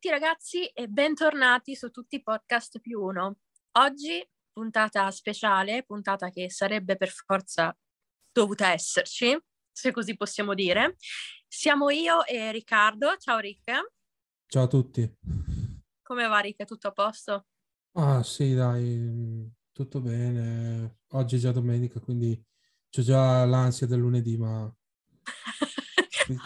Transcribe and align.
tutti 0.00 0.14
ragazzi 0.14 0.64
e 0.64 0.88
bentornati 0.88 1.76
su 1.76 1.90
tutti 1.90 2.16
i 2.16 2.22
podcast 2.22 2.80
più 2.80 3.02
uno. 3.02 3.40
Oggi 3.72 4.26
puntata 4.50 5.10
speciale, 5.10 5.82
puntata 5.84 6.30
che 6.30 6.50
sarebbe 6.50 6.96
per 6.96 7.10
forza 7.10 7.76
dovuta 8.32 8.72
esserci, 8.72 9.38
se 9.70 9.92
così 9.92 10.16
possiamo 10.16 10.54
dire. 10.54 10.96
Siamo 11.46 11.90
io 11.90 12.24
e 12.24 12.50
Riccardo. 12.50 13.18
Ciao 13.18 13.40
Rick. 13.40 13.92
Ciao 14.46 14.62
a 14.62 14.66
tutti. 14.68 15.18
Come 16.00 16.26
va 16.28 16.38
Rick? 16.38 16.64
Tutto 16.64 16.88
a 16.88 16.92
posto? 16.92 17.48
Ah 17.98 18.22
sì, 18.22 18.54
dai, 18.54 19.52
tutto 19.70 20.00
bene. 20.00 21.00
Oggi 21.08 21.36
è 21.36 21.38
già 21.38 21.52
domenica, 21.52 22.00
quindi 22.00 22.32
ho 22.32 23.02
già 23.02 23.44
l'ansia 23.44 23.86
del 23.86 23.98
lunedì, 23.98 24.38
ma... 24.38 24.74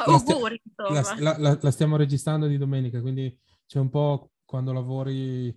Auguri, 0.06 0.60
la, 0.76 1.14
la, 1.18 1.36
la, 1.38 1.58
la, 1.60 1.70
stiamo 1.70 1.96
registrando 1.96 2.46
di 2.46 2.56
domenica, 2.56 3.02
quindi 3.02 3.38
c'è 3.66 3.78
un 3.78 3.90
po' 3.90 4.32
quando 4.44 4.72
lavori 4.72 5.54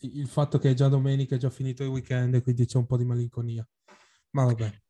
il 0.00 0.28
fatto 0.28 0.58
che 0.58 0.70
è 0.70 0.74
già 0.74 0.88
domenica, 0.88 1.36
è 1.36 1.38
già 1.38 1.50
finito 1.50 1.82
il 1.82 1.90
weekend, 1.90 2.42
quindi 2.42 2.66
c'è 2.66 2.78
un 2.78 2.86
po' 2.86 2.96
di 2.96 3.04
malinconia. 3.04 3.66
Ma 4.30 4.44
vabbè. 4.44 4.82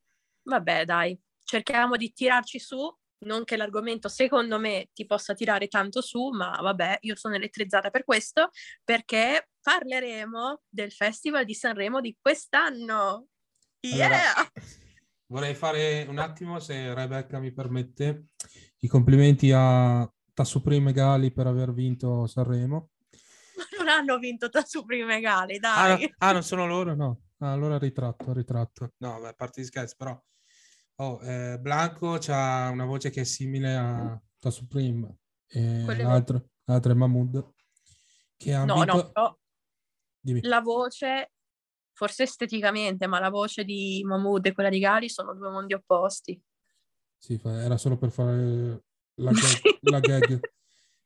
Vabbè, 0.43 0.85
dai, 0.85 1.19
cerchiamo 1.43 1.95
di 1.95 2.11
tirarci 2.11 2.59
su. 2.59 2.77
Non 3.23 3.45
che 3.45 3.55
l'argomento 3.55 4.09
secondo 4.09 4.59
me 4.59 4.89
ti 4.91 5.05
possa 5.05 5.33
tirare 5.33 5.69
tanto 5.69 6.01
su, 6.01 6.27
ma 6.31 6.59
vabbè, 6.59 6.97
io 7.01 7.15
sono 7.15 7.35
elettrizzata 7.35 7.89
per 7.89 8.03
questo, 8.03 8.49
perché 8.83 9.47
parleremo 9.61 10.63
del 10.67 10.91
Festival 10.91 11.45
di 11.45 11.53
Sanremo 11.53 12.01
di 12.01 12.17
quest'anno. 12.19 13.27
Yeah! 13.79 14.07
Allora, 14.07 14.51
vorrei 15.27 15.55
fare 15.55 16.05
un 16.09 16.17
attimo, 16.17 16.59
se 16.59 16.93
Rebecca 16.93 17.39
mi 17.39 17.53
permette, 17.53 18.25
i 18.79 18.89
complimenti 18.89 19.53
a 19.53 20.12
Tassupreme 20.33 20.89
e 20.89 20.93
Gali 20.93 21.31
per 21.31 21.47
aver 21.47 21.73
vinto 21.73 22.25
Sanremo. 22.27 22.89
Ma 23.55 23.63
non 23.77 23.87
hanno 23.87 24.17
vinto 24.17 24.49
Tassupreme 24.49 25.17
e 25.17 25.19
Gali, 25.21 25.59
dai. 25.59 26.03
Ah, 26.17 26.29
ah, 26.29 26.31
non 26.31 26.43
sono 26.43 26.65
loro? 26.65 26.95
No. 26.95 27.21
Ah, 27.37 27.51
allora 27.51 27.77
ritratto, 27.77 28.33
ritratto. 28.33 28.93
No, 28.97 29.19
beh, 29.19 29.27
a 29.29 29.33
parte 29.33 29.61
di 29.61 29.67
scherzi, 29.67 29.95
però... 29.97 30.19
Oh, 30.97 31.19
eh, 31.23 31.57
Blanco 31.59 32.19
ha 32.27 32.69
una 32.69 32.85
voce 32.85 33.09
che 33.09 33.21
è 33.21 33.23
simile 33.23 33.75
a 33.75 34.21
Tassupreme 34.37 35.17
e 35.47 35.83
l'altro, 36.03 36.49
l'altro 36.65 36.91
è 36.91 36.95
Mahmood. 36.95 37.53
Che 38.37 38.53
ha 38.53 38.63
no, 38.63 38.75
vinto... 38.75 39.11
no, 39.15 39.39
no. 40.21 40.39
La 40.41 40.61
voce 40.61 41.31
forse 41.93 42.23
esteticamente, 42.23 43.07
ma 43.07 43.19
la 43.19 43.29
voce 43.29 43.63
di 43.63 44.03
Mahmood 44.05 44.45
e 44.45 44.53
quella 44.53 44.69
di 44.69 44.79
Gali 44.79 45.09
sono 45.09 45.33
due 45.33 45.49
mondi 45.49 45.73
opposti. 45.73 46.39
Sì, 47.17 47.39
era 47.43 47.77
solo 47.77 47.97
per 47.97 48.11
fare 48.11 48.83
la 49.15 49.31
gag. 49.31 49.79
la 49.81 49.99
gag. 49.99 50.39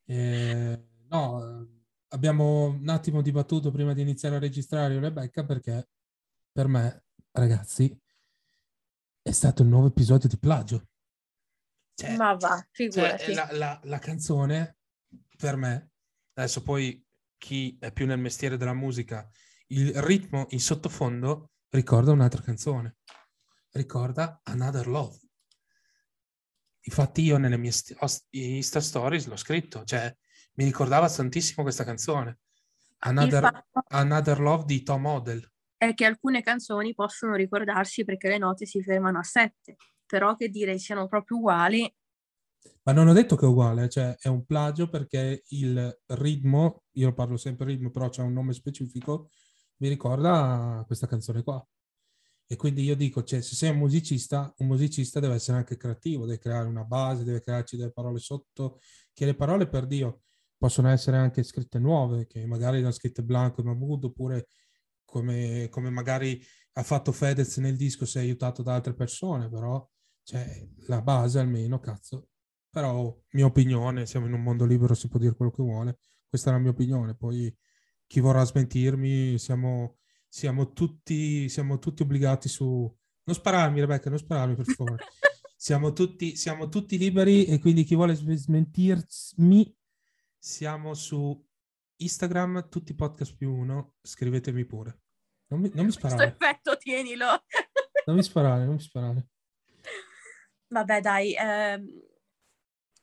Eh, 0.09 0.85
no, 1.09 1.67
abbiamo 2.11 2.67
un 2.67 2.87
attimo 2.87 3.21
dibattuto 3.21 3.71
prima 3.71 3.91
di 3.91 4.01
iniziare 4.01 4.37
a 4.37 4.39
registrare 4.39 5.01
Rebecca 5.01 5.43
perché 5.43 5.89
per 6.49 6.67
me, 6.67 7.03
ragazzi, 7.31 7.93
è 9.21 9.31
stato 9.31 9.63
il 9.63 9.67
nuovo 9.67 9.87
episodio 9.87 10.29
di 10.29 10.37
plagio. 10.37 10.87
Cioè, 11.93 12.15
Ma 12.15 12.35
va, 12.35 12.65
figurati. 12.71 13.25
Cioè, 13.25 13.33
la, 13.33 13.49
la, 13.51 13.81
la 13.83 13.99
canzone, 13.99 14.77
per 15.35 15.57
me, 15.57 15.91
adesso 16.35 16.63
poi 16.63 17.05
chi 17.37 17.77
è 17.77 17.91
più 17.91 18.05
nel 18.05 18.17
mestiere 18.19 18.55
della 18.55 18.73
musica, 18.73 19.29
il 19.67 19.93
ritmo 20.01 20.45
in 20.51 20.61
sottofondo 20.61 21.51
ricorda 21.69 22.13
un'altra 22.13 22.41
canzone. 22.41 22.99
Ricorda 23.71 24.39
Another 24.43 24.87
Love 24.87 25.26
Infatti 26.87 27.21
io 27.21 27.37
nelle 27.37 27.57
mie 27.57 27.71
Insta 28.31 28.79
Stories 28.79 29.27
l'ho 29.27 29.35
scritto, 29.35 29.83
cioè 29.83 30.13
mi 30.53 30.63
ricordava 30.63 31.09
tantissimo 31.09 31.63
questa 31.63 31.83
canzone. 31.83 32.39
Another, 32.99 33.65
Another 33.89 34.39
Love 34.39 34.63
di 34.65 34.83
Tom 34.83 35.05
Odell. 35.05 35.45
È 35.75 35.93
che 35.93 36.05
alcune 36.05 36.41
canzoni 36.41 36.95
possono 36.95 37.35
ricordarsi 37.35 38.03
perché 38.03 38.29
le 38.29 38.37
note 38.37 38.65
si 38.65 38.81
fermano 38.81 39.19
a 39.19 39.23
sette, 39.23 39.75
però 40.05 40.35
che 40.35 40.49
dire 40.49 40.77
siano 40.79 41.07
proprio 41.07 41.37
uguali. 41.37 41.93
Ma 42.83 42.93
non 42.93 43.07
ho 43.07 43.13
detto 43.13 43.35
che 43.35 43.45
è 43.45 43.49
uguale, 43.49 43.89
cioè 43.89 44.15
è 44.17 44.29
un 44.29 44.45
plagio 44.45 44.89
perché 44.89 45.43
il 45.49 45.99
ritmo, 46.07 46.83
io 46.93 47.13
parlo 47.13 47.37
sempre 47.37 47.67
ritmo, 47.67 47.91
però 47.91 48.09
c'è 48.09 48.21
un 48.21 48.33
nome 48.33 48.53
specifico, 48.53 49.29
mi 49.77 49.89
ricorda 49.89 50.83
questa 50.87 51.05
canzone 51.05 51.43
qua. 51.43 51.63
E 52.49 52.55
quindi 52.55 52.83
io 52.83 52.95
dico, 52.95 53.23
cioè, 53.23 53.41
se 53.41 53.55
sei 53.55 53.71
un 53.71 53.77
musicista, 53.77 54.53
un 54.59 54.67
musicista 54.67 55.19
deve 55.19 55.35
essere 55.35 55.57
anche 55.57 55.75
creativo, 55.75 56.25
deve 56.25 56.39
creare 56.39 56.67
una 56.67 56.85
base, 56.85 57.25
deve 57.25 57.41
crearci 57.41 57.75
delle 57.75 57.91
parole 57.91 58.19
sotto, 58.19 58.79
che 59.13 59.25
le 59.25 59.35
parole 59.35 59.67
per 59.67 59.85
Dio 59.85 60.21
possono 60.57 60.89
essere 60.89 61.17
anche 61.17 61.43
scritte 61.43 61.77
nuove, 61.77 62.25
che 62.25 62.45
magari 62.45 62.81
le 62.81 62.91
scritte 62.91 63.21
Blanco 63.21 63.61
e 63.61 63.65
Mahmood, 63.65 64.05
oppure 64.05 64.47
come, 65.03 65.67
come, 65.69 65.89
magari 65.89 66.41
ha 66.73 66.83
fatto 66.83 67.11
Fedez 67.11 67.57
nel 67.57 67.75
disco, 67.75 68.05
si 68.05 68.17
è 68.17 68.21
aiutato 68.21 68.63
da 68.63 68.75
altre 68.75 68.93
persone, 68.93 69.49
però 69.49 69.85
cioè, 70.23 70.67
la 70.87 71.01
base 71.01 71.39
almeno, 71.39 71.79
cazzo. 71.79 72.29
Però, 72.69 73.13
mia 73.31 73.45
opinione, 73.45 74.05
siamo 74.05 74.25
in 74.25 74.33
un 74.33 74.43
mondo 74.43 74.65
libero, 74.65 74.93
si 74.93 75.07
può 75.09 75.19
dire 75.19 75.35
quello 75.35 75.51
che 75.51 75.63
vuole, 75.63 75.99
questa 76.29 76.49
è 76.49 76.53
la 76.53 76.59
mia 76.59 76.71
opinione, 76.71 77.15
poi 77.15 77.53
chi 78.05 78.19
vorrà 78.19 78.43
smentirmi, 78.43 79.37
siamo 79.37 79.97
siamo 80.37 80.71
tutti, 80.71 81.49
siamo 81.49 81.79
tutti 81.79 82.03
obbligati 82.03 82.47
su... 82.47 82.63
Non 83.23 83.35
spararmi 83.35 83.79
Rebecca, 83.79 84.09
non 84.09 84.19
spararmi 84.19 84.53
per 84.53 84.65
favore. 84.65 85.03
siamo, 85.57 85.93
tutti, 85.93 86.35
siamo 86.35 86.69
tutti 86.69 86.99
liberi 86.99 87.45
e 87.45 87.57
quindi 87.57 87.83
chi 87.83 87.95
vuole 87.95 88.13
smentirmi 88.13 89.75
siamo 90.37 90.93
su 90.93 91.43
Instagram, 91.95 92.69
tutti 92.69 92.93
podcast 92.93 93.35
più 93.35 93.51
uno, 93.51 93.95
scrivetemi 93.99 94.63
pure. 94.65 95.01
Non 95.47 95.59
mi, 95.59 95.71
non 95.73 95.85
mi 95.85 95.91
sparare. 95.91 96.35
Questo 96.35 96.45
effetto 96.45 96.77
tienilo. 96.77 97.25
non 98.05 98.15
mi 98.15 98.23
sparare, 98.23 98.65
non 98.65 98.75
mi 98.75 98.79
sparare. 98.79 99.27
Vabbè 100.67 101.01
dai, 101.01 101.33
ehm, 101.33 101.87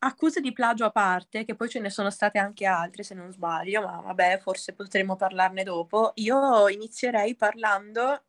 accuse 0.05 0.41
di 0.41 0.53
plagio 0.53 0.85
a 0.85 0.91
parte, 0.91 1.45
che 1.45 1.55
poi 1.55 1.69
ce 1.69 1.81
ne 1.81 1.91
sono 1.91 2.11
state 2.11 2.39
anche 2.39 2.67
altre 2.67 3.03
se 3.03 3.15
non 3.15 3.33
sbaglio, 3.33 3.83
ma 3.83 4.01
vabbè, 4.01 4.39
forse 4.39 4.73
potremo 4.75 5.17
parlarne 5.17 5.63
dopo. 5.63 6.13
Io 6.17 6.69
inizierei 6.69 7.35
parlando 7.35 8.25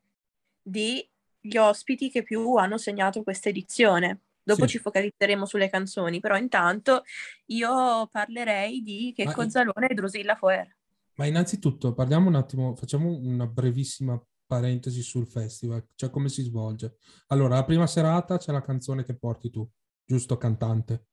degli 0.62 1.56
ospiti 1.56 2.10
che 2.10 2.22
più 2.22 2.54
hanno 2.56 2.78
segnato 2.78 3.22
questa 3.22 3.48
edizione. 3.48 4.20
Dopo 4.42 4.62
sì. 4.62 4.72
ci 4.74 4.78
focalizzeremo 4.78 5.44
sulle 5.44 5.68
canzoni, 5.68 6.20
però 6.20 6.36
intanto 6.36 7.02
io 7.46 8.06
parlerei 8.06 8.80
di 8.80 9.12
Checco 9.14 9.42
ma... 9.42 9.50
Zalone 9.50 9.88
e 9.88 9.94
Drosilla 9.94 10.36
Foer. 10.36 10.76
Ma 11.16 11.26
innanzitutto 11.26 11.94
parliamo 11.94 12.28
un 12.28 12.36
attimo, 12.36 12.76
facciamo 12.76 13.10
una 13.10 13.46
brevissima 13.46 14.20
parentesi 14.46 15.02
sul 15.02 15.26
festival, 15.26 15.88
cioè 15.96 16.10
come 16.10 16.28
si 16.28 16.42
svolge. 16.42 16.98
Allora, 17.28 17.56
la 17.56 17.64
prima 17.64 17.88
serata 17.88 18.38
c'è 18.38 18.52
la 18.52 18.62
canzone 18.62 19.04
che 19.04 19.16
porti 19.16 19.50
tu, 19.50 19.68
giusto 20.04 20.36
cantante? 20.36 21.06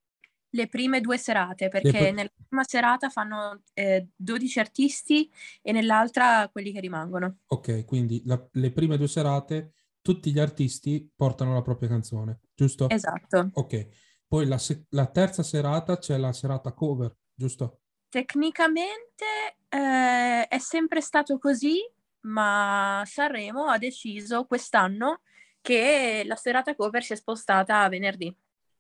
Le 0.56 0.68
prime 0.68 1.02
due 1.02 1.18
serate, 1.18 1.68
perché 1.68 1.92
pre- 1.92 2.12
nella 2.12 2.32
prima 2.48 2.64
serata 2.64 3.10
fanno 3.10 3.64
eh, 3.74 4.10
12 4.16 4.60
artisti 4.60 5.32
e 5.62 5.72
nell'altra 5.72 6.48
quelli 6.52 6.72
che 6.72 6.80
rimangono. 6.80 7.38
Ok, 7.48 7.86
quindi 7.86 8.22
la, 8.26 8.42
le 8.52 8.72
prime 8.72 8.98
due 8.98 9.08
serate 9.08 9.74
tutti 10.02 10.32
gli 10.32 10.40
artisti 10.40 11.10
portano 11.16 11.54
la 11.54 11.62
propria 11.62 11.90
canzone, 11.90 12.42
giusto? 12.54 12.88
Esatto. 12.90 13.50
Ok, 13.54 13.88
poi 14.28 14.46
la, 14.46 14.58
se- 14.58 14.86
la 14.90 15.08
terza 15.08 15.42
serata 15.42 15.98
c'è 15.98 16.18
la 16.18 16.34
serata 16.34 16.74
cover, 16.74 17.16
giusto? 17.34 17.80
Tecnicamente 18.10 19.26
eh, 19.70 20.48
è 20.48 20.58
sempre 20.60 21.02
stato 21.02 21.40
così, 21.40 21.78
ma 22.22 23.02
Sanremo 23.06 23.66
ha 23.66 23.80
deciso 23.80 24.46
quest'anno 24.46 25.22
che 25.62 26.24
la 26.26 26.36
serata 26.36 26.76
cover 26.76 27.02
si 27.04 27.14
è 27.14 27.16
spostata 27.16 27.82
a 27.82 27.90
venerdì. 27.90 28.36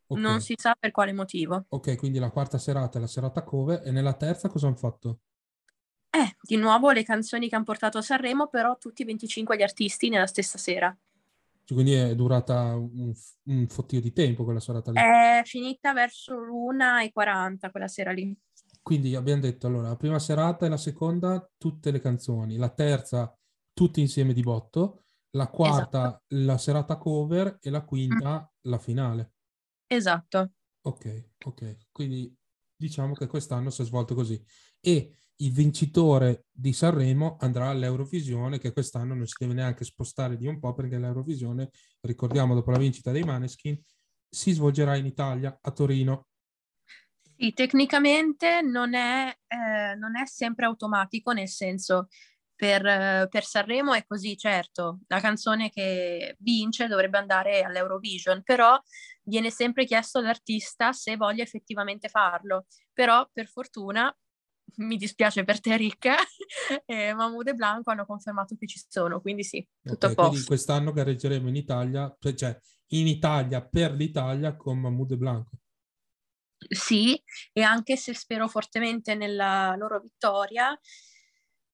Okay. 0.07 0.21
Non 0.21 0.41
si 0.41 0.55
sa 0.57 0.75
per 0.77 0.91
quale 0.91 1.13
motivo. 1.13 1.65
Ok, 1.69 1.97
quindi 1.97 2.19
la 2.19 2.29
quarta 2.29 2.57
serata 2.57 2.97
è 2.97 3.01
la 3.01 3.07
serata 3.07 3.43
cover 3.43 3.81
e 3.85 3.91
nella 3.91 4.13
terza 4.13 4.49
cosa 4.49 4.67
hanno 4.67 4.75
fatto? 4.75 5.19
Eh, 6.09 6.35
di 6.41 6.57
nuovo 6.57 6.91
le 6.91 7.03
canzoni 7.03 7.49
che 7.49 7.55
hanno 7.55 7.63
portato 7.63 7.97
a 7.97 8.01
Sanremo, 8.01 8.47
però 8.47 8.77
tutti 8.77 9.01
e 9.01 9.05
25 9.05 9.57
gli 9.57 9.63
artisti 9.63 10.09
nella 10.09 10.27
stessa 10.27 10.57
sera. 10.57 10.95
Cioè, 11.65 11.73
quindi 11.73 11.93
è 11.93 12.13
durata 12.13 12.75
un, 12.75 13.13
un 13.43 13.67
fottio 13.67 14.01
di 14.01 14.11
tempo 14.11 14.43
quella 14.43 14.59
serata 14.59 14.91
lì? 14.91 14.99
È 14.99 15.41
finita 15.45 15.93
verso 15.93 16.37
l'una 16.37 17.01
e 17.01 17.11
40 17.11 17.71
quella 17.71 17.87
sera 17.87 18.11
lì. 18.11 18.35
Quindi 18.81 19.15
abbiamo 19.15 19.41
detto, 19.41 19.65
allora, 19.65 19.87
la 19.87 19.95
prima 19.95 20.19
serata 20.19 20.65
e 20.65 20.69
la 20.69 20.77
seconda 20.77 21.49
tutte 21.57 21.89
le 21.89 22.01
canzoni, 22.01 22.57
la 22.57 22.69
terza 22.69 23.33
tutti 23.73 24.01
insieme 24.01 24.33
di 24.33 24.41
botto, 24.41 25.05
la 25.31 25.47
quarta 25.47 25.99
esatto. 25.99 26.23
la 26.27 26.57
serata 26.57 26.97
cover 26.97 27.57
e 27.61 27.69
la 27.69 27.81
quinta 27.81 28.41
mm. 28.41 28.69
la 28.69 28.77
finale. 28.77 29.32
Esatto. 29.95 30.51
Ok, 30.81 31.29
ok. 31.45 31.77
Quindi 31.91 32.35
diciamo 32.75 33.13
che 33.13 33.27
quest'anno 33.27 33.69
si 33.69 33.81
è 33.81 33.85
svolto 33.85 34.15
così. 34.15 34.41
E 34.79 35.17
il 35.37 35.51
vincitore 35.51 36.45
di 36.51 36.73
Sanremo 36.73 37.37
andrà 37.39 37.69
all'Eurovisione, 37.69 38.59
che 38.59 38.71
quest'anno 38.71 39.13
non 39.13 39.25
si 39.25 39.35
deve 39.37 39.53
neanche 39.53 39.85
spostare 39.85 40.37
di 40.37 40.47
un 40.47 40.59
po', 40.59 40.73
perché 40.73 40.97
l'Eurovisione, 40.97 41.69
ricordiamo, 42.01 42.53
dopo 42.53 42.71
la 42.71 42.77
vincita 42.77 43.11
dei 43.11 43.23
Maneskin, 43.23 43.79
si 44.29 44.51
svolgerà 44.51 44.95
in 44.95 45.05
Italia, 45.05 45.57
a 45.59 45.71
Torino. 45.71 46.27
Sì, 47.35 47.53
tecnicamente 47.53 48.61
non 48.61 48.93
è, 48.93 49.35
eh, 49.47 49.95
non 49.95 50.15
è 50.15 50.25
sempre 50.25 50.65
automatico, 50.65 51.31
nel 51.31 51.49
senso 51.49 52.07
per, 52.63 52.85
eh, 52.85 53.27
per, 53.29 53.43
Sanremo 53.43 53.93
è 53.93 54.05
così, 54.05 54.37
certo, 54.37 54.99
la 55.07 55.19
canzone 55.19 55.69
che 55.69 56.37
vince 56.39 56.87
dovrebbe 56.87 57.17
andare 57.17 57.61
all'Eurovision, 57.61 58.41
però 58.41 58.81
viene 59.23 59.49
sempre 59.51 59.83
chiesto 59.83 60.19
all'artista 60.19 60.93
se 60.93 61.17
voglia 61.17 61.43
effettivamente 61.43 62.07
farlo. 62.07 62.67
Però 62.93 63.29
per 63.33 63.47
fortuna, 63.47 64.15
mi 64.77 64.95
dispiace 64.95 65.43
per 65.43 65.59
te 65.59 65.75
Ricca, 65.75 66.15
eh, 66.85 67.13
Mahmoud 67.13 67.49
e 67.49 67.53
Blanco 67.53 67.91
hanno 67.91 68.05
confermato 68.05 68.55
che 68.57 68.65
ci 68.65 68.81
sono, 68.87 69.19
quindi 69.19 69.43
sì, 69.43 69.67
tutto 69.81 70.05
okay, 70.05 70.11
a 70.11 70.13
posto. 70.13 70.29
Quindi 70.29 70.47
quest'anno 70.47 70.93
gareggeremo 70.93 71.49
in 71.49 71.55
Italia, 71.57 72.15
cioè, 72.17 72.33
cioè 72.33 72.57
in 72.91 73.07
Italia 73.07 73.61
per 73.61 73.91
l'Italia 73.91 74.55
con 74.55 74.79
Mahmoud 74.79 75.11
e 75.11 75.17
Blanco. 75.17 75.51
Sì, 76.65 77.21
e 77.51 77.61
anche 77.61 77.97
se 77.97 78.13
spero 78.13 78.47
fortemente 78.47 79.15
nella 79.15 79.75
loro 79.77 79.99
vittoria, 79.99 80.73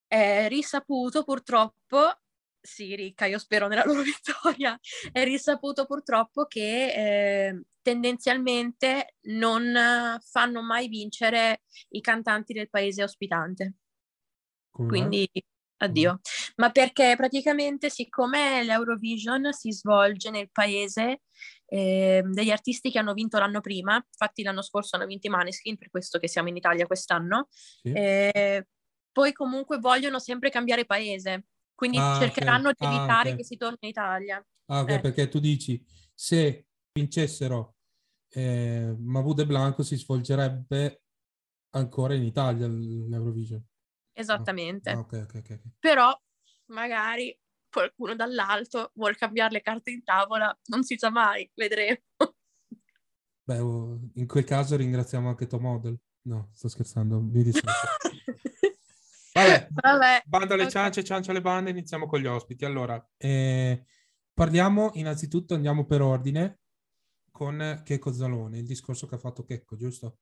è 0.10 0.48
risaputo 0.50 1.24
purtroppo, 1.24 2.20
sì 2.60 2.96
Ricca, 2.96 3.26
io 3.26 3.38
spero 3.38 3.68
nella 3.68 3.86
loro 3.86 4.02
vittoria, 4.04 4.78
è 5.12 5.24
risaputo 5.24 5.86
purtroppo 5.86 6.46
che 6.46 7.48
eh, 7.48 7.62
tendenzialmente 7.82 9.16
non 9.28 10.20
fanno 10.20 10.62
mai 10.64 10.88
vincere 10.88 11.62
i 11.90 12.02
cantanti 12.02 12.54
del 12.54 12.70
paese 12.70 13.04
ospitante. 13.04 13.76
Come 14.72 14.88
Quindi 14.88 15.30
addio. 15.78 16.20
Ma 16.56 16.72
perché 16.72 17.14
praticamente 17.16 17.90
siccome 17.90 18.64
l'Eurovision 18.64 19.54
si 19.54 19.72
svolge 19.72 20.30
nel 20.30 20.50
paese 20.52 21.22
eh, 21.68 22.24
degli 22.26 22.50
artisti 22.52 22.90
che 22.90 23.00
hanno 23.00 23.14
vinto 23.14 23.38
l'anno 23.38 23.62
prima, 23.62 23.96
infatti 23.96 24.42
l'anno 24.44 24.64
scorso 24.64 24.96
hanno 24.96 25.06
vinto 25.06 25.28
i 25.28 25.30
Maneskin, 25.30 25.78
per 25.78 25.90
questo 25.90 26.18
che 26.18 26.28
siamo 26.28 26.50
in 26.50 26.58
Italia 26.58 26.88
quest'anno, 26.88 27.48
sì. 27.52 27.92
eh, 27.94 28.68
poi 29.20 29.34
comunque 29.34 29.80
vogliono 29.80 30.18
sempre 30.18 30.50
cambiare 30.50 30.86
paese, 30.86 31.48
quindi 31.76 31.98
ah, 31.98 32.18
cercheranno 32.18 32.70
okay. 32.70 32.88
di 32.88 32.96
evitare 32.96 33.30
ah, 33.30 33.34
okay. 33.34 33.36
che 33.36 33.44
si 33.44 33.58
torni 33.58 33.78
in 33.82 33.90
Italia. 33.90 34.48
Ah, 34.68 34.80
ok, 34.80 34.90
eh. 34.92 35.00
perché 35.02 35.28
tu 35.28 35.40
dici 35.40 35.86
se 36.14 36.68
vincessero 36.94 37.76
eh, 38.30 38.96
Mahmoud 38.98 39.40
e 39.40 39.46
Blanco 39.46 39.84
si 39.84 39.98
svolgerebbe 39.98 41.02
ancora 41.72 42.14
in 42.14 42.24
Italia 42.24 42.66
l'Eurovision. 42.66 43.62
Esattamente. 44.14 44.92
Ah, 44.92 45.00
okay, 45.00 45.24
okay, 45.24 45.60
Però 45.78 46.18
magari 46.68 47.38
qualcuno 47.70 48.16
dall'alto 48.16 48.92
vuole 48.96 49.16
cambiare 49.16 49.52
le 49.52 49.62
carte 49.62 49.92
in 49.92 50.02
tavola, 50.06 50.58
non 50.68 50.84
si 50.84 50.98
sa 50.98 51.10
mai, 51.10 51.50
vedremo. 51.56 52.00
Beh, 53.44 53.60
oh, 53.60 54.00
in 54.14 54.28
quel 54.28 54.46
caso 54.46 54.78
ringraziamo 54.78 55.28
anche 55.28 55.46
Tom 55.46 55.64
Model. 55.64 56.00
No, 56.22 56.52
sto 56.54 56.70
scherzando, 56.70 57.20
mi 57.20 57.44
dispiace. 57.44 57.98
Vabbè, 59.48 59.68
Vabbè, 59.72 60.24
bando 60.26 60.54
alle 60.54 60.64
okay. 60.64 60.74
ciance, 60.74 61.04
ciance 61.04 61.32
alle 61.32 61.42
bande, 61.42 61.70
iniziamo 61.70 62.08
con 62.08 62.20
gli 62.20 62.26
ospiti. 62.26 62.66
Allora, 62.66 63.04
eh, 63.18 63.86
parliamo 64.34 64.92
innanzitutto, 64.94 65.54
andiamo 65.54 65.86
per 65.86 66.02
ordine, 66.02 66.60
con 67.32 67.82
Checco 67.86 68.12
Zalone, 68.12 68.60
il 68.60 68.66
discorso 68.66 69.08
che 69.08 69.16
ha 69.16 69.20
fatto 69.20 69.44
Checco, 69.44 69.76
giusto? 69.76 70.20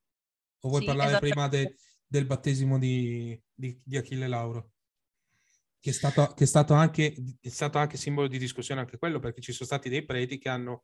O 0.61 0.69
vuoi 0.69 0.81
sì, 0.81 0.87
parlare 0.87 1.19
prima 1.19 1.47
de, 1.47 1.77
del 2.05 2.25
battesimo 2.25 2.77
di, 2.77 3.39
di, 3.53 3.79
di 3.83 3.97
Achille 3.97 4.27
Lauro? 4.27 4.71
Che 5.79 5.89
è, 5.89 5.93
stato, 5.93 6.33
che 6.35 6.43
è, 6.43 6.47
stato 6.47 6.73
anche, 6.73 7.15
è 7.39 7.49
stato 7.49 7.77
anche 7.77 7.97
simbolo 7.97 8.27
di 8.27 8.37
discussione 8.37 8.81
anche 8.81 8.97
quello, 8.97 9.19
perché 9.19 9.41
ci 9.41 9.51
sono 9.51 9.67
stati 9.67 9.89
dei 9.89 10.05
preti 10.05 10.37
che 10.37 10.49
hanno 10.49 10.83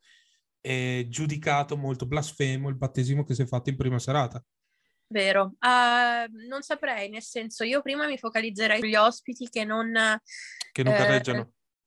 eh, 0.62 1.08
giudicato 1.10 1.76
molto 1.76 2.06
blasfemo 2.06 2.70
il 2.70 2.78
battesimo 2.78 3.24
che 3.24 3.36
si 3.36 3.42
è 3.42 3.46
fatto 3.46 3.70
in 3.70 3.76
prima 3.76 4.00
serata. 4.00 4.44
Vero, 5.08 5.56
uh, 5.60 6.48
non 6.48 6.62
saprei, 6.62 7.10
nel 7.10 7.22
senso 7.22 7.64
io 7.64 7.82
prima 7.82 8.08
mi 8.08 8.18
focalizzerei 8.18 8.80
sugli 8.80 8.96
ospiti 8.96 9.48
che 9.50 9.64
non... 9.64 9.92
Che 10.72 10.84
non 10.84 10.94
gareggiano. 10.94 11.42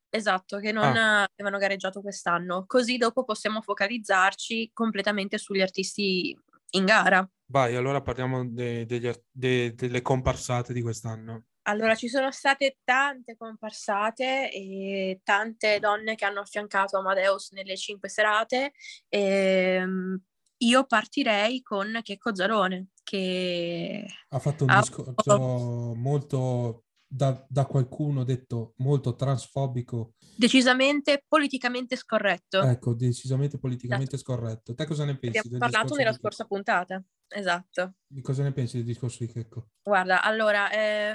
Eh, 0.09 0.17
esatto, 0.17 0.59
che 0.59 0.73
non 0.73 0.97
ah. 0.97 1.29
avevano 1.37 1.59
gareggiato 1.59 2.01
quest'anno, 2.01 2.65
così 2.67 2.97
dopo 2.99 3.25
possiamo 3.25 3.61
focalizzarci 3.61 4.71
completamente 4.73 5.39
sugli 5.39 5.61
artisti 5.61 6.39
in 6.71 6.85
gara. 6.85 7.29
Vai, 7.47 7.75
allora 7.75 8.01
parliamo 8.01 8.47
de- 8.49 8.87
degli, 8.87 9.11
de- 9.31 9.75
delle 9.75 10.03
comparsate 10.03 10.73
di 10.73 10.83
quest'anno. 10.83 11.47
Allora, 11.69 11.97
ci 11.97 12.09
sono 12.09 12.31
state 12.31 12.79
tante 12.85 13.37
comparsate 13.37 14.51
e 14.53 15.21
tante 15.25 15.81
donne 15.81 16.15
che 16.15 16.25
hanno 16.25 16.41
affiancato 16.41 16.97
Amadeus 16.97 17.51
nelle 17.51 17.77
cinque 17.77 18.09
serate. 18.09 18.73
E, 19.09 19.21
ehm, 19.21 20.21
io 20.59 20.85
partirei 20.87 21.63
con 21.63 21.99
Checco 22.03 22.35
Zalone, 22.35 22.87
che 23.07 24.05
ha 24.31 24.39
fatto 24.41 24.65
un 24.65 24.81
discorso 24.81 25.95
molto 25.95 26.87
da, 27.07 27.47
da, 27.49 27.65
qualcuno 27.65 28.25
detto 28.25 28.75
molto 28.79 29.15
transfobico. 29.15 30.15
Decisamente 30.37 31.23
politicamente 31.29 31.95
scorretto. 31.95 32.63
Ecco, 32.63 32.95
decisamente 32.95 33.59
politicamente 33.59 34.17
esatto. 34.17 34.33
scorretto. 34.33 34.75
Te 34.75 34.87
cosa 34.87 35.05
ne 35.05 35.17
pensi? 35.17 35.39
Abbiamo 35.39 35.59
parlato 35.59 35.95
nella 35.95 36.13
scorsa 36.13 36.43
Checco? 36.43 36.55
puntata, 36.57 37.05
esatto. 37.29 37.95
Di 38.09 38.21
cosa 38.23 38.43
ne 38.43 38.53
pensi 38.53 38.79
del 38.79 38.87
discorso 38.87 39.25
di 39.25 39.33
Checco? 39.33 39.69
Guarda, 39.85 40.21
allora, 40.21 40.69
eh, 40.73 41.15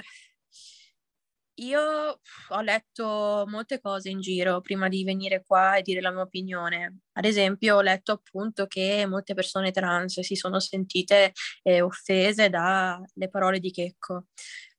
io 1.64 2.20
ho 2.48 2.60
letto 2.60 3.44
molte 3.48 3.80
cose 3.80 4.10
in 4.10 4.20
giro 4.20 4.60
prima 4.60 4.88
di 4.88 5.04
venire 5.04 5.42
qua 5.44 5.76
e 5.76 5.82
dire 5.82 6.00
la 6.00 6.10
mia 6.10 6.22
opinione. 6.22 6.98
Ad 7.12 7.24
esempio, 7.24 7.76
ho 7.76 7.80
letto 7.80 8.12
appunto 8.12 8.66
che 8.66 9.06
molte 9.06 9.34
persone 9.34 9.70
trans 9.70 10.20
si 10.20 10.34
sono 10.34 10.60
sentite 10.60 11.32
eh, 11.62 11.80
offese 11.80 12.48
dalle 12.48 13.28
parole 13.30 13.58
di 13.58 13.70
Checco. 13.70 14.26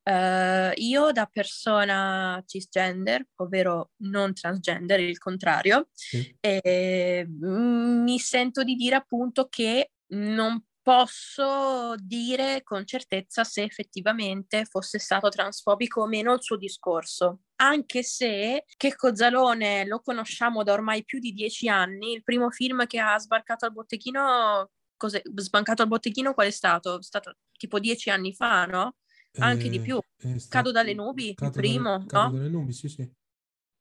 Uh, 0.04 0.72
io 0.76 1.14
da 1.14 1.26
persona 1.32 2.44
cisgender, 2.46 3.26
ovvero 3.36 3.92
non 4.02 4.34
transgender, 4.34 5.00
il 5.00 5.18
contrario, 5.18 5.88
sì. 5.94 6.36
eh, 6.42 7.26
mi 7.30 8.20
sento 8.20 8.64
di 8.64 8.76
dire 8.76 8.96
appunto 8.96 9.48
che 9.48 9.92
non 10.08 10.62
posso 10.84 11.96
dire 11.98 12.62
con 12.62 12.86
certezza 12.86 13.46
se 13.46 13.64
effettivamente 13.64 14.66
fosse 14.66 15.00
stato 15.00 15.30
transfobico 15.30 16.02
o 16.02 16.08
meno 16.08 16.34
il 16.34 16.44
suo 16.44 16.58
discorso. 16.58 17.44
Anche 17.56 18.04
se 18.04 18.66
Checco 18.76 19.16
Zalone 19.16 19.86
lo 19.86 20.02
conosciamo 20.02 20.62
da 20.62 20.74
ormai 20.74 21.06
più 21.06 21.20
di 21.20 21.32
dieci 21.32 21.70
anni, 21.70 22.12
il 22.12 22.24
primo 22.24 22.52
film 22.52 22.86
che 22.86 23.00
ha 23.00 23.18
sbarcato 23.18 23.66
al 23.66 23.72
botteghino, 23.72 24.70
cos'è? 24.98 25.22
sbancato 25.36 25.82
al 25.82 25.88
botteghino 25.88 26.34
qual 26.34 26.48
è 26.48 26.52
stato? 26.52 27.00
È 27.00 27.04
stato 27.04 27.38
tipo 27.58 27.80
dieci 27.80 28.10
anni 28.10 28.34
fa, 28.34 28.66
no? 28.66 28.98
Anche 29.40 29.68
eh, 29.68 29.70
di 29.70 29.80
più. 29.80 30.00
Stato... 30.18 30.48
Cado 30.50 30.72
dalle 30.72 30.94
nubi, 30.94 31.30
il 31.30 31.52
primo, 31.52 32.06
Cado 32.06 32.32
no? 32.32 32.38
dalle 32.38 32.50
nubi, 32.50 32.74
sì, 32.74 32.90
sì. 32.90 33.10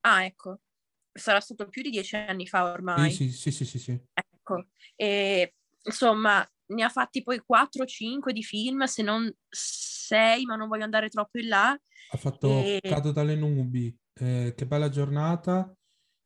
Ah, 0.05 0.23
ecco. 0.23 0.61
Sarà 1.11 1.41
stato 1.41 1.67
più 1.67 1.81
di 1.81 1.89
dieci 1.89 2.15
anni 2.15 2.47
fa 2.47 2.71
ormai. 2.71 3.11
Sì, 3.11 3.29
sì, 3.29 3.51
sì, 3.51 3.65
sì. 3.65 3.77
sì. 3.77 3.99
Ecco. 4.13 4.67
E, 4.95 5.55
insomma, 5.83 6.47
ne 6.67 6.83
ha 6.83 6.89
fatti 6.89 7.23
poi 7.23 7.41
4-5 7.45 8.31
di 8.31 8.43
film, 8.43 8.83
se 8.83 9.03
non 9.03 9.31
6, 9.49 10.45
ma 10.45 10.55
non 10.55 10.67
voglio 10.67 10.83
andare 10.83 11.09
troppo 11.09 11.39
in 11.39 11.47
là. 11.47 11.69
Ha 11.69 12.17
fatto 12.17 12.49
e... 12.49 12.79
Cado 12.81 13.11
dalle 13.11 13.35
nubi, 13.35 13.95
eh, 14.19 14.53
Che 14.55 14.65
bella 14.65 14.89
giornata, 14.89 15.73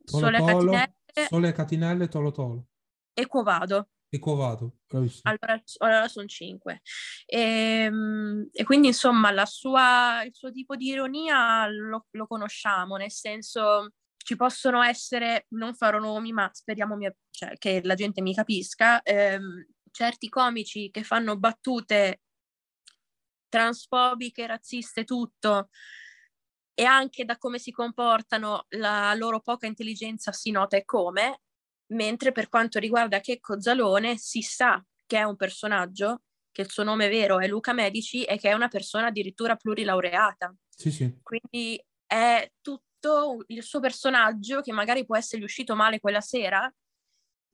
Tolo 0.04 0.26
Sole 0.26 0.38
Tolo, 0.38 0.72
Catinelle, 0.72 1.28
Sole 1.28 1.52
Catinelle, 1.52 2.08
Tolo 2.08 2.32
Tolo. 2.32 2.68
E 3.14 3.28
Quovado. 3.28 3.90
E 4.10 4.20
Quovado, 4.20 4.78
bravissimo. 4.88 5.24
Allora, 5.24 5.62
allora 5.80 6.08
sono 6.08 6.28
5. 6.28 6.82
E, 7.26 7.40
ehm, 7.40 8.50
e, 8.52 8.64
quindi 8.64 8.88
insomma 8.88 9.46
sua, 9.46 10.24
il 10.24 10.34
suo 10.34 10.52
tipo 10.52 10.76
di 10.76 10.88
ironia 10.88 11.68
lo, 11.68 12.06
lo 12.12 12.28
conosciamo, 12.28 12.96
nel 12.96 13.12
senso 13.12 13.92
ci 14.28 14.36
possono 14.36 14.82
essere, 14.82 15.46
non 15.50 15.74
farò 15.74 16.00
nomi, 16.00 16.34
ma 16.34 16.50
speriamo 16.52 16.96
mia, 16.96 17.14
cioè, 17.30 17.58
che 17.58 17.82
la 17.84 17.96
gente 17.96 18.22
mi 18.22 18.34
capisca, 18.34 19.02
ehm, 19.02 19.66
certi 19.98 20.30
comici 20.30 20.92
che 20.92 21.02
fanno 21.02 21.40
battute 21.40 22.22
transfobiche, 23.50 24.46
razziste, 24.46 25.04
tutto, 25.04 25.70
e 26.76 26.84
anche 26.84 27.26
da 27.26 27.36
come 27.40 27.58
si 27.58 27.72
comportano 27.72 28.66
la 28.76 29.16
loro 29.16 29.42
poca 29.42 29.66
intelligenza 29.66 30.32
si 30.32 30.52
nota 30.52 30.78
e 30.78 30.86
come, 30.86 31.42
mentre 31.94 32.32
per 32.32 32.48
quanto 32.48 32.78
riguarda 32.78 33.22
Checco 33.22 33.60
Zalone 33.60 34.18
si 34.18 34.44
sa 34.44 34.86
che 35.08 35.18
è 35.18 35.24
un 35.24 35.36
personaggio, 35.36 36.22
che 36.52 36.62
il 36.62 36.70
suo 36.70 36.84
nome 36.84 37.10
vero 37.10 37.40
è 37.40 37.48
Luca 37.48 37.74
Medici 37.74 38.24
e 38.24 38.38
che 38.38 38.52
è 38.52 38.54
una 38.54 38.68
persona 38.68 39.08
addirittura 39.08 39.56
plurilaureata. 39.56 40.54
Sì, 40.70 40.92
sì. 40.92 41.20
Quindi 41.24 41.84
è 42.06 42.52
tutto 42.62 43.44
il 43.48 43.64
suo 43.64 43.80
personaggio 43.80 44.62
che 44.62 44.72
magari 44.74 45.08
può 45.08 45.18
essergli 45.18 45.44
uscito 45.44 45.76
male 45.76 46.00
quella 46.00 46.22
sera, 46.22 46.72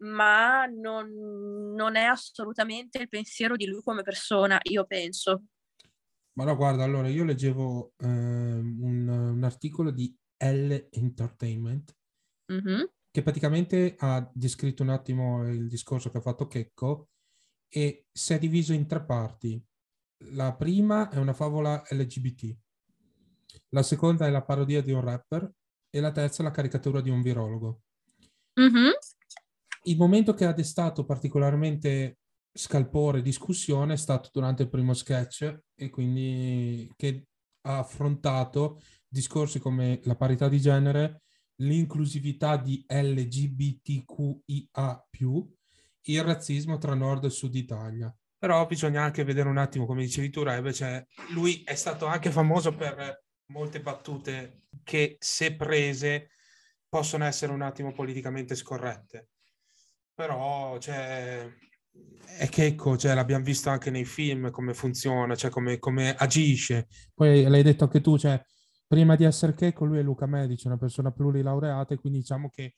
ma 0.03 0.65
non, 0.65 1.73
non, 1.73 1.95
è 1.95 2.03
assolutamente 2.03 2.99
il 2.99 3.09
pensiero 3.09 3.55
di 3.55 3.65
lui 3.65 3.81
come 3.81 4.03
persona, 4.03 4.59
io 4.63 4.85
penso. 4.85 5.45
Ma 6.33 6.45
no, 6.45 6.55
guarda, 6.55 6.83
allora 6.83 7.07
io 7.07 7.23
leggevo 7.23 7.93
eh, 7.97 8.07
un, 8.07 9.07
un, 9.07 9.43
articolo 9.43 9.91
di 9.91 10.15
L 10.37 10.87
Entertainment 10.89 11.95
mm-hmm. 12.51 12.83
che 13.11 13.21
praticamente 13.21 13.95
ha 13.99 14.29
descritto 14.33 14.83
un 14.83 14.89
attimo 14.89 15.47
il 15.47 15.67
discorso 15.67 16.09
che 16.09 16.17
ha 16.17 16.21
fatto 16.21 16.47
Checco 16.47 17.09
e 17.69 18.07
si 18.11 18.33
è 18.33 18.39
diviso 18.39 18.73
in 18.73 18.87
tre 18.87 19.03
parti. 19.03 19.63
La 20.31 20.55
prima 20.55 21.09
è 21.09 21.17
una 21.17 21.33
favola 21.33 21.83
LGBT, 21.89 22.55
la 23.69 23.83
seconda 23.83 24.25
è 24.25 24.31
la 24.31 24.43
parodia 24.43 24.81
di 24.81 24.91
un 24.91 25.01
rapper 25.01 25.51
e 25.89 25.99
la 25.99 26.11
terza 26.11 26.41
è 26.41 26.45
la 26.45 26.51
caricatura 26.51 27.01
di 27.01 27.09
un 27.09 27.21
virologo. 27.21 27.81
Mhm. 28.55 28.91
Il 29.85 29.97
momento 29.97 30.33
che 30.33 30.45
ha 30.45 30.53
destato 30.53 31.03
particolarmente 31.03 32.19
scalpore 32.53 33.19
e 33.19 33.21
discussione 33.21 33.93
è 33.93 33.97
stato 33.97 34.29
durante 34.31 34.63
il 34.63 34.69
primo 34.69 34.93
sketch 34.93 35.59
e 35.75 35.89
quindi 35.89 36.89
che 36.95 37.25
ha 37.65 37.79
affrontato 37.79 38.79
discorsi 39.07 39.59
come 39.59 39.99
la 40.03 40.15
parità 40.15 40.47
di 40.47 40.59
genere, 40.59 41.23
l'inclusività 41.57 42.55
di 42.57 42.85
LGBTQIA+, 42.87 43.47
il 46.05 46.23
razzismo 46.23 46.77
tra 46.77 46.93
nord 46.93 47.25
e 47.25 47.29
sud 47.29 47.55
Italia. 47.55 48.15
Però 48.37 48.65
bisogna 48.65 49.01
anche 49.03 49.23
vedere 49.23 49.49
un 49.49 49.57
attimo, 49.57 49.85
come 49.85 50.03
dicevi 50.03 50.29
tu, 50.29 50.43
Rebe, 50.43 50.73
cioè 50.73 51.05
lui 51.33 51.61
è 51.63 51.75
stato 51.75 52.05
anche 52.05 52.31
famoso 52.31 52.73
per 52.75 53.23
molte 53.47 53.81
battute 53.81 54.63
che, 54.83 55.17
se 55.19 55.55
prese, 55.55 56.29
possono 56.89 57.25
essere 57.25 57.51
un 57.53 57.61
attimo 57.61 57.91
politicamente 57.93 58.55
scorrette. 58.55 59.29
Però, 60.15 60.77
cioè, 60.77 61.51
è 62.37 62.47
Checco, 62.49 62.97
cioè, 62.97 63.13
l'abbiamo 63.13 63.43
visto 63.43 63.69
anche 63.69 63.89
nei 63.89 64.05
film 64.05 64.51
come 64.51 64.73
funziona, 64.73 65.35
cioè 65.35 65.49
come, 65.49 65.79
come 65.79 66.15
agisce. 66.15 66.87
Poi 67.13 67.43
l'hai 67.43 67.63
detto 67.63 67.85
anche 67.85 68.01
tu, 68.01 68.17
cioè, 68.17 68.41
prima 68.87 69.15
di 69.15 69.23
essere 69.23 69.53
Checco, 69.53 69.85
lui 69.85 69.99
è 69.99 70.03
Luca 70.03 70.25
Medici, 70.25 70.67
una 70.67 70.77
persona 70.77 71.11
plurilaureata, 71.11 71.93
e 71.93 71.97
quindi 71.97 72.19
diciamo 72.19 72.49
che 72.49 72.75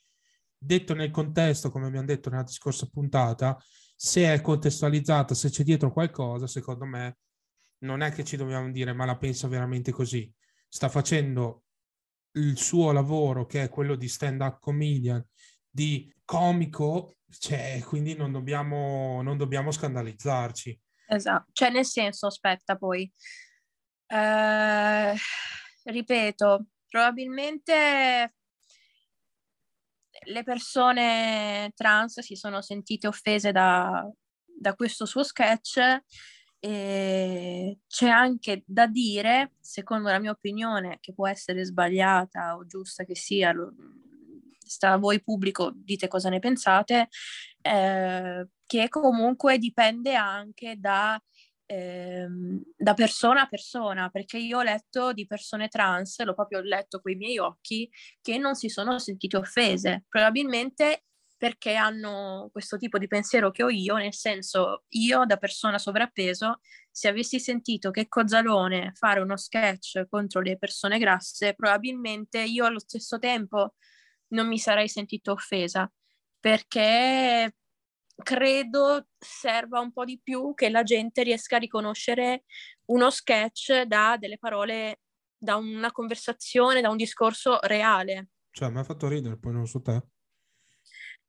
detto 0.57 0.93
nel 0.93 1.11
contesto, 1.11 1.69
come 1.69 1.87
abbiamo 1.87 2.05
detto 2.05 2.29
nella 2.29 2.47
scorsa 2.47 2.87
puntata, 2.91 3.57
se 3.95 4.33
è 4.33 4.41
contestualizzata, 4.41 5.33
se 5.33 5.49
c'è 5.49 5.63
dietro 5.63 5.91
qualcosa, 5.91 6.47
secondo 6.47 6.85
me 6.85 7.17
non 7.79 8.01
è 8.01 8.11
che 8.11 8.23
ci 8.23 8.35
dobbiamo 8.35 8.71
dire 8.71 8.93
ma 8.93 9.05
la 9.05 9.17
pensa 9.17 9.47
veramente 9.47 9.91
così. 9.91 10.31
Sta 10.67 10.89
facendo 10.89 11.63
il 12.33 12.57
suo 12.57 12.91
lavoro 12.91 13.45
che 13.45 13.63
è 13.63 13.69
quello 13.69 13.95
di 13.95 14.07
stand-up 14.07 14.59
comedian, 14.59 15.25
di 15.69 16.13
comico, 16.25 17.15
cioè, 17.39 17.81
quindi 17.85 18.15
non 18.15 18.31
dobbiamo, 18.31 19.21
non 19.21 19.37
dobbiamo 19.37 19.71
scandalizzarci. 19.71 20.81
Esatto, 21.07 21.51
cioè 21.53 21.69
nel 21.69 21.85
senso, 21.85 22.27
aspetta 22.27 22.77
poi, 22.77 23.11
Eh, 24.07 25.15
ripeto, 25.85 26.65
probabilmente 26.87 28.35
le 30.27 30.43
persone 30.43 31.71
trans 31.75 32.19
si 32.19 32.35
sono 32.35 32.61
sentite 32.61 33.07
offese 33.07 33.51
da, 33.51 34.07
da 34.45 34.75
questo 34.75 35.07
suo 35.07 35.23
sketch 35.23 35.79
e 36.59 37.79
c'è 37.87 38.07
anche 38.07 38.61
da 38.65 38.85
dire, 38.85 39.53
secondo 39.59 40.09
la 40.09 40.19
mia 40.19 40.31
opinione, 40.31 40.99
che 41.01 41.13
può 41.13 41.27
essere 41.27 41.65
sbagliata 41.65 42.55
o 42.55 42.67
giusta 42.67 43.03
che 43.03 43.15
sia, 43.15 43.51
sta 44.65 44.93
a 44.93 44.97
voi 44.97 45.21
pubblico, 45.21 45.71
dite 45.73 46.07
cosa 46.07 46.29
ne 46.29 46.39
pensate, 46.39 47.07
eh, 47.61 48.47
che 48.65 48.89
comunque 48.89 49.57
dipende 49.57 50.15
anche 50.15 50.75
da, 50.77 51.21
ehm, 51.65 52.61
da 52.75 52.93
persona 52.93 53.41
a 53.41 53.47
persona, 53.47 54.09
perché 54.09 54.37
io 54.37 54.59
ho 54.59 54.63
letto 54.63 55.13
di 55.13 55.25
persone 55.25 55.67
trans, 55.67 56.21
l'ho 56.23 56.33
proprio 56.33 56.61
letto 56.61 57.01
coi 57.01 57.15
miei 57.15 57.37
occhi, 57.37 57.89
che 58.21 58.37
non 58.37 58.55
si 58.55 58.69
sono 58.69 58.99
sentite 58.99 59.37
offese, 59.37 60.05
probabilmente 60.09 61.03
perché 61.37 61.75
hanno 61.75 62.49
questo 62.51 62.77
tipo 62.77 62.97
di 62.97 63.07
pensiero 63.07 63.51
che 63.51 63.63
ho 63.63 63.69
io, 63.69 63.97
nel 63.97 64.13
senso 64.13 64.85
io 64.89 65.25
da 65.25 65.37
persona 65.37 65.77
sovrappeso, 65.77 66.59
se 66.89 67.09
avessi 67.09 67.39
sentito 67.39 67.91
che 67.91 68.07
Cozzalone 68.07 68.93
fare 68.95 69.19
uno 69.19 69.35
sketch 69.35 70.05
contro 70.09 70.39
le 70.41 70.57
persone 70.57 70.97
grasse, 70.97 71.53
probabilmente 71.53 72.39
io 72.41 72.65
allo 72.65 72.79
stesso 72.79 73.19
tempo 73.19 73.73
non 74.29 74.47
mi 74.47 74.57
sarei 74.57 74.87
sentito 74.87 75.31
offesa, 75.31 75.91
perché 76.39 77.55
credo 78.15 79.07
serva 79.17 79.79
un 79.79 79.91
po' 79.91 80.05
di 80.05 80.19
più 80.21 80.53
che 80.53 80.69
la 80.69 80.83
gente 80.83 81.23
riesca 81.23 81.57
a 81.57 81.59
riconoscere 81.59 82.45
uno 82.85 83.09
sketch 83.09 83.81
da 83.81 84.15
delle 84.17 84.37
parole, 84.37 85.01
da 85.37 85.55
una 85.55 85.91
conversazione, 85.91 86.81
da 86.81 86.89
un 86.89 86.97
discorso 86.97 87.59
reale. 87.61 88.29
Cioè, 88.51 88.69
mi 88.69 88.79
ha 88.79 88.83
fatto 88.83 89.07
ridere, 89.07 89.37
poi 89.37 89.53
non 89.53 89.67
so 89.67 89.81
te. 89.81 90.01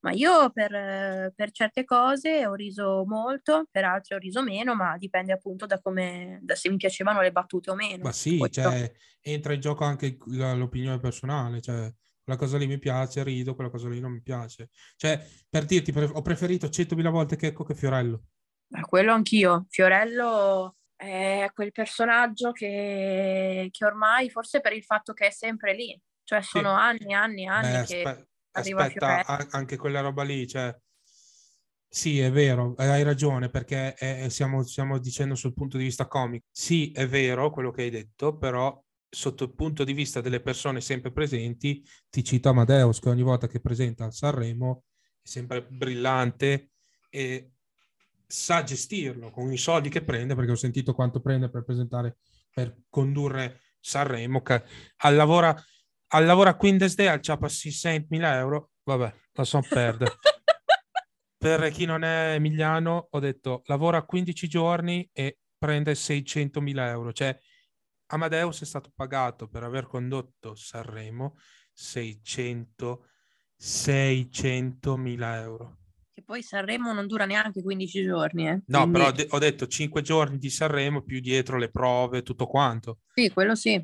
Ma 0.00 0.12
io 0.12 0.50
per, 0.50 1.32
per 1.34 1.50
certe 1.50 1.84
cose 1.84 2.46
ho 2.46 2.54
riso 2.54 3.04
molto, 3.06 3.66
per 3.70 3.84
altre 3.84 4.14
ho 4.14 4.18
riso 4.18 4.40
meno, 4.42 4.76
ma 4.76 4.96
dipende 4.96 5.32
appunto 5.32 5.66
da 5.66 5.80
come, 5.80 6.38
da 6.42 6.54
se 6.54 6.68
mi 6.70 6.76
piacevano 6.76 7.20
le 7.22 7.32
battute 7.32 7.70
o 7.70 7.74
meno. 7.74 8.04
Ma 8.04 8.12
sì, 8.12 8.38
cioè, 8.50 8.92
entra 9.20 9.54
in 9.54 9.60
gioco 9.60 9.82
anche 9.82 10.16
l'opinione 10.26 11.00
personale, 11.00 11.60
cioè, 11.60 11.92
quella 12.26 12.38
cosa 12.40 12.59
lì 12.59 12.66
mi 12.66 12.78
piace, 12.80 13.23
rido, 13.23 13.54
quella 13.54 13.71
cosa 13.71 13.88
lì 13.88 14.00
non 14.00 14.11
mi 14.11 14.21
piace. 14.21 14.71
Cioè, 14.97 15.25
per 15.49 15.64
dirti, 15.64 15.92
pre- 15.92 16.11
ho 16.12 16.23
preferito 16.23 16.68
100.000 16.68 17.09
volte 17.11 17.37
Checco 17.37 17.62
che 17.62 17.76
Fiorello. 17.76 18.25
Ma 18.73 18.80
quello 18.80 19.12
anch'io. 19.12 19.66
Fiorello 19.68 20.75
è 20.97 21.49
quel 21.54 21.71
personaggio 21.71 22.50
che, 22.50 23.68
che 23.71 23.85
ormai, 23.85 24.28
forse 24.28 24.61
per 24.61 24.73
il 24.73 24.83
fatto 24.83 25.12
che 25.12 25.28
è 25.28 25.30
sempre 25.30 25.73
lì, 25.73 25.97
cioè 26.25 26.42
Sì. 26.42 26.49
sono 26.49 26.71
anni 26.73 27.12
e 27.12 27.14
anni 27.14 27.45
e 27.45 27.47
anni 27.47 27.62
Beh, 27.78 27.85
che 27.85 28.02
aspe- 28.02 28.28
arriva 28.50 28.83
aspetta, 28.83 29.25
a- 29.25 29.47
anche 29.50 29.76
quella 29.76 30.00
roba 30.00 30.25
lì, 30.25 30.49
cioè, 30.49 30.76
sì, 31.88 32.18
è 32.18 32.33
vero, 32.33 32.75
hai 32.78 33.04
ragione, 33.04 33.50
perché 33.50 33.95
è- 33.95 34.28
stiamo, 34.30 34.64
stiamo 34.64 34.99
dicendo 34.99 35.37
sul 35.37 35.54
punto 35.54 35.76
di 35.78 35.85
vista 35.85 36.09
comico. 36.09 36.47
Sì, 36.50 36.90
è 36.90 37.06
vero 37.06 37.50
quello 37.50 37.71
che 37.71 37.83
hai 37.83 37.90
detto, 37.90 38.37
però 38.37 38.83
sotto 39.08 39.44
il 39.44 39.54
punto 39.54 39.84
di 39.84 39.92
vista 39.92 40.20
delle 40.20 40.40
persone 40.40 40.80
sempre 40.80 41.12
presenti, 41.12 41.84
ti 42.10 42.25
cito 42.25 42.48
Amadeus, 42.48 43.00
che 43.00 43.08
ogni 43.08 43.22
volta 43.22 43.46
che 43.46 43.60
presenta 43.60 44.06
a 44.06 44.10
Sanremo 44.10 44.84
è 45.22 45.28
sempre 45.28 45.62
brillante 45.62 46.70
e 47.08 47.52
sa 48.26 48.62
gestirlo 48.62 49.30
con 49.30 49.52
i 49.52 49.56
soldi 49.56 49.88
che 49.88 50.02
prende, 50.02 50.34
perché 50.34 50.50
ho 50.50 50.56
sentito 50.56 50.94
quanto 50.94 51.20
prende 51.20 51.48
per 51.48 51.64
presentare, 51.64 52.18
per 52.52 52.76
condurre 52.88 53.60
Sanremo, 53.80 54.42
che 54.42 54.62
al 54.96 55.16
al 56.08 56.25
lavora 56.25 56.50
a 56.50 56.56
Quindesdale, 56.56 57.20
c'ha 57.20 57.36
passi 57.36 57.70
6.000 57.70 58.34
euro, 58.36 58.70
vabbè, 58.84 59.12
lasciamo 59.32 59.66
perdere. 59.68 60.16
Per 61.38 61.70
chi 61.70 61.84
non 61.84 62.02
è 62.02 62.32
emiliano, 62.34 63.08
ho 63.10 63.18
detto 63.18 63.62
lavora 63.66 64.02
15 64.04 64.48
giorni 64.48 65.08
e 65.12 65.38
prende 65.58 65.92
600.000 65.92 66.88
euro. 66.88 67.12
Cioè, 67.12 67.38
Amadeus 68.08 68.62
è 68.62 68.64
stato 68.64 68.90
pagato 68.94 69.48
per 69.48 69.62
aver 69.64 69.86
condotto 69.86 70.54
Sanremo 70.54 71.36
600 71.72 73.06
600.000 73.58 75.40
euro. 75.40 75.78
Che 76.12 76.22
poi 76.22 76.42
Sanremo 76.42 76.92
non 76.92 77.06
dura 77.06 77.25
neanche 77.26 77.62
15 77.62 78.02
giorni, 78.04 78.48
eh. 78.48 78.62
No, 78.66 78.80
Quindi- 78.80 78.92
però 78.92 79.06
ho 79.08 79.12
de- 79.12 79.26
ho 79.30 79.38
detto 79.38 79.66
5 79.66 80.02
giorni 80.02 80.38
di 80.38 80.50
Sanremo 80.50 81.02
più 81.02 81.20
dietro 81.20 81.58
le 81.58 81.70
prove, 81.70 82.22
tutto 82.22 82.46
quanto. 82.46 83.00
Sì, 83.14 83.30
quello 83.30 83.54
sì. 83.54 83.82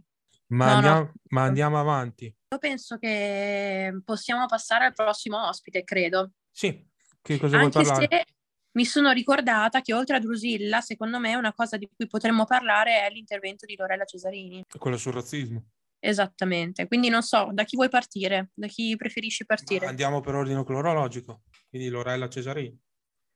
Ma, 0.49 0.67
No, 0.67 0.71
no. 0.71 0.77
andiamo, 0.77 1.13
ma 1.31 1.43
andiamo 1.45 1.81
avanti. 1.81 2.25
Io 2.27 2.59
penso 2.59 2.99
che 2.99 4.01
possiamo 4.05 4.47
passare 4.47 4.85
al 4.87 4.93
prossimo 4.93 5.47
ospite, 5.49 5.85
credo. 5.85 6.33
Sì, 6.51 6.87
che 7.23 7.39
cosa 7.39 7.57
vuoi 7.59 7.71
Anche 7.73 7.83
parlare? 7.83 8.07
se 8.11 8.25
mi 8.73 8.85
sono 8.85 9.13
ricordata 9.13 9.81
che 9.81 9.93
oltre 9.95 10.17
a 10.17 10.21
Drusilla, 10.21 10.81
secondo 10.81 11.19
me 11.19 11.35
una 11.35 11.53
cosa 11.53 11.77
di 11.77 11.89
cui 11.95 12.07
potremmo 12.07 12.45
parlare 12.45 13.07
è 13.07 13.11
l'intervento 13.11 13.67
di 13.67 13.77
Lorella 13.77 14.05
Cesarini. 14.05 14.65
Quello 14.79 14.97
sul 14.97 15.13
razzismo. 15.13 15.65
Esattamente. 15.99 16.87
Quindi 16.89 17.09
non 17.09 17.23
so, 17.23 17.51
da 17.53 17.65
chi 17.65 17.77
vuoi 17.77 17.89
partire? 17.89 18.51
Da 18.55 18.67
chi 18.67 18.97
preferisci 18.97 19.45
Ma 19.47 19.55
partire? 19.55 19.87
andiamo 19.87 20.21
per 20.21 20.35
ordine 20.35 20.65
cronologico. 20.65 21.43
Quindi 21.69 21.89
Lorella 21.89 22.29
Cesarini. 22.29 22.77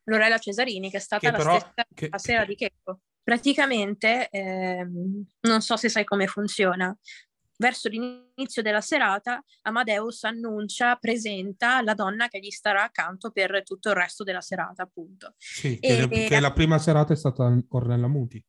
Lorella 0.09 0.39
Cesarini, 0.39 0.91
che 0.91 0.97
è 0.97 1.01
stata 1.01 1.27
Che 1.31 1.37
la 1.37 1.37
però- 1.43 1.59
stessa 1.59 1.87
che- 1.95 2.11
sera 2.17 2.45
di 2.45 2.55
Checco. 2.55 3.01
Praticamente, 3.23 4.29
ehm, 4.31 5.25
non 5.41 5.61
so 5.61 5.77
se 5.77 5.89
sai 5.89 6.05
come 6.05 6.27
funziona. 6.27 6.97
Verso 7.59 7.89
l'inizio 7.89 8.63
della 8.63 8.81
serata, 8.81 9.43
Amadeus 9.63 10.25
annuncia, 10.25 10.97
presenta 10.97 11.81
la 11.83 11.95
donna 11.95 12.29
che 12.29 12.39
gli 12.39 12.51
starà 12.51 12.83
accanto 12.83 13.31
per 13.31 13.63
tutto 13.63 13.91
il 13.91 13.97
resto 13.97 14.25
della 14.25 14.41
serata, 14.41 14.83
appunto. 14.83 15.35
Sì, 15.39 15.79
E- 15.79 16.09
che, 16.09 16.27
che 16.27 16.41
la 16.41 16.53
prima 16.53 16.79
serata 16.79 17.13
è 17.13 17.17
stata 17.17 17.51
Ornella 17.69 18.09
Muti. 18.09 18.45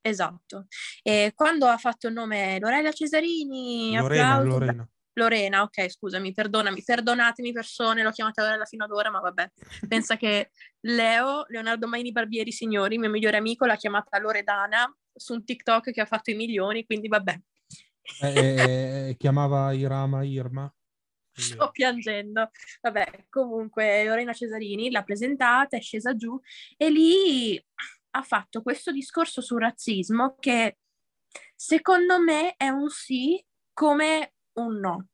Esatto. 0.00 0.66
E 1.02 1.32
quando 1.34 1.66
ha 1.66 1.76
fatto 1.76 2.08
il 2.08 2.14
nome 2.14 2.58
Lorella 2.58 2.92
Cesarini, 2.92 3.94
Lorena, 3.96 4.34
applauso, 4.34 4.58
Lorena. 4.58 4.88
Lorena, 5.12 5.62
ok, 5.62 5.90
scusami, 5.90 6.32
perdonami, 6.32 6.82
perdonatemi 6.82 7.52
persone, 7.52 8.02
l'ho 8.02 8.12
chiamata 8.12 8.42
Lorella 8.42 8.64
fino 8.64 8.84
ad 8.84 8.92
ora, 8.92 9.10
ma 9.10 9.20
vabbè. 9.20 9.50
Pensa 9.88 10.16
che 10.16 10.50
Leo, 10.80 11.44
Leonardo 11.48 11.88
Maini 11.88 12.12
Barbieri 12.12 12.52
Signori, 12.52 12.98
mio 12.98 13.10
migliore 13.10 13.36
amico, 13.36 13.66
l'ha 13.66 13.76
chiamata 13.76 14.18
Loredana 14.18 14.90
su 15.12 15.34
un 15.34 15.44
TikTok 15.44 15.90
che 15.90 16.00
ha 16.00 16.06
fatto 16.06 16.30
i 16.30 16.34
milioni, 16.34 16.84
quindi 16.86 17.08
vabbè. 17.08 17.40
Eh, 18.20 19.08
eh, 19.10 19.16
chiamava 19.16 19.72
Irama 19.72 20.24
Irma. 20.24 20.72
sto 21.32 21.70
piangendo. 21.70 22.50
Vabbè, 22.80 23.26
comunque 23.28 24.04
Lorena 24.04 24.32
Cesarini 24.32 24.90
l'ha 24.90 25.02
presentata, 25.02 25.76
è 25.76 25.80
scesa 25.80 26.14
giù 26.14 26.38
e 26.76 26.90
lì 26.90 27.64
ha 28.10 28.22
fatto 28.22 28.62
questo 28.62 28.90
discorso 28.90 29.40
sul 29.40 29.60
razzismo 29.60 30.36
che 30.38 30.78
secondo 31.54 32.20
me 32.20 32.54
è 32.56 32.68
un 32.68 32.88
sì 32.88 33.42
come 33.72 34.34
un 34.54 34.78
no. 34.78 35.06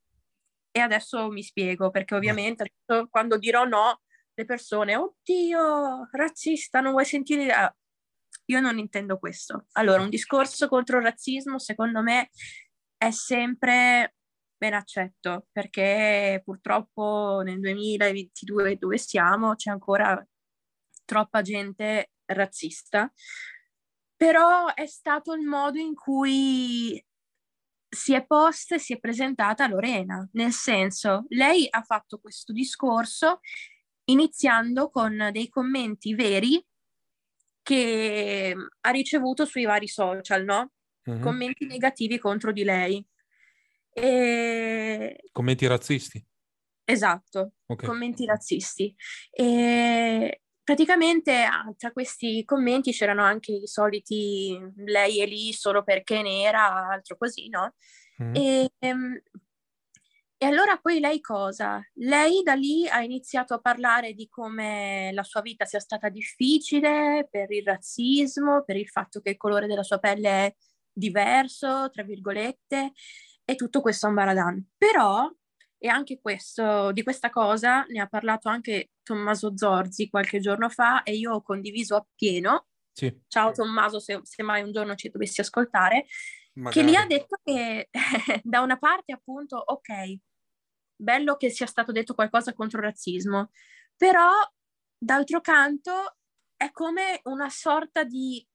E 0.71 0.81
adesso 0.81 1.29
mi 1.31 1.43
spiego, 1.43 1.91
perché 1.91 2.15
ovviamente 2.15 2.73
quando 3.09 3.39
dirò 3.39 3.65
no, 3.65 4.01
le 4.35 4.45
persone, 4.45 4.97
oddio, 4.97 6.09
razzista, 6.11 6.81
non 6.81 6.93
vuoi 6.93 7.05
sentire... 7.05 7.53
Ah, 7.53 7.77
io 8.47 8.61
non 8.61 8.79
intendo 8.79 9.19
questo. 9.19 9.67
Allora, 9.73 10.03
un 10.03 10.11
discorso 10.11 10.69
contro 10.69 10.99
il 10.99 11.05
razzismo, 11.05 11.59
secondo 11.59 12.03
me, 12.03 12.31
è 13.07 13.11
sempre 13.11 14.15
ben 14.57 14.75
accetto, 14.75 15.47
perché 15.53 16.41
purtroppo 16.45 17.43
nel 17.45 17.61
2022 17.61 18.77
dove 18.77 18.99
siamo 18.99 19.55
c'è 19.55 19.71
ancora 19.71 20.27
troppa 21.05 21.43
gente 21.43 22.13
razzista, 22.27 23.13
però 24.17 24.73
è 24.73 24.87
stato 24.87 25.35
il 25.35 25.43
modo 25.43 25.79
in 25.79 25.95
cui 25.95 27.03
si 27.89 28.15
è 28.15 28.25
posta 28.27 28.77
e 28.77 28.79
si 28.79 28.95
è 28.95 28.99
presentata 28.99 29.69
Lorena, 29.69 30.27
nel 30.33 30.53
senso, 30.53 31.27
lei 31.29 31.67
ha 31.69 31.83
fatto 31.83 32.19
questo 32.19 32.53
discorso 32.53 33.41
iniziando 34.05 34.91
con 34.91 35.31
dei 35.33 35.49
commenti 35.49 36.15
veri 36.15 36.65
che 37.63 38.55
ha 38.81 38.91
ricevuto 38.91 39.45
sui 39.45 39.65
vari 39.65 39.89
social, 39.89 40.45
no? 40.45 40.74
Mm-hmm. 41.11 41.21
Commenti 41.23 41.67
negativi 41.67 42.19
contro 42.19 42.53
di 42.53 42.65
lei. 42.65 43.05
E... 43.93 45.21
Commenti 45.33 45.67
razzisti? 45.67 46.25
Esatto, 46.85 47.53
okay. 47.67 47.89
commenti 47.89 48.27
razzisti. 48.27 48.95
E 49.31 50.43
praticamente 50.63 51.43
ah, 51.43 51.73
tra 51.77 51.93
questi 51.93 52.43
commenti 52.45 52.93
c'erano 52.93 53.23
anche 53.23 53.53
i 53.53 53.67
soliti 53.67 54.59
lei 54.77 55.21
è 55.21 55.27
lì 55.27 55.53
solo 55.53 55.83
perché 55.83 56.19
è 56.19 56.23
nera, 56.23 56.89
altro 56.89 57.17
così, 57.17 57.49
no? 57.49 57.75
Mm. 58.23 58.35
E, 58.35 58.71
ehm, 58.79 59.23
e 60.37 60.47
allora 60.47 60.77
poi 60.79 61.01
lei 61.01 61.21
cosa? 61.21 61.81
Lei 61.95 62.43
da 62.43 62.55
lì 62.55 62.87
ha 62.89 63.03
iniziato 63.03 63.55
a 63.55 63.61
parlare 63.61 64.13
di 64.13 64.29
come 64.29 65.11
la 65.13 65.23
sua 65.23 65.41
vita 65.41 65.65
sia 65.65 65.81
stata 65.81 66.09
difficile 66.09 67.27
per 67.31 67.51
il 67.51 67.65
razzismo, 67.65 68.63
per 68.65 68.77
il 68.77 68.89
fatto 68.89 69.21
che 69.21 69.31
il 69.31 69.37
colore 69.37 69.67
della 69.67 69.83
sua 69.83 69.99
pelle 69.99 70.29
è 70.29 70.55
diverso, 70.95 71.91
tra 71.91 72.03
virgolette, 72.03 72.93
e 73.45 73.55
tutto 73.57 73.81
questo 73.81 74.07
ambaradan. 74.07 74.71
Però, 74.79 75.31
e 75.77 75.89
anche 75.89 76.21
questo, 76.21 76.93
di 76.93 77.03
questa 77.03 77.31
cosa 77.31 77.85
ne 77.89 78.01
ha 78.01 78.07
parlato 78.07 78.49
anche 78.49 78.93
Tommaso 79.03 79.53
Zorzi 79.57 80.09
qualche 80.09 80.41
giorno 80.41 80.69
fa 80.69 81.03
e 81.03 81.15
io 81.15 81.33
ho 81.33 81.43
condiviso 81.43 81.97
appieno. 81.97 82.69
Sì. 82.93 83.15
Ciao 83.27 83.51
Tommaso, 83.51 83.99
se, 83.99 84.21
se 84.23 84.43
mai 84.43 84.63
un 84.63 84.73
giorno 84.73 84.95
ci 84.95 85.11
dovessi 85.11 85.41
ascoltare. 85.41 86.07
Magari. 86.55 86.75
Che 86.75 86.91
lì 86.91 86.97
ha 86.97 87.07
detto 87.07 87.41
che 87.43 87.91
da 88.43 88.61
una 88.61 88.79
parte 88.79 89.13
appunto, 89.13 89.57
ok, 89.57 90.19
bello 90.97 91.37
che 91.37 91.51
sia 91.51 91.67
stato 91.67 91.91
detto 91.93 92.15
qualcosa 92.15 92.55
contro 92.55 92.79
il 92.79 92.87
razzismo, 92.87 93.51
però 93.97 94.31
d'altro 94.97 95.41
canto 95.41 96.17
è 96.57 96.71
come 96.71 97.21
una 97.25 97.51
sorta 97.51 98.05
di 98.05 98.47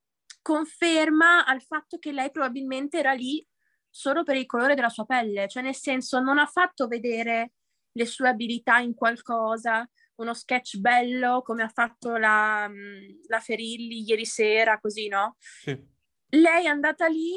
conferma 0.49 1.45
al 1.45 1.61
fatto 1.61 1.99
che 1.99 2.11
lei 2.11 2.31
probabilmente 2.31 2.97
era 2.97 3.13
lì 3.13 3.45
solo 3.87 4.23
per 4.23 4.35
il 4.35 4.47
colore 4.47 4.73
della 4.73 4.89
sua 4.89 5.05
pelle, 5.05 5.47
cioè 5.47 5.61
nel 5.61 5.75
senso 5.75 6.19
non 6.19 6.39
ha 6.39 6.47
fatto 6.47 6.87
vedere 6.87 7.51
le 7.91 8.05
sue 8.07 8.29
abilità 8.29 8.79
in 8.79 8.95
qualcosa, 8.95 9.87
uno 10.15 10.33
sketch 10.33 10.77
bello 10.77 11.43
come 11.43 11.61
ha 11.61 11.69
fatto 11.69 12.17
la, 12.17 12.67
la 13.27 13.39
Ferilli 13.39 14.03
ieri 14.07 14.25
sera, 14.25 14.79
così, 14.79 15.07
no? 15.07 15.35
Sì. 15.37 15.79
Lei 16.29 16.65
è 16.65 16.67
andata 16.67 17.05
lì 17.05 17.35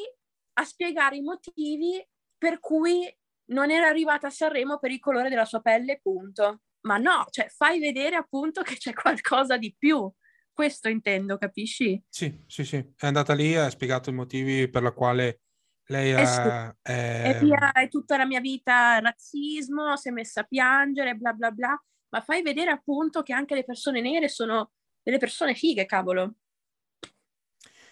a 0.54 0.64
spiegare 0.64 1.16
i 1.16 1.22
motivi 1.22 2.02
per 2.38 2.60
cui 2.60 3.14
non 3.50 3.70
era 3.70 3.88
arrivata 3.88 4.28
a 4.28 4.30
Sanremo 4.30 4.78
per 4.78 4.90
il 4.90 5.00
colore 5.00 5.28
della 5.28 5.44
sua 5.44 5.60
pelle, 5.60 6.00
punto. 6.00 6.62
Ma 6.86 6.96
no, 6.96 7.26
cioè 7.28 7.46
fai 7.50 7.78
vedere 7.78 8.16
appunto 8.16 8.62
che 8.62 8.76
c'è 8.76 8.94
qualcosa 8.94 9.58
di 9.58 9.74
più. 9.76 10.10
Questo 10.52 10.88
intendo, 10.88 11.38
capisci? 11.38 12.02
Sì, 12.08 12.44
sì, 12.46 12.64
sì. 12.64 12.76
È 12.96 13.06
andata 13.06 13.34
lì 13.34 13.52
e 13.52 13.58
ha 13.58 13.70
spiegato 13.70 14.10
i 14.10 14.14
motivi 14.14 14.68
per 14.68 14.82
la 14.82 14.92
quale 14.92 15.40
lei 15.86 16.12
eh 16.12 16.26
sì. 16.26 16.40
è... 16.40 16.74
è... 16.82 17.38
via, 17.40 17.72
è 17.72 17.88
tutta 17.88 18.16
la 18.16 18.26
mia 18.26 18.40
vita 18.40 18.98
razzismo, 18.98 19.96
si 19.96 20.08
è 20.08 20.12
messa 20.12 20.42
a 20.42 20.44
piangere, 20.44 21.14
bla 21.14 21.32
bla 21.32 21.50
bla. 21.50 21.82
Ma 22.10 22.20
fai 22.20 22.42
vedere 22.42 22.70
appunto 22.70 23.22
che 23.22 23.32
anche 23.32 23.54
le 23.54 23.64
persone 23.64 24.00
nere 24.00 24.28
sono 24.28 24.72
delle 25.02 25.18
persone 25.18 25.54
fighe, 25.54 25.86
cavolo. 25.86 26.34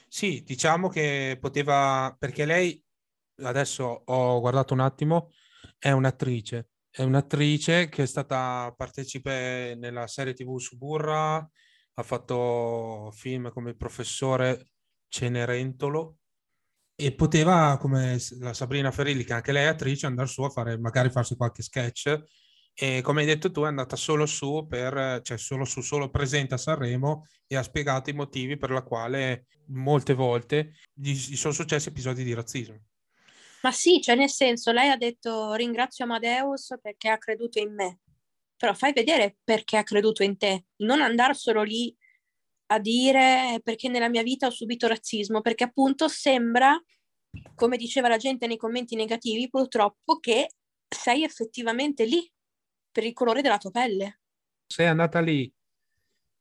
Sì, 0.06 0.42
diciamo 0.42 0.88
che 0.88 1.38
poteva, 1.40 2.14
perché 2.18 2.44
lei, 2.44 2.82
adesso 3.42 4.02
ho 4.04 4.40
guardato 4.40 4.74
un 4.74 4.80
attimo, 4.80 5.30
è 5.78 5.92
un'attrice, 5.92 6.70
è 6.90 7.02
un'attrice 7.02 7.88
che 7.88 8.02
è 8.02 8.06
stata 8.06 8.74
partecipe 8.76 9.74
nella 9.78 10.06
serie 10.06 10.34
tv 10.34 10.58
Suburra, 10.58 11.48
ha 12.00 12.04
fatto 12.04 13.10
film 13.12 13.50
come 13.52 13.70
il 13.70 13.76
professore 13.76 14.70
Cenerentolo 15.08 16.16
e 16.94 17.14
poteva, 17.14 17.76
come 17.78 18.18
la 18.40 18.52
Sabrina 18.52 18.90
Ferilli, 18.90 19.24
che 19.24 19.32
anche 19.32 19.52
lei 19.52 19.64
è 19.64 19.68
attrice, 19.68 20.06
andare 20.06 20.28
su 20.28 20.42
a 20.42 20.50
fare, 20.50 20.78
magari 20.78 21.10
farsi 21.10 21.36
qualche 21.36 21.62
sketch 21.62 22.22
e 22.74 23.02
come 23.02 23.20
hai 23.20 23.26
detto 23.26 23.50
tu 23.50 23.62
è 23.62 23.66
andata 23.66 23.96
solo 23.96 24.26
su 24.26 24.66
per, 24.68 25.20
cioè 25.22 25.36
solo 25.36 25.64
su, 25.64 25.80
solo 25.80 26.08
presente 26.08 26.54
a 26.54 26.56
Sanremo 26.56 27.26
e 27.46 27.56
ha 27.56 27.62
spiegato 27.62 28.10
i 28.10 28.14
motivi 28.14 28.56
per 28.56 28.70
la 28.70 28.82
quale 28.82 29.46
molte 29.66 30.14
volte 30.14 30.74
gli 30.92 31.14
sono 31.14 31.52
successi 31.52 31.88
episodi 31.88 32.24
di 32.24 32.32
razzismo. 32.32 32.80
Ma 33.62 33.72
sì, 33.72 34.00
cioè 34.00 34.14
nel 34.14 34.30
senso, 34.30 34.72
lei 34.72 34.88
ha 34.88 34.96
detto 34.96 35.52
ringrazio 35.54 36.04
Amadeus 36.04 36.78
perché 36.80 37.10
ha 37.10 37.18
creduto 37.18 37.58
in 37.58 37.74
me, 37.74 37.98
però 38.60 38.74
fai 38.74 38.92
vedere 38.92 39.38
perché 39.42 39.78
ha 39.78 39.82
creduto 39.82 40.22
in 40.22 40.36
te, 40.36 40.66
non 40.82 41.00
andare 41.00 41.32
solo 41.32 41.62
lì 41.62 41.96
a 42.66 42.78
dire 42.78 43.58
perché 43.64 43.88
nella 43.88 44.10
mia 44.10 44.22
vita 44.22 44.48
ho 44.48 44.50
subito 44.50 44.86
razzismo, 44.86 45.40
perché 45.40 45.64
appunto 45.64 46.08
sembra, 46.08 46.78
come 47.54 47.78
diceva 47.78 48.08
la 48.08 48.18
gente 48.18 48.46
nei 48.46 48.58
commenti 48.58 48.96
negativi, 48.96 49.48
purtroppo 49.48 50.18
che 50.18 50.50
sei 50.86 51.24
effettivamente 51.24 52.04
lì 52.04 52.30
per 52.92 53.04
il 53.04 53.14
colore 53.14 53.40
della 53.40 53.56
tua 53.56 53.70
pelle. 53.70 54.20
Sei 54.66 54.88
andata 54.88 55.20
lì 55.20 55.50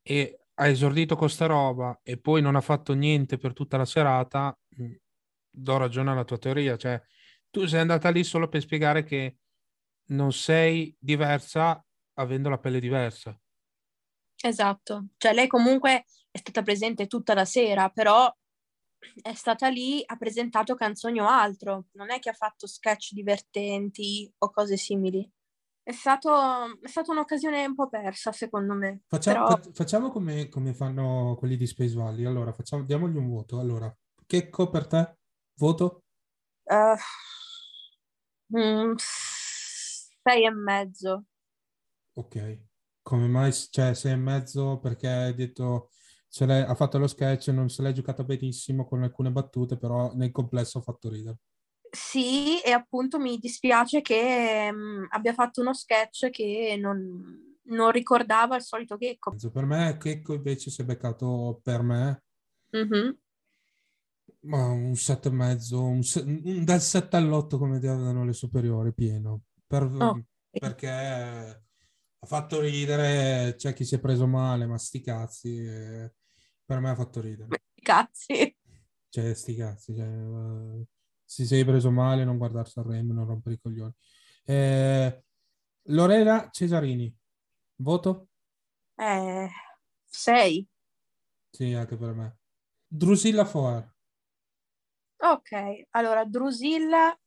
e 0.01 0.41
ha 0.55 0.67
esordito 0.67 1.15
con 1.15 1.29
sta 1.29 1.45
roba 1.45 2.01
e 2.03 2.17
poi 2.17 2.41
non 2.41 2.57
ha 2.57 2.61
fatto 2.61 2.93
niente 2.93 3.37
per 3.37 3.53
tutta 3.53 3.77
la 3.77 3.85
serata, 3.85 4.59
mm, 4.77 4.93
do 5.51 5.77
ragione 5.77 6.11
alla 6.11 6.25
tua 6.25 6.37
teoria, 6.37 6.75
cioè 6.75 7.01
tu 7.49 7.65
sei 7.65 7.79
andata 7.79 8.09
lì 8.09 8.25
solo 8.25 8.49
per 8.49 8.59
spiegare 8.59 9.05
che 9.05 9.37
non 10.07 10.33
sei 10.33 10.93
diversa 10.99 11.81
avendo 12.19 12.49
la 12.49 12.57
pelle 12.57 12.79
diversa. 12.79 13.37
Esatto, 14.41 15.07
cioè 15.17 15.33
lei 15.33 15.47
comunque 15.47 16.05
è 16.31 16.37
stata 16.37 16.61
presente 16.61 17.07
tutta 17.07 17.33
la 17.33 17.45
sera, 17.45 17.89
però 17.89 18.33
è 19.21 19.33
stata 19.33 19.67
lì, 19.67 20.01
ha 20.05 20.15
presentato 20.15 20.75
canzoni 20.75 21.19
o 21.19 21.27
altro, 21.27 21.85
non 21.93 22.11
è 22.11 22.19
che 22.19 22.29
ha 22.29 22.33
fatto 22.33 22.67
sketch 22.67 23.13
divertenti 23.13 24.31
o 24.37 24.49
cose 24.49 24.77
simili. 24.77 25.29
È, 25.81 25.91
stato, 25.91 26.79
è 26.81 26.87
stata 26.87 27.11
un'occasione 27.11 27.65
un 27.65 27.73
po' 27.73 27.89
persa, 27.89 28.31
secondo 28.31 28.75
me. 28.75 29.01
Facciamo, 29.07 29.47
però... 29.47 29.71
facciamo 29.73 30.11
come, 30.11 30.47
come, 30.47 30.73
fanno 30.73 31.35
quelli 31.39 31.57
di 31.57 31.65
Space 31.65 31.95
Valley. 31.95 32.25
Allora, 32.25 32.53
facciamo, 32.53 32.83
diamogli 32.83 33.17
un 33.17 33.27
voto. 33.27 33.59
Allora, 33.59 33.91
Checco 34.29 34.69
per 34.69 34.85
te? 34.85 35.17
Voto? 35.55 36.03
Uh, 36.65 36.95
mm, 38.55 38.93
sei 38.95 40.45
e 40.45 40.51
mezzo. 40.51 41.25
Ok. 42.13 42.59
Come 43.01 43.27
mai? 43.27 43.51
Cioè, 43.53 43.93
sei 43.93 44.13
e 44.13 44.15
mezzo 44.15 44.79
perché 44.79 45.07
hai 45.07 45.33
detto... 45.33 45.89
ha 46.39 46.75
fatto 46.75 46.97
lo 46.97 47.07
sketch, 47.07 47.47
non 47.47 47.69
se 47.69 47.81
l'è 47.81 47.91
giocata 47.91 48.23
benissimo 48.23 48.85
con 48.85 49.03
alcune 49.03 49.31
battute, 49.31 49.77
però 49.77 50.13
nel 50.15 50.31
complesso 50.31 50.79
ha 50.79 50.81
fatto 50.81 51.09
ridere. 51.09 51.37
Sì, 51.91 52.59
e 52.61 52.71
appunto 52.71 53.19
mi 53.19 53.37
dispiace 53.37 54.01
che 54.01 54.71
mh, 54.71 54.77
mm, 54.77 55.05
abbia 55.09 55.33
fatto 55.33 55.61
uno 55.61 55.73
sketch 55.73 56.29
che 56.29 56.77
non, 56.79 57.57
non 57.63 57.91
ricordava 57.91 58.55
il 58.55 58.61
solito 58.61 58.95
Checco. 58.95 59.33
Per 59.51 59.65
me 59.65 59.97
Checco 59.99 60.33
invece 60.33 60.69
si 60.69 60.81
è 60.81 60.85
beccato 60.85 61.59
per 61.63 61.81
me 61.81 62.23
mm-hmm. 62.75 63.11
ma 64.41 64.65
un 64.67 64.91
7,5, 64.91 65.75
un, 65.75 66.01
un, 66.43 66.63
dal 66.63 66.81
7 66.81 67.15
all'8 67.17 67.57
come 67.57 67.79
danno 67.79 68.23
le 68.23 68.33
superiori, 68.33 68.93
pieno. 68.93 69.43
Per, 69.65 69.83
oh. 69.83 70.23
Perché 70.51 71.68
ha 72.21 72.25
fatto 72.25 72.59
ridere, 72.59 73.55
c'è 73.55 73.73
chi 73.73 73.85
si 73.85 73.95
è 73.95 73.99
preso 73.99 74.27
male, 74.27 74.65
ma 74.65 74.77
sti 74.77 75.01
cazzi, 75.01 75.57
eh, 75.57 76.13
per 76.65 76.79
me 76.79 76.89
ha 76.89 76.95
fatto 76.95 77.21
ridere. 77.21 77.47
Sti 77.71 77.81
cazzi. 77.81 78.57
Cioè, 79.09 79.33
sti 79.33 79.55
cazzi, 79.55 79.95
cioè, 79.95 80.85
se 81.23 81.45
sei 81.45 81.63
preso 81.63 81.91
male 81.91 82.25
non 82.25 82.37
guardare 82.37 82.69
Sanremo, 82.69 83.13
non 83.13 83.25
rompere 83.25 83.55
i 83.55 83.59
coglioni. 83.59 83.93
Eh, 84.43 85.23
Lorena 85.83 86.49
Cesarini, 86.51 87.15
voto? 87.77 88.27
Eh, 88.95 89.49
sei. 90.05 90.67
Sì, 91.49 91.73
anche 91.73 91.95
per 91.95 92.13
me. 92.13 92.37
Drusilla 92.85 93.45
Foer. 93.45 93.95
Ok, 95.21 95.87
allora 95.91 96.25
Drusilla, 96.25 97.17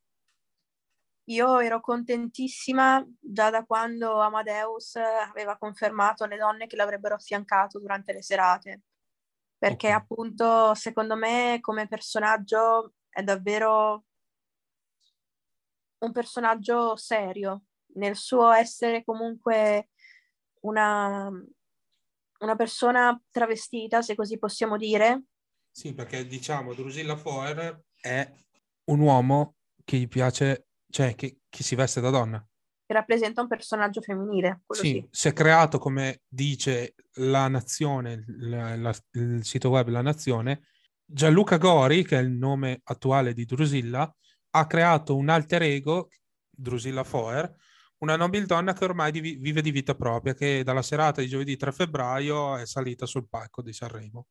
io 1.25 1.59
ero 1.61 1.81
contentissima 1.81 3.05
già 3.21 3.51
da 3.51 3.65
quando 3.65 4.21
Amadeus 4.21 4.97
aveva 4.97 5.57
confermato 5.57 6.25
le 6.27 6.37
donne 6.37 6.67
che 6.67 6.77
l'avrebbero 6.77 7.15
affiancato 7.15 7.79
durante 7.79 8.13
le 8.13 8.23
serate, 8.23 8.83
perché 9.57 9.89
Ok. 9.89 9.95
appunto 9.95 10.75
secondo 10.75 11.17
me 11.17 11.59
come 11.61 11.87
personaggio 11.87 12.95
è 13.09 13.23
davvero 13.23 14.05
un 15.99 16.13
personaggio 16.13 16.97
serio, 16.97 17.65
nel 17.95 18.17
suo 18.17 18.51
essere 18.51 19.05
comunque 19.05 19.91
una, 20.63 21.31
una 22.41 22.57
persona 22.57 23.21
travestita, 23.31 24.03
se 24.03 24.17
così 24.17 24.39
possiamo 24.39 24.77
dire, 24.77 25.25
Sì, 25.71 25.95
perché 25.95 26.27
diciamo 26.27 26.75
Drusilla 26.75 27.17
Foer 27.17 27.85
è 28.01 28.31
un 28.87 29.01
uomo 29.01 29.55
che 29.85 29.97
gli 29.97 30.09
piace, 30.09 30.67
cioè 30.93 31.15
che, 31.15 31.39
che 31.49 31.63
si 31.63 31.75
veste 31.75 32.01
da 32.01 32.11
donna. 32.11 32.47
che 32.85 32.93
rappresenta 32.93 33.41
un 33.41 33.49
personaggio 33.49 34.01
femminile, 34.03 34.63
Sì, 34.69 34.81
sì. 34.87 35.09
si 35.11 35.29
è 35.29 35.33
creato, 35.33 35.79
come 35.79 36.21
dice 36.29 36.95
La 37.15 37.49
Nazione, 37.49 38.25
la- 38.27 38.77
la- 38.77 38.95
il 39.13 39.45
sito 39.45 39.71
web 39.71 39.89
La 39.89 40.03
Nazione, 40.03 40.67
Gianluca 41.05 41.57
Gori, 41.57 42.05
che 42.05 42.19
è 42.19 42.21
il 42.21 42.31
nome 42.33 42.81
attuale 42.85 43.33
di 43.33 43.45
Drusilla, 43.47 44.15
ha 44.55 44.67
creato 44.67 45.17
un 45.17 45.29
alter 45.31 45.63
ego, 45.63 46.09
Drusilla 46.51 47.05
Foer, 47.05 47.55
una 47.99 48.17
nobildonna 48.17 48.73
che 48.75 48.85
ormai 48.85 49.11
di- 49.13 49.37
vive 49.37 49.63
di 49.63 49.71
vita 49.71 49.95
propria, 49.95 50.35
che 50.35 50.63
dalla 50.63 50.83
serata 50.83 51.21
di 51.23 51.29
giovedì 51.29 51.57
3 51.57 51.73
febbraio 51.73 52.57
è 52.57 52.67
salita 52.67 53.07
sul 53.07 53.27
palco 53.29 53.63
di 53.63 53.73
Sanremo. 53.73 54.27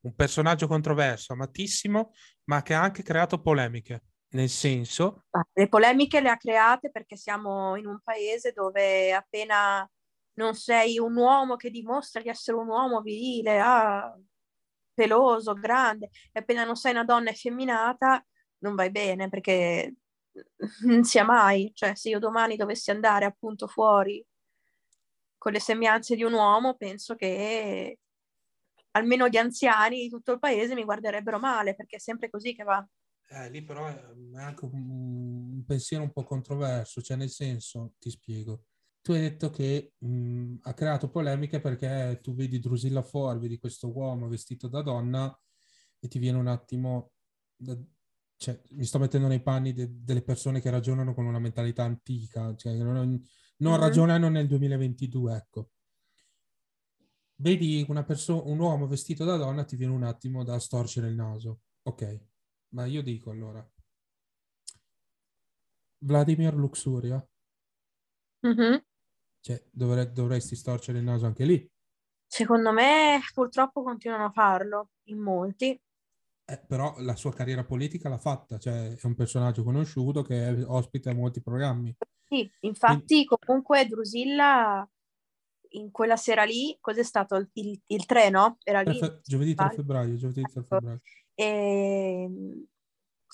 Un 0.00 0.14
personaggio 0.14 0.66
controverso, 0.66 1.34
amatissimo, 1.34 2.10
ma 2.44 2.62
che 2.62 2.74
ha 2.74 2.82
anche 2.82 3.02
creato 3.04 3.40
polemiche, 3.40 4.02
nel 4.30 4.48
senso 4.48 5.24
Ah, 5.30 5.46
Le 5.52 5.68
polemiche 5.68 6.20
le 6.20 6.30
ha 6.30 6.36
create 6.36 6.90
perché 6.90 7.16
siamo 7.16 7.76
in 7.76 7.86
un 7.86 8.00
paese 8.02 8.52
dove 8.52 9.12
appena 9.12 9.88
non 10.34 10.54
sei 10.54 10.98
un 10.98 11.16
uomo 11.16 11.56
che 11.56 11.70
dimostra 11.70 12.20
di 12.20 12.28
essere 12.28 12.56
un 12.56 12.68
uomo 12.68 13.00
virile, 13.00 13.58
ah, 13.60 14.18
peloso, 14.94 15.54
grande, 15.54 16.10
e 16.32 16.40
appena 16.40 16.64
non 16.64 16.76
sei 16.76 16.92
una 16.92 17.04
donna 17.04 17.30
effeminata, 17.30 18.24
non 18.58 18.74
vai 18.74 18.90
bene 18.90 19.28
perché 19.28 19.94
non 20.84 21.04
sia 21.04 21.24
mai. 21.24 21.70
Cioè, 21.74 21.94
se 21.94 22.08
io 22.10 22.18
domani 22.18 22.56
dovessi 22.56 22.90
andare 22.90 23.24
appunto 23.24 23.66
fuori 23.66 24.24
con 25.38 25.52
le 25.52 25.60
sembianze 25.60 26.16
di 26.16 26.22
un 26.24 26.32
uomo, 26.32 26.74
penso 26.76 27.14
che 27.14 27.98
almeno 28.92 29.28
gli 29.28 29.36
anziani 29.36 30.00
di 30.00 30.08
tutto 30.08 30.32
il 30.32 30.38
paese 30.38 30.74
mi 30.74 30.84
guarderebbero 30.84 31.38
male 31.38 31.74
perché 31.74 31.96
è 31.96 32.00
sempre 32.00 32.30
così 32.30 32.54
che 32.54 32.64
va. 32.64 32.84
Eh, 33.28 33.50
lì 33.50 33.62
però 33.64 33.86
è 33.86 34.14
è 34.36 34.38
anche 34.40 34.64
un, 34.66 34.90
un 35.54 35.64
pensiero 35.64 36.02
un 36.04 36.12
po' 36.12 36.22
controverso, 36.24 37.00
cioè 37.02 37.16
nel 37.16 37.30
senso, 37.30 37.94
ti 37.98 38.10
spiego. 38.10 38.64
Tu 39.00 39.12
hai 39.12 39.20
detto 39.20 39.50
che 39.50 39.94
mh, 39.98 40.56
ha 40.62 40.74
creato 40.74 41.08
polemiche 41.10 41.58
perché 41.60 42.18
tu 42.22 42.34
vedi 42.34 42.58
Drusilla 42.60 43.02
Foer, 43.02 43.38
vedi 43.38 43.58
questo 43.58 43.90
uomo 43.90 44.28
vestito 44.28 44.68
da 44.68 44.82
donna 44.82 45.34
e 45.98 46.08
ti 46.08 46.18
viene 46.18 46.38
un 46.38 46.46
attimo... 46.48 47.12
da- 47.56 47.78
cioè, 48.38 48.60
mi 48.72 48.84
sto 48.84 48.98
mettendo 48.98 49.26
nei 49.28 49.40
panni 49.42 49.72
de- 49.72 49.88
delle 49.90 50.22
persone 50.22 50.60
che 50.60 50.68
ragionano 50.70 51.14
con 51.14 51.24
una 51.24 51.38
mentalità 51.38 51.84
antica, 51.84 52.54
cioè 52.56 52.74
non, 52.76 52.94
non 53.58 53.72
Mhm. 53.72 53.80
ragionano 53.80 54.28
nel 54.28 54.46
2022, 54.46 55.34
ecco. 55.36 55.70
Vedi 57.38 57.84
una 57.88 58.04
perso- 58.04 58.46
un 58.48 58.58
uomo 58.58 58.86
vestito 58.86 59.24
da 59.24 59.36
donna, 59.36 59.64
ti 59.64 59.76
viene 59.76 59.94
un 59.94 60.02
attimo 60.02 60.44
da 60.44 60.58
storcere 60.58 61.08
il 61.08 61.14
naso. 61.14 61.60
Ok, 61.84 62.20
ma 62.70 62.86
io 62.86 63.02
dico 63.02 63.30
allora, 63.30 63.66
Vladimir 65.98 66.54
Luxuria, 66.54 67.26
Mhm. 68.42 68.84
cioè 69.40 69.64
dovre- 69.70 70.12
dovresti 70.12 70.54
storcere 70.54 70.98
il 70.98 71.04
naso 71.04 71.26
anche 71.26 71.44
lì. 71.44 71.68
Secondo 72.28 72.72
me 72.72 73.20
purtroppo 73.32 73.82
continuano 73.82 74.26
a 74.26 74.30
farlo 74.30 74.90
in 75.04 75.18
molti. 75.18 75.80
Eh, 76.48 76.64
però 76.66 76.94
la 77.00 77.16
sua 77.16 77.32
carriera 77.32 77.64
politica 77.64 78.08
l'ha 78.08 78.18
fatta, 78.18 78.58
cioè 78.58 78.94
è 78.96 79.06
un 79.06 79.14
personaggio 79.14 79.64
conosciuto 79.64 80.22
che 80.22 80.46
è 80.46 80.64
ospite 80.64 81.10
a 81.10 81.14
molti 81.14 81.42
programmi. 81.42 81.96
Sì, 82.28 82.48
infatti 82.60 83.24
comunque 83.24 83.86
Drusilla 83.86 84.88
in 85.70 85.90
quella 85.90 86.16
sera 86.16 86.44
lì, 86.44 86.76
cos'è 86.80 87.02
stato 87.02 87.36
il, 87.36 87.48
il, 87.54 87.80
il 87.86 88.06
3, 88.06 88.30
no? 88.30 88.58
Era 88.62 88.82
lì. 88.82 88.98
giovedì 89.24 89.54
3 89.54 89.64
sbaglio. 89.64 89.76
febbraio, 89.76 90.16
giovedì 90.16 90.42
3 90.42 90.60
Ecco. 90.60 90.66
febbraio. 90.68 91.00
E 91.38 92.30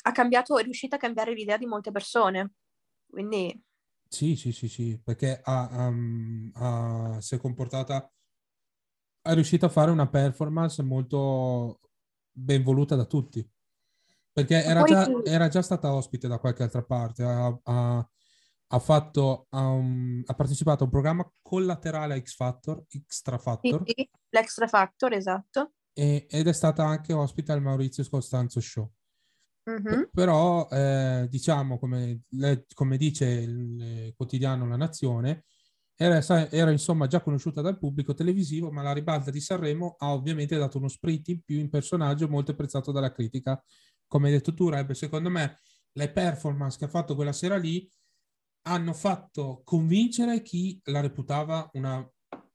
ha 0.05 0.13
cambiato, 0.13 0.59
è 0.59 0.63
riuscita 0.65 0.97
a 0.97 0.99
cambiare 0.99 1.33
l'idea 1.35 1.57
di 1.57 1.67
molte 1.67 1.91
persone. 1.93 2.53
Quindi 3.09 3.63
Sì, 4.09 4.37
sì, 4.37 4.53
sì, 4.53 4.69
sì, 4.69 5.01
perché 5.03 5.41
ha, 5.43 5.87
um, 5.89 6.51
ha- 6.55 7.19
si 7.21 7.35
è 7.35 7.39
comportata, 7.39 8.13
è 9.21 9.35
riuscita 9.35 9.67
a 9.67 9.69
fare 9.69 9.91
una 9.91 10.09
performance 10.09 10.83
molto 10.83 11.81
ben 12.31 12.63
voluta 12.63 12.97
da 12.97 13.05
tutti, 13.05 13.49
perché 14.33 14.63
era 14.65 14.83
già, 14.83 15.09
era 15.25 15.49
già 15.49 15.63
stata 15.63 15.95
ospite 15.95 16.29
da 16.29 16.39
qualche 16.39 16.63
altra 16.63 16.83
parte, 16.83 17.23
ha, 17.23 17.59
ha- 17.63 18.09
ha 18.75 18.79
fatto, 18.79 19.47
um, 19.51 20.23
ha 20.27 20.35
partecipato 20.35 20.83
a 20.83 20.87
un 20.87 20.93
programma 20.93 21.31
collaterale 21.43 22.15
a 22.15 22.21
X 22.21 22.35
Factor, 22.35 22.85
Extra 22.91 23.37
sì, 23.37 23.43
Factor, 23.43 23.83
sì, 23.85 24.11
l'Extra 24.31 24.67
Factor, 24.67 25.13
esatto. 25.13 25.73
E- 25.93 26.27
ed 26.29 26.47
è 26.47 26.53
stata 26.53 26.85
anche 26.85 27.13
ospite 27.13 27.53
al 27.53 27.63
Maurizio 27.63 28.07
Costanzo 28.09 28.61
Show. 28.61 28.91
P- 29.63 30.11
però 30.13 30.69
eh, 30.71 31.27
diciamo 31.31 31.79
come, 31.79 32.23
le- 32.31 32.67
come 32.75 32.97
dice 32.97 33.27
il 33.27 34.13
quotidiano 34.17 34.67
La 34.67 34.77
Nazione 34.77 35.45
era, 35.95 36.21
era, 36.51 36.71
insomma 36.73 37.07
già 37.07 37.21
conosciuta 37.21 37.61
dal 37.61 37.79
pubblico 37.79 38.13
televisivo 38.13 38.73
ma 38.73 38.83
la 38.83 38.93
ribalta 38.93 39.31
di 39.31 39.41
Sanremo 39.41 39.95
ha 39.99 40.13
ovviamente 40.13 40.59
dato 40.59 40.79
uno 40.79 40.89
sprint 40.89 41.29
in 41.29 41.43
più 41.43 41.61
in 41.61 41.69
personaggio 41.71 42.29
molto 42.29 42.51
apprezzato 42.51 42.91
dalla 42.91 43.13
critica 43.13 43.63
come 44.07 44.27
hai 44.27 44.33
detto 44.33 44.53
tu 44.53 44.69
Reb 44.69 44.91
secondo 44.93 45.31
me 45.31 45.61
le 45.93 46.11
performance 46.11 46.77
che 46.77 46.87
ha 46.87 46.89
fatto 46.89 47.15
quella 47.15 47.33
sera 47.33 47.57
lì 47.57 47.89
hanno 48.63 48.93
fatto 48.93 49.63
convincere 49.65 50.43
chi 50.43 50.81
la 50.87 51.01
reputava 51.01 51.69
una, 51.75 52.05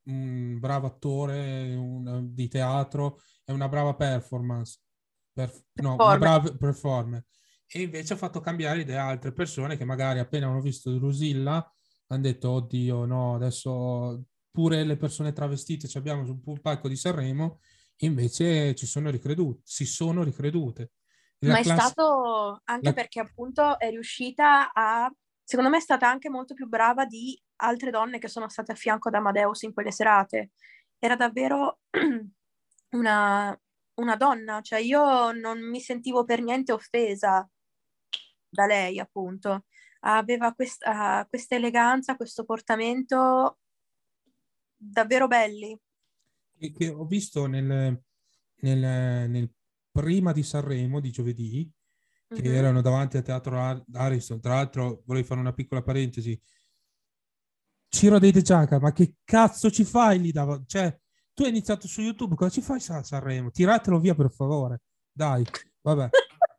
un 0.08 0.58
bravo 0.60 0.88
attore 0.88 1.74
una- 1.76 2.22
di 2.22 2.48
teatro 2.48 3.20
e 3.46 3.54
una 3.54 3.68
brava 3.70 3.94
performance 3.96 4.80
per- 5.32 5.54
no, 5.82 5.96
una 5.96 6.18
brava 6.18 6.52
performer. 6.54 7.26
E 7.68 7.82
invece 7.82 8.14
ha 8.14 8.18
fatto 8.18 8.40
cambiare 8.40 8.82
idea 8.82 9.04
a 9.04 9.08
altre 9.10 9.32
persone 9.34 9.76
che 9.78 9.86
magari 9.86 10.20
appena 10.20 10.48
hanno 10.48 10.62
visto 10.62 10.92
Drusilla 10.92 11.70
hanno 12.10 12.22
detto, 12.22 12.52
oddio, 12.52 13.04
no, 13.06 13.36
adesso 13.36 14.24
pure 14.50 14.84
le 14.86 14.96
persone 14.96 15.34
travestite 15.34 15.88
ci 15.90 15.98
abbiamo 15.98 16.26
sul 16.26 16.62
palco 16.62 16.88
di 16.88 16.96
Sanremo, 16.96 17.60
invece 17.98 18.74
ci 18.76 18.86
sono 18.86 19.10
ricredute, 19.10 19.60
si 19.66 19.86
sono 19.86 20.24
ricredute. 20.24 20.92
La 21.40 21.52
Ma 21.54 21.60
è 21.60 21.64
classe- 21.64 21.82
stato 21.92 22.62
anche 22.64 22.86
la- 22.88 22.94
perché 22.94 23.20
appunto 23.20 23.78
è 23.78 23.90
riuscita 23.90 24.72
a, 24.72 25.14
secondo 25.48 25.72
me 25.72 25.78
è 25.78 25.82
stata 25.82 26.10
anche 26.10 26.30
molto 26.30 26.54
più 26.54 26.68
brava 26.68 27.06
di 27.06 27.42
altre 27.62 27.90
donne 27.90 28.20
che 28.20 28.28
sono 28.28 28.50
state 28.50 28.74
a 28.74 28.76
fianco 28.76 29.08
ad 29.08 29.14
Amadeus 29.14 29.62
in 29.62 29.72
quelle 29.72 29.94
serate. 29.94 30.52
Era 31.00 31.16
davvero 31.16 31.80
una, 32.92 33.58
una 33.94 34.16
donna, 34.18 34.60
cioè 34.60 34.80
io 34.80 35.32
non 35.32 35.62
mi 35.62 35.80
sentivo 35.80 36.26
per 36.26 36.42
niente 36.42 36.74
offesa 36.74 37.50
da 38.50 38.66
lei, 38.66 39.00
appunto. 39.00 39.64
Aveva 40.02 40.54
questa, 40.54 41.26
questa 41.30 41.56
eleganza, 41.56 42.18
questo 42.18 42.44
portamento 42.44 43.60
davvero 44.76 45.28
belli. 45.28 45.80
che, 46.58 46.74
che 46.74 46.90
ho 46.90 47.06
visto 47.06 47.46
nel, 47.46 47.98
nel- 48.56 49.30
nel 49.30 49.50
prima 49.90 50.34
di 50.34 50.44
Sanremo 50.44 51.00
di 51.00 51.10
giovedì, 51.10 51.72
che 52.28 52.42
Mhm. 52.50 52.56
erano 52.56 52.82
davanti 52.82 53.18
al 53.18 53.24
teatro 53.24 53.60
Ar- 53.60 53.84
Ariston. 53.94 54.40
Tra 54.42 54.56
l'altro, 54.56 55.02
vorrei 55.06 55.24
fare 55.24 55.40
una 55.40 55.54
piccola 55.54 55.82
parentesi. 55.82 56.40
Ciro 57.90 58.20
dei 58.20 58.32
De 58.32 58.42
Giaca, 58.42 58.80
ma 58.80 58.92
che 58.92 59.16
cazzo 59.24 59.72
ci 59.72 59.84
fai 59.86 60.20
lì? 60.20 60.32
dav- 60.32 60.66
Cioè, 60.66 60.96
tu 61.34 61.44
hai 61.44 61.50
iniziato 61.50 61.88
su 61.88 62.02
YouTube, 62.02 62.36
cosa 62.36 62.52
ci 62.52 62.62
fai 62.62 62.82
a 62.90 63.04
Sanremo? 63.04 63.50
Tiratelo 63.52 64.00
via 64.00 64.14
per 64.16 64.32
favore. 64.32 64.82
Dai, 65.12 65.46
vabbè. 65.82 66.10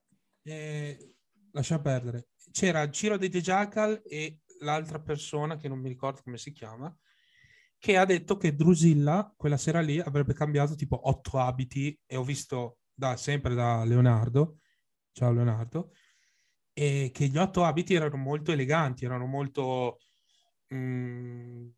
Eh, 0.49 1.15
lascia 1.53 1.79
perdere. 1.79 2.29
C'era 2.51 2.89
Ciro 2.91 3.19
dei 3.19 3.29
De 3.29 3.43
Jackal 3.43 4.01
e 4.03 4.39
l'altra 4.61 4.99
persona 4.99 5.59
che 5.59 5.69
non 5.69 5.79
mi 5.79 5.89
ricordo 5.91 6.23
come 6.25 6.39
si 6.39 6.53
chiama, 6.53 6.97
che 7.77 7.99
ha 7.99 8.07
detto 8.07 8.39
che 8.39 8.55
Drusilla 8.57 9.31
quella 9.37 9.59
sera 9.59 9.81
lì 9.83 10.01
avrebbe 10.01 10.33
cambiato 10.33 10.75
tipo 10.75 11.07
otto 11.07 11.39
abiti 11.39 12.01
e 12.07 12.17
ho 12.17 12.25
visto 12.25 12.79
da, 12.95 13.19
sempre 13.19 13.55
da 13.55 13.85
Leonardo, 13.85 14.61
ciao 15.19 15.33
Leonardo, 15.33 15.93
e 16.73 17.11
che 17.13 17.27
gli 17.27 17.37
otto 17.37 17.65
abiti 17.65 17.95
erano 17.95 18.17
molto 18.17 18.53
eleganti, 18.53 19.05
erano 19.05 19.27
molto 19.27 19.99
mh, 20.69 20.77
mm, 20.77 21.69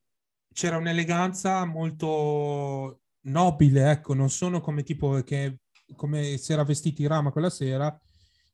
c'era 0.53 0.77
un'eleganza 0.77 1.65
molto 1.65 3.01
nobile, 3.23 3.91
ecco, 3.91 4.15
non 4.15 4.29
sono 4.31 4.61
come 4.61 4.83
tipo 4.83 5.23
che 5.23 5.61
come 5.97 6.37
si 6.37 6.53
era 6.53 6.65
vestiti 6.65 7.07
Rama 7.07 7.33
quella 7.33 7.51
sera, 7.51 7.99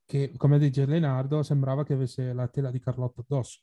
che 0.06 0.32
come 0.36 0.58
dice 0.58 0.86
Leonardo 0.86 1.42
sembrava 1.42 1.84
che 1.84 1.94
avesse 1.94 2.32
la 2.32 2.48
tela 2.48 2.70
di 2.70 2.80
Carlotta 2.80 3.20
addosso. 3.20 3.60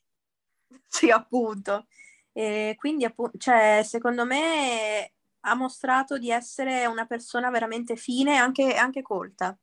Sì, 0.86 1.10
appunto. 1.10 1.88
E 2.32 2.76
quindi, 2.78 3.06
appunto, 3.06 3.38
cioè, 3.38 3.82
secondo 3.84 4.26
me 4.26 5.14
ha 5.46 5.56
mostrato 5.56 6.18
di 6.18 6.30
essere 6.30 6.86
una 6.86 7.06
persona 7.06 7.50
veramente 7.50 7.96
fine 7.96 8.34
e 8.34 8.38
anche, 8.38 8.76
anche 8.76 9.02
colta. 9.02 9.58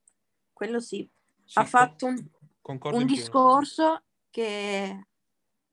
Quello 0.53 0.81
sì. 0.81 1.09
Sì 1.51 1.59
ha 1.59 1.65
fatto 1.65 2.07
un, 2.07 2.31
un 2.63 3.07
discorso 3.07 4.05
che 4.31 5.09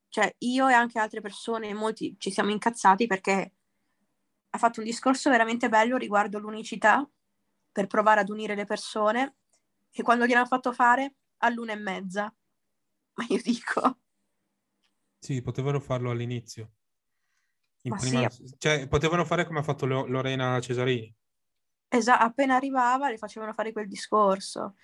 cioè 0.10 0.34
io 0.40 0.68
e 0.68 0.74
anche 0.74 0.98
altre 0.98 1.22
persone, 1.22 1.72
molti 1.76 2.16
ci 2.18 2.32
siamo 2.32 2.50
incazzati 2.50 3.06
perché 3.06 3.54
ha 4.50 4.58
fatto 4.58 4.80
un 4.80 4.88
discorso 4.88 5.30
veramente 5.30 5.70
bello 5.70 5.98
riguardo 5.98 6.40
l'unicità 6.40 7.08
per 7.72 7.86
provare 7.86 8.22
ad 8.22 8.30
unire 8.30 8.56
le 8.56 8.66
persone 8.66 9.36
e 9.92 10.02
quando 10.02 10.26
gliel'hanno 10.26 10.48
fatto 10.48 10.74
fare 10.74 11.18
all'una 11.38 11.74
e 11.74 11.78
mezza. 11.78 12.36
Ma 13.14 13.26
io 13.30 13.40
dico... 13.44 14.00
Sì, 15.20 15.44
potevano 15.44 15.80
farlo 15.80 16.10
all'inizio. 16.10 16.72
Prima... 17.84 18.28
Sì. 18.32 18.52
Cioè, 18.58 18.88
potevano 18.88 19.26
fare 19.26 19.46
come 19.46 19.60
ha 19.60 19.64
fatto 19.64 19.86
Lorena 19.86 20.60
Cesarini. 20.60 21.16
Esatto, 21.90 22.24
appena 22.24 22.56
arrivava 22.56 23.10
le 23.10 23.18
facevano 23.18 23.54
fare 23.54 23.72
quel 23.72 23.88
discorso. 23.88 24.76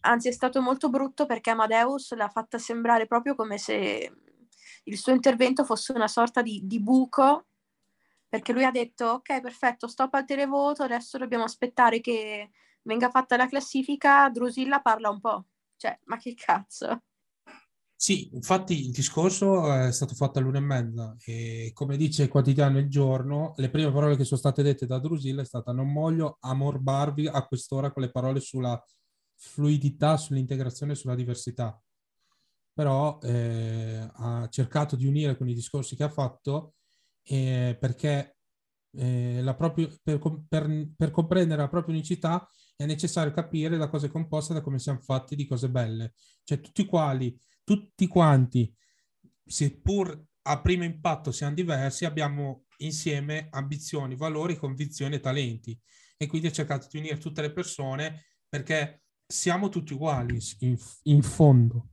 Anzi, 0.00 0.28
è 0.28 0.32
stato 0.32 0.60
molto 0.60 0.90
brutto 0.90 1.24
perché 1.26 1.50
Amadeus 1.50 2.14
l'ha 2.14 2.28
fatta 2.28 2.58
sembrare 2.58 3.06
proprio 3.06 3.34
come 3.34 3.56
se 3.58 4.12
il 4.84 4.98
suo 4.98 5.12
intervento 5.12 5.64
fosse 5.64 5.92
una 5.92 6.08
sorta 6.08 6.42
di, 6.42 6.60
di 6.64 6.80
buco, 6.80 7.46
perché 8.28 8.52
lui 8.52 8.64
ha 8.64 8.70
detto, 8.70 9.06
ok, 9.06 9.40
perfetto, 9.40 9.88
stop 9.88 10.14
al 10.14 10.24
televoto, 10.26 10.82
adesso 10.82 11.18
dobbiamo 11.18 11.44
aspettare 11.44 12.00
che 12.00 12.50
venga 12.82 13.08
fatta 13.10 13.36
la 13.36 13.46
classifica, 13.48 14.28
Drusilla 14.28 14.80
parla 14.80 15.08
un 15.10 15.20
po'. 15.20 15.44
Cioè, 15.76 15.98
ma 16.04 16.16
che 16.18 16.34
cazzo? 16.34 17.02
Sì, 18.02 18.30
infatti 18.34 18.86
il 18.86 18.90
discorso 18.90 19.72
è 19.72 19.92
stato 19.92 20.14
fatto 20.16 20.40
all'una 20.40 20.58
e 20.58 20.60
mezza 20.60 21.16
e 21.24 21.70
come 21.72 21.96
dice 21.96 22.24
il 22.24 22.28
quotidiano 22.28 22.80
Il 22.80 22.88
Giorno, 22.88 23.54
le 23.58 23.70
prime 23.70 23.92
parole 23.92 24.16
che 24.16 24.24
sono 24.24 24.40
state 24.40 24.64
dette 24.64 24.86
da 24.86 24.98
Drusilla 24.98 25.42
è 25.42 25.44
stata 25.44 25.70
non 25.70 25.92
voglio 25.92 26.36
ammorbarvi 26.40 27.28
a 27.28 27.46
quest'ora 27.46 27.92
con 27.92 28.02
le 28.02 28.10
parole 28.10 28.40
sulla 28.40 28.76
fluidità, 29.36 30.16
sull'integrazione, 30.16 30.96
sulla 30.96 31.14
diversità 31.14 31.80
però 32.72 33.20
eh, 33.22 34.10
ha 34.12 34.48
cercato 34.50 34.96
di 34.96 35.06
unire 35.06 35.36
con 35.36 35.48
i 35.48 35.54
discorsi 35.54 35.94
che 35.94 36.02
ha 36.02 36.08
fatto 36.08 36.74
eh, 37.22 37.76
perché 37.78 38.36
eh, 38.96 39.54
propria, 39.56 39.88
per, 40.02 40.18
per, 40.48 40.88
per, 40.96 41.10
comprendere 41.12 41.60
la 41.62 41.68
propria 41.68 41.94
unicità 41.94 42.50
è 42.74 42.84
necessario 42.84 43.32
capire 43.32 43.76
da 43.76 43.88
cosa 43.88 44.06
è 44.06 44.10
composta, 44.10 44.54
da 44.54 44.60
come 44.60 44.80
siamo 44.80 45.00
fatti 45.00 45.36
di 45.36 45.46
cose 45.46 45.70
belle. 45.70 46.14
Cioè 46.42 46.60
tutti 46.60 46.84
quali, 46.84 47.38
tutti 47.64 48.06
quanti, 48.06 48.74
seppur 49.44 50.20
a 50.42 50.60
primo 50.60 50.84
impatto 50.84 51.30
siamo 51.30 51.54
diversi, 51.54 52.04
abbiamo 52.04 52.66
insieme 52.78 53.48
ambizioni, 53.50 54.16
valori, 54.16 54.56
convinzioni 54.56 55.16
e 55.16 55.20
talenti. 55.20 55.78
E 56.16 56.26
quindi 56.26 56.48
ha 56.48 56.52
cercato 56.52 56.86
di 56.90 56.98
unire 56.98 57.18
tutte 57.18 57.42
le 57.42 57.52
persone 57.52 58.26
perché 58.48 59.02
siamo 59.26 59.68
tutti 59.68 59.92
uguali 59.92 60.38
in, 60.60 60.76
in 61.04 61.22
fondo. 61.22 61.88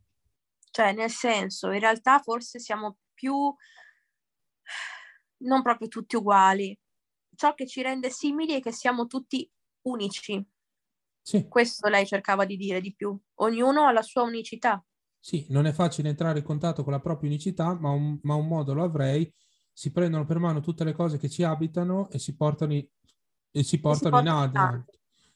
Cioè, 0.72 0.94
nel 0.94 1.10
senso, 1.10 1.72
in 1.72 1.80
realtà 1.80 2.20
forse 2.20 2.60
siamo 2.60 2.98
più 3.14 3.54
non 5.38 5.62
proprio 5.62 5.88
tutti 5.88 6.16
uguali. 6.16 6.78
Ciò 7.36 7.54
che 7.54 7.66
ci 7.66 7.82
rende 7.82 8.10
simili 8.10 8.54
è 8.54 8.62
che 8.62 8.72
siamo 8.72 9.08
tutti 9.08 9.50
unici. 9.84 10.46
Sì. 11.22 11.48
Questo 11.48 11.88
lei 11.88 12.06
cercava 12.06 12.46
di 12.46 12.58
dire 12.58 12.82
di 12.82 12.94
più. 12.94 13.18
Ognuno 13.36 13.88
ha 13.88 13.92
la 13.92 14.02
sua 14.02 14.24
unicità. 14.24 14.84
Sì, 15.20 15.46
non 15.50 15.66
è 15.66 15.74
facile 15.74 16.10
entrare 16.10 16.40
in 16.40 16.46
contatto 16.46 16.84
con 16.84 16.94
la 16.94 17.00
propria 17.00 17.30
unicità, 17.30 17.74
ma 17.74 17.90
un, 17.90 18.20
ma 18.24 18.36
un 18.36 18.48
modo 18.48 18.74
lo 18.74 18.84
avrei. 18.84 19.32
Si 19.72 19.92
prendono 19.92 20.26
per 20.26 20.40
mano 20.40 20.62
tutte 20.62 20.84
le 20.84 20.94
cose 20.94 21.18
che 21.18 21.30
ci 21.30 21.44
abitano 21.44 22.10
e 22.10 22.20
si 22.20 22.36
portano, 22.36 22.74
i, 22.74 22.90
e 23.52 23.64
si 23.64 23.80
portano, 23.80 24.18
e 24.18 24.22
si 24.22 24.28
in 24.28 24.30
alto. 24.30 24.86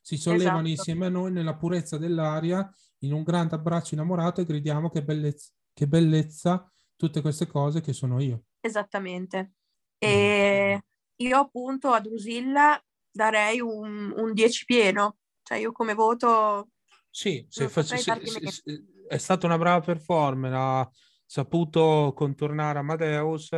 Si 0.01 0.17
sollevano 0.17 0.67
esatto. 0.67 0.69
insieme 0.69 1.05
a 1.05 1.09
noi 1.09 1.31
nella 1.31 1.55
purezza 1.55 1.97
dell'aria 1.97 2.69
in 2.99 3.13
un 3.13 3.23
grande 3.23 3.55
abbraccio 3.55 3.95
innamorato 3.95 4.41
e 4.41 4.45
gridiamo 4.45 4.89
che 4.89 5.03
bellezza, 5.03 5.51
che 5.73 5.87
bellezza 5.87 6.69
tutte 6.95 7.21
queste 7.21 7.47
cose 7.47 7.81
che 7.81 7.93
sono 7.93 8.19
io. 8.21 8.43
Esattamente. 8.59 9.53
E 9.97 10.75
mm. 10.75 11.25
io 11.25 11.37
appunto 11.37 11.91
a 11.91 11.99
Drusilla 11.99 12.81
darei 13.11 13.59
un, 13.59 14.13
un 14.15 14.33
10 14.33 14.65
pieno, 14.65 15.17
cioè 15.43 15.57
io 15.57 15.71
come 15.71 15.93
voto... 15.93 16.69
Sì, 17.09 17.45
se 17.47 17.69
face, 17.69 17.97
se, 17.97 18.21
se, 18.47 18.83
è 19.13 19.17
stata 19.17 19.45
una 19.45 19.59
brava 19.59 19.79
performance, 19.79 20.55
ha 20.57 20.89
saputo 21.25 22.13
contornare 22.15 22.79
Amadeus. 22.79 23.49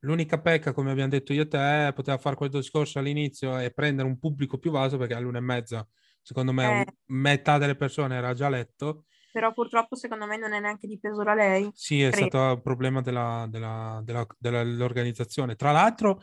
L'unica 0.00 0.40
pecca, 0.40 0.72
come 0.72 0.90
abbiamo 0.90 1.10
detto 1.10 1.32
io 1.32 1.42
e 1.42 1.48
te, 1.48 1.92
poteva 1.94 2.18
fare 2.18 2.36
quel 2.36 2.50
discorso 2.50 2.98
all'inizio 2.98 3.58
e 3.58 3.70
prendere 3.70 4.06
un 4.06 4.18
pubblico 4.18 4.58
più 4.58 4.70
vasto 4.70 4.98
perché 4.98 5.14
all'una 5.14 5.38
e 5.38 5.42
mezza 5.42 5.88
Secondo 6.20 6.52
me 6.52 6.82
eh, 6.82 6.86
metà 7.06 7.58
delle 7.58 7.74
persone 7.74 8.16
era 8.16 8.34
già 8.34 8.48
letto. 8.48 9.06
Però 9.32 9.52
purtroppo 9.52 9.96
secondo 9.96 10.26
me 10.26 10.36
non 10.36 10.52
è 10.52 10.60
neanche 10.60 10.86
dipeso 10.86 11.22
da 11.22 11.34
lei. 11.34 11.70
Sì, 11.72 12.02
è 12.02 12.10
credo. 12.10 12.26
stato 12.26 12.54
un 12.54 12.62
problema 12.62 13.00
della, 13.00 13.46
della, 13.48 14.00
della, 14.04 14.26
dell'organizzazione. 14.38 15.56
Tra 15.56 15.72
l'altro 15.72 16.22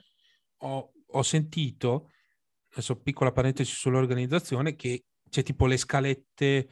ho, 0.57 0.91
ho 1.05 1.21
sentito, 1.23 2.11
adesso 2.71 3.01
piccola 3.01 3.31
parentesi 3.31 3.73
sull'organizzazione, 3.73 4.75
che 4.75 5.05
c'è 5.27 5.41
tipo 5.41 5.65
le 5.65 5.77
scalette, 5.77 6.69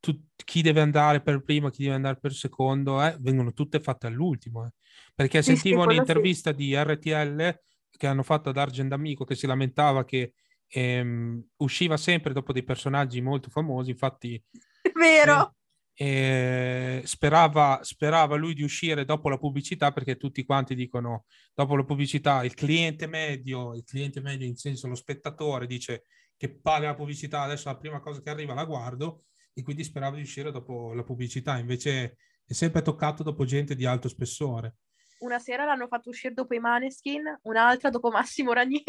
tu, 0.00 0.18
chi 0.34 0.62
deve 0.62 0.80
andare 0.80 1.20
per 1.20 1.42
primo, 1.42 1.68
chi 1.68 1.82
deve 1.84 1.94
andare 1.94 2.18
per 2.18 2.32
secondo, 2.32 3.02
eh, 3.04 3.16
vengono 3.20 3.52
tutte 3.52 3.80
fatte 3.80 4.06
all'ultimo. 4.06 4.66
Eh. 4.66 4.70
Perché 5.14 5.42
sì, 5.42 5.52
sentivo 5.54 5.82
sì, 5.82 5.88
un'intervista 5.88 6.50
sì. 6.50 6.56
di 6.56 6.74
RTL 6.74 7.60
che 7.90 8.06
hanno 8.06 8.22
fatto 8.22 8.48
ad 8.48 8.56
Argent 8.56 8.92
Amico 8.92 9.24
che 9.24 9.34
si 9.34 9.46
lamentava 9.46 10.04
che 10.04 10.32
ehm, 10.68 11.44
usciva 11.58 11.96
sempre 11.96 12.32
dopo 12.32 12.52
dei 12.52 12.64
personaggi 12.64 13.20
molto 13.20 13.50
famosi, 13.50 13.90
infatti... 13.90 14.42
Vero! 14.94 15.54
Eh, 15.94 17.00
eh, 17.00 17.02
sperava, 17.04 17.80
sperava 17.82 18.36
lui 18.36 18.54
di 18.54 18.62
uscire 18.62 19.04
dopo 19.04 19.28
la 19.28 19.36
pubblicità 19.36 19.92
perché 19.92 20.16
tutti 20.16 20.46
quanti 20.46 20.74
dicono 20.74 21.26
dopo 21.52 21.76
la 21.76 21.84
pubblicità 21.84 22.42
il 22.42 22.54
cliente 22.54 23.06
medio, 23.06 23.74
il 23.74 23.84
cliente 23.84 24.22
medio 24.22 24.46
in 24.46 24.56
senso 24.56 24.88
lo 24.88 24.94
spettatore 24.94 25.66
dice 25.66 26.04
che 26.38 26.58
paga 26.58 26.86
la 26.86 26.94
pubblicità, 26.94 27.42
adesso 27.42 27.68
la 27.68 27.76
prima 27.76 28.00
cosa 28.00 28.22
che 28.22 28.30
arriva 28.30 28.54
la 28.54 28.64
guardo 28.64 29.24
e 29.52 29.62
quindi 29.62 29.84
sperava 29.84 30.16
di 30.16 30.22
uscire 30.22 30.50
dopo 30.50 30.92
la 30.94 31.02
pubblicità, 31.02 31.58
invece 31.58 32.16
è 32.44 32.52
sempre 32.52 32.82
toccato 32.82 33.22
dopo 33.22 33.44
gente 33.44 33.74
di 33.74 33.84
alto 33.84 34.08
spessore. 34.08 34.76
Una 35.20 35.38
sera 35.38 35.64
l'hanno 35.64 35.86
fatto 35.86 36.08
uscire 36.08 36.34
dopo 36.34 36.54
i 36.54 36.58
Maneskin, 36.58 37.22
un'altra 37.42 37.90
dopo 37.90 38.10
Massimo 38.10 38.52
Ranieri. 38.52 38.84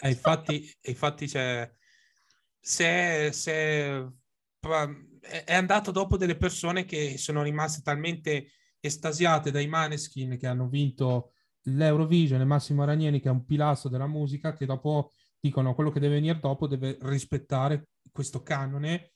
Eh, 0.00 0.08
infatti, 0.08 0.68
infatti 0.82 1.26
c'è... 1.26 1.70
Se, 2.64 3.30
se 3.32 4.12
è 5.20 5.54
andato 5.54 5.90
dopo 5.90 6.16
delle 6.16 6.36
persone 6.36 6.84
che 6.84 7.18
sono 7.18 7.42
rimaste 7.42 7.82
talmente 7.82 8.52
estasiate 8.78 9.50
dai 9.50 9.66
Maneskin 9.66 10.38
che 10.38 10.46
hanno 10.46 10.68
vinto 10.68 11.32
l'Eurovision 11.62 12.40
e 12.40 12.44
Massimo 12.44 12.84
Ranieri 12.84 13.20
che 13.20 13.28
è 13.28 13.32
un 13.32 13.44
pilastro 13.44 13.88
della 13.88 14.06
musica 14.06 14.54
che 14.54 14.66
dopo 14.66 15.12
dicono 15.38 15.74
quello 15.74 15.90
che 15.90 16.00
deve 16.00 16.14
venire 16.14 16.38
dopo 16.38 16.66
deve 16.66 16.96
rispettare 17.02 17.88
questo 18.10 18.42
canone 18.42 19.11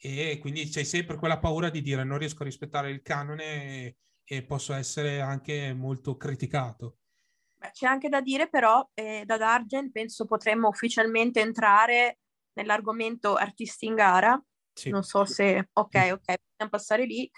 e 0.00 0.38
quindi 0.40 0.66
c'è 0.68 0.82
sempre 0.82 1.16
quella 1.16 1.38
paura 1.38 1.68
di 1.70 1.82
dire 1.82 2.04
non 2.04 2.18
riesco 2.18 2.42
a 2.42 2.46
rispettare 2.46 2.90
il 2.90 3.02
canone 3.02 3.96
e, 4.24 4.42
posso 4.44 4.72
essere 4.72 5.20
anche 5.20 5.74
molto 5.74 6.16
criticato 6.16 6.96
c'è 7.72 7.86
anche 7.86 8.08
da 8.08 8.20
dire 8.20 8.48
però, 8.48 8.88
eh, 8.94 9.24
da 9.26 9.36
Dargen 9.36 9.90
penso 9.92 10.24
potremmo 10.24 10.68
ufficialmente 10.68 11.40
entrare 11.40 12.20
nell'argomento 12.54 13.34
artisti 13.34 13.86
in 13.86 13.94
gara. 13.94 14.42
Sì. 14.72 14.90
Non 14.90 15.02
so 15.02 15.24
se, 15.24 15.68
ok, 15.72 15.94
ok, 16.12 16.20
possiamo 16.22 16.70
passare 16.70 17.04
lì. 17.04 17.30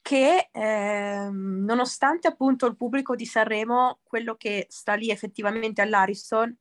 Che 0.00 0.48
ehm, 0.52 1.64
nonostante 1.64 2.28
appunto 2.28 2.66
il 2.66 2.76
pubblico 2.76 3.14
di 3.14 3.26
Sanremo, 3.26 4.00
quello 4.02 4.36
che 4.36 4.66
sta 4.68 4.94
lì 4.94 5.10
effettivamente 5.10 5.82
all'Ariston, 5.82 6.56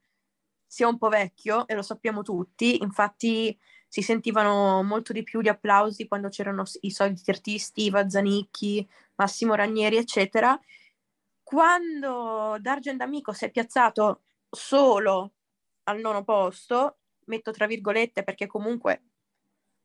sia 0.67 0.87
un 0.87 0.97
po' 0.97 1.09
vecchio, 1.09 1.67
e 1.67 1.75
lo 1.75 1.83
sappiamo 1.83 2.21
tutti, 2.21 2.81
infatti 2.81 3.57
si 3.95 4.01
sentivano 4.01 4.83
molto 4.83 5.13
di 5.13 5.23
più 5.23 5.39
gli 5.39 5.47
applausi 5.47 6.05
quando 6.05 6.27
c'erano 6.27 6.63
i 6.81 6.91
soliti 6.91 7.29
artisti, 7.29 7.83
Iva 7.85 8.09
Zanicchi, 8.09 8.85
Massimo 9.15 9.55
Ranieri, 9.55 9.95
eccetera 9.95 10.59
quando 11.45 12.57
D'Argent 12.59 12.99
Amico 13.01 13.31
si 13.31 13.45
è 13.45 13.51
piazzato 13.51 14.23
solo 14.49 15.33
al 15.83 15.99
nono 15.99 16.23
posto, 16.23 16.97
metto 17.25 17.51
tra 17.51 17.67
virgolette 17.67 18.23
perché 18.23 18.47
comunque 18.47 19.03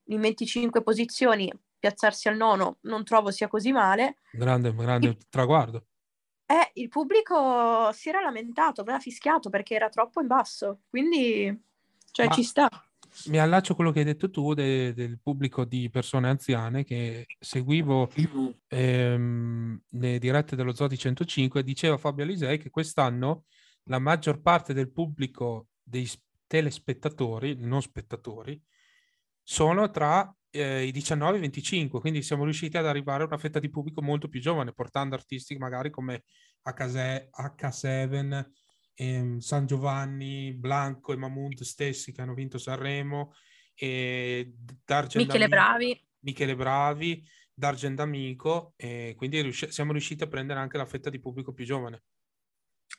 in 0.05 0.23
25 0.23 0.83
posizioni 0.83 1.53
piazzarsi 1.79 2.29
al 2.29 2.37
nono 2.37 2.79
non 2.83 3.05
trovo 3.05 3.31
sia 3.31 3.47
così 3.47 3.73
male. 3.73 4.17
Grande, 4.33 4.75
grande 4.75 5.09
il, 5.09 5.29
traguardo. 5.29 5.85
Eh, 6.47 6.71
il 6.75 6.89
pubblico 6.89 7.93
si 7.93 8.09
era 8.09 8.23
lamentato, 8.23 8.81
aveva 8.81 8.99
fischiato 8.99 9.51
perché 9.51 9.75
era 9.75 9.91
troppo 9.91 10.23
in 10.23 10.27
basso, 10.27 10.81
quindi 10.89 11.63
cioè, 12.11 12.27
Ma- 12.27 12.33
ci 12.33 12.43
sta. 12.43 12.69
Mi 13.27 13.39
allaccio 13.39 13.73
a 13.73 13.75
quello 13.75 13.91
che 13.91 14.01
hai 14.01 14.05
detto 14.05 14.31
tu 14.31 14.55
de- 14.55 14.93
del 14.95 15.19
pubblico 15.21 15.65
di 15.65 15.91
persone 15.91 16.29
anziane 16.29 16.85
che 16.85 17.27
seguivo 17.39 18.11
ehm, 18.69 19.83
le 19.89 20.19
dirette 20.19 20.57
dello 20.57 20.75
Zodi 20.75 20.97
105 20.97 21.63
diceva 21.63 21.99
Fabio 21.99 22.25
Alisei 22.25 22.59
che 22.59 22.71
quest'anno 22.71 23.45
la 23.85 23.99
maggior 23.99 24.41
parte 24.41 24.73
del 24.73 24.91
pubblico 24.91 25.69
dei 25.83 26.09
telespettatori, 26.47 27.57
non 27.59 27.83
spettatori, 27.83 28.61
sono 29.43 29.91
tra 29.91 30.33
eh, 30.51 30.85
i 30.85 30.93
19 30.93 31.35
e 31.35 31.37
i 31.37 31.41
25, 31.41 32.01
quindi 32.01 32.23
siamo 32.23 32.45
riusciti 32.45 32.77
ad 32.77 32.87
arrivare 32.87 33.23
a 33.23 33.27
una 33.27 33.39
fetta 33.39 33.59
di 33.59 33.71
pubblico 33.71 34.03
molto 34.03 34.29
più 34.29 34.41
giovane, 34.41 34.73
portando 34.73 35.15
artisti 35.15 35.57
magari 35.57 35.91
come 35.91 36.25
HZ 36.63 37.29
H7, 37.31 38.45
ehm, 39.01 39.39
San 39.39 39.67
Giovanni, 39.67 40.53
Blanco 40.53 41.13
e 41.13 41.17
Mahmood 41.17 41.63
stessi 41.63 42.13
che 42.13 42.21
hanno 42.21 42.35
vinto 42.35 42.59
Sanremo, 42.59 43.35
e 43.75 44.53
Dargen 44.85 45.23
Michele 45.23 45.49
D'Amico- 45.49 45.69
Bravi. 45.69 46.05
Michele 46.21 46.55
Bravi, 46.55 47.29
Dargen 47.55 47.95
D'Amico, 47.95 48.75
e 48.77 49.15
quindi 49.17 49.41
riusci- 49.41 49.73
siamo 49.73 49.93
riusciti 49.93 50.23
a 50.23 50.27
prendere 50.29 50.61
anche 50.61 50.77
la 50.77 50.85
fetta 50.85 51.09
di 51.09 51.19
pubblico 51.19 51.55
più 51.55 51.65
giovane. 51.65 52.03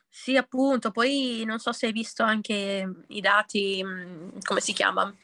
Sì, 0.10 0.36
appunto, 0.36 0.90
poi 0.90 1.44
non 1.46 1.60
so 1.60 1.72
se 1.72 1.86
hai 1.86 1.92
visto 1.92 2.24
anche 2.24 3.04
i 3.08 3.22
dati, 3.22 3.84
come 4.44 4.60
si 4.60 4.74
chiama, 4.74 5.16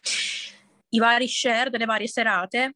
i 0.89 0.99
vari 0.99 1.27
share 1.27 1.71
delle 1.71 1.85
varie 1.85 2.07
serate. 2.07 2.75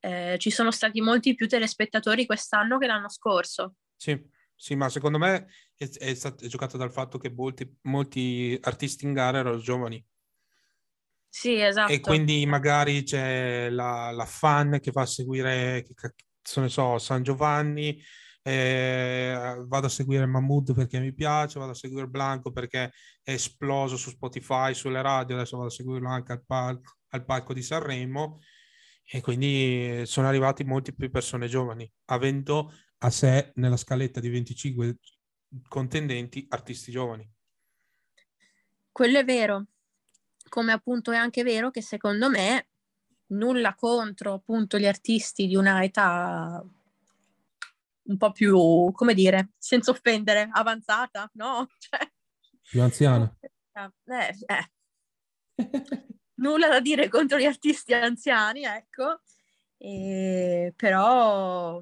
Eh, 0.00 0.36
ci 0.38 0.50
sono 0.50 0.70
stati 0.70 1.00
molti 1.00 1.34
più 1.34 1.48
telespettatori 1.48 2.26
quest'anno 2.26 2.78
che 2.78 2.86
l'anno 2.86 3.08
scorso. 3.08 3.76
Sì, 3.96 4.20
sì, 4.56 4.74
ma 4.74 4.88
secondo 4.88 5.18
me 5.18 5.46
è, 5.76 5.88
è 5.88 6.14
stato 6.14 6.44
è 6.44 6.48
giocato 6.48 6.76
dal 6.76 6.90
fatto 6.92 7.18
che 7.18 7.30
molti, 7.30 7.78
molti 7.82 8.58
artisti 8.62 9.04
in 9.04 9.12
gara 9.12 9.38
erano 9.38 9.58
giovani 9.58 10.04
Sì, 11.28 11.60
esatto. 11.60 11.92
e 11.92 12.00
quindi 12.00 12.44
magari 12.46 13.02
c'è 13.02 13.68
la, 13.70 14.10
la 14.10 14.24
fan 14.24 14.78
che 14.80 14.90
va 14.90 15.02
a 15.02 15.06
seguire, 15.06 15.82
che 15.82 15.94
cazzo 15.94 16.60
ne 16.60 16.68
so, 16.68 16.98
San 16.98 17.22
Giovanni, 17.22 18.00
eh, 18.42 19.56
vado 19.66 19.86
a 19.86 19.88
seguire 19.90 20.26
Mahmood 20.26 20.74
perché 20.74 20.98
mi 20.98 21.12
piace, 21.14 21.58
vado 21.58 21.72
a 21.72 21.74
seguire 21.74 22.06
Blanco 22.08 22.52
perché 22.52 22.90
è 23.22 23.32
esploso 23.32 23.96
su 23.96 24.10
Spotify, 24.10 24.72
sulle 24.74 25.02
radio, 25.02 25.34
adesso 25.36 25.56
vado 25.56 25.68
a 25.68 25.72
seguirlo 25.72 26.08
anche 26.08 26.32
al, 26.32 26.44
pal- 26.44 26.80
al 27.08 27.24
palco 27.24 27.52
di 27.52 27.62
Sanremo 27.62 28.40
e 29.08 29.20
quindi 29.20 30.02
sono 30.06 30.26
arrivati 30.28 30.64
molti 30.64 30.94
più 30.94 31.10
persone 31.10 31.46
giovani, 31.46 31.90
avendo 32.06 32.72
a 32.98 33.10
sé 33.10 33.52
nella 33.56 33.76
scaletta 33.76 34.20
di 34.20 34.28
25 34.28 34.98
contendenti 35.68 36.46
artisti 36.48 36.90
giovani. 36.90 37.28
Quello 38.90 39.18
è 39.18 39.24
vero, 39.24 39.66
come 40.48 40.72
appunto 40.72 41.12
è 41.12 41.16
anche 41.16 41.42
vero 41.42 41.70
che 41.70 41.82
secondo 41.82 42.30
me 42.30 42.68
nulla 43.28 43.74
contro 43.74 44.32
appunto 44.34 44.78
gli 44.78 44.86
artisti 44.86 45.46
di 45.46 45.56
una 45.56 45.82
età 45.82 46.64
un 48.08 48.16
po' 48.16 48.32
più, 48.32 48.92
come 48.92 49.14
dire, 49.14 49.50
senza 49.58 49.90
offendere, 49.90 50.48
avanzata, 50.52 51.28
no? 51.34 51.66
Cioè, 51.78 52.10
Più 52.68 52.82
anziana. 52.82 53.36
eh, 53.40 54.34
eh, 54.46 54.70
nulla 56.36 56.68
da 56.68 56.80
dire 56.80 57.08
contro 57.08 57.38
gli 57.38 57.44
artisti 57.44 57.92
anziani, 57.94 58.64
ecco, 58.64 59.20
E- 59.78 60.72
però 60.74 61.80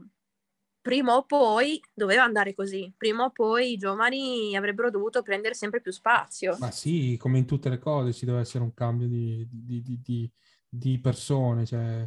prima 0.84 1.16
o 1.16 1.24
poi 1.24 1.80
doveva 1.94 2.24
andare 2.24 2.52
così, 2.52 2.92
prima 2.94 3.24
o 3.24 3.30
poi 3.30 3.72
i 3.72 3.76
giovani 3.78 4.54
avrebbero 4.54 4.90
dovuto 4.90 5.22
prendere 5.22 5.54
sempre 5.54 5.80
più 5.80 5.90
spazio. 5.90 6.58
Ma 6.60 6.70
sì, 6.70 7.16
come 7.18 7.38
in 7.38 7.46
tutte 7.46 7.70
le 7.70 7.78
cose 7.78 8.12
ci 8.12 8.26
deve 8.26 8.40
essere 8.40 8.62
un 8.64 8.74
cambio 8.74 9.08
di, 9.08 9.48
di- 9.50 9.82
di- 9.82 10.30
di- 10.68 11.00
persone, 11.00 11.64
cioè, 11.64 12.06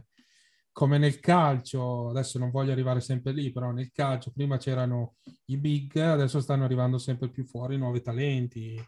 come 0.72 1.00
nel 1.00 1.20
calcio, 1.20 2.10
adesso 2.10 2.38
non 2.38 2.52
voglio 2.52 2.72
arrivare 2.72 3.02
sempre 3.02 3.32
lì, 3.32 3.52
però 3.52 3.72
nel 3.72 3.90
calcio 3.92 4.32
prima 4.32 4.58
c'erano 4.58 5.16
i 5.46 5.58
big, 5.58 5.96
adesso 5.98 6.40
stanno 6.40 6.64
arrivando 6.66 7.00
sempre 7.00 7.32
più 7.32 7.46
fuori 7.46 7.78
nuovi 7.78 8.00
talenti. 8.02 8.80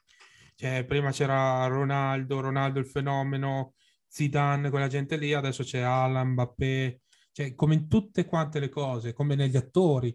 Cioè, 0.53 0.85
prima 0.85 1.09
c'era 1.09 1.65
Ronaldo, 1.65 2.41
Ronaldo 2.41 2.77
il 2.77 2.85
fenomeno, 2.85 3.73
Zidane, 4.05 4.69
quella 4.69 4.87
gente 4.87 5.17
lì, 5.17 5.33
adesso 5.33 5.63
c'è 5.63 5.79
Alan, 5.79 6.29
Mbappé, 6.29 7.01
cioè, 7.39 7.55
come 7.55 7.73
in 7.73 7.87
tutte 7.87 8.25
quante 8.25 8.59
le 8.59 8.67
cose, 8.67 9.13
come 9.13 9.35
negli 9.35 9.55
attori. 9.55 10.13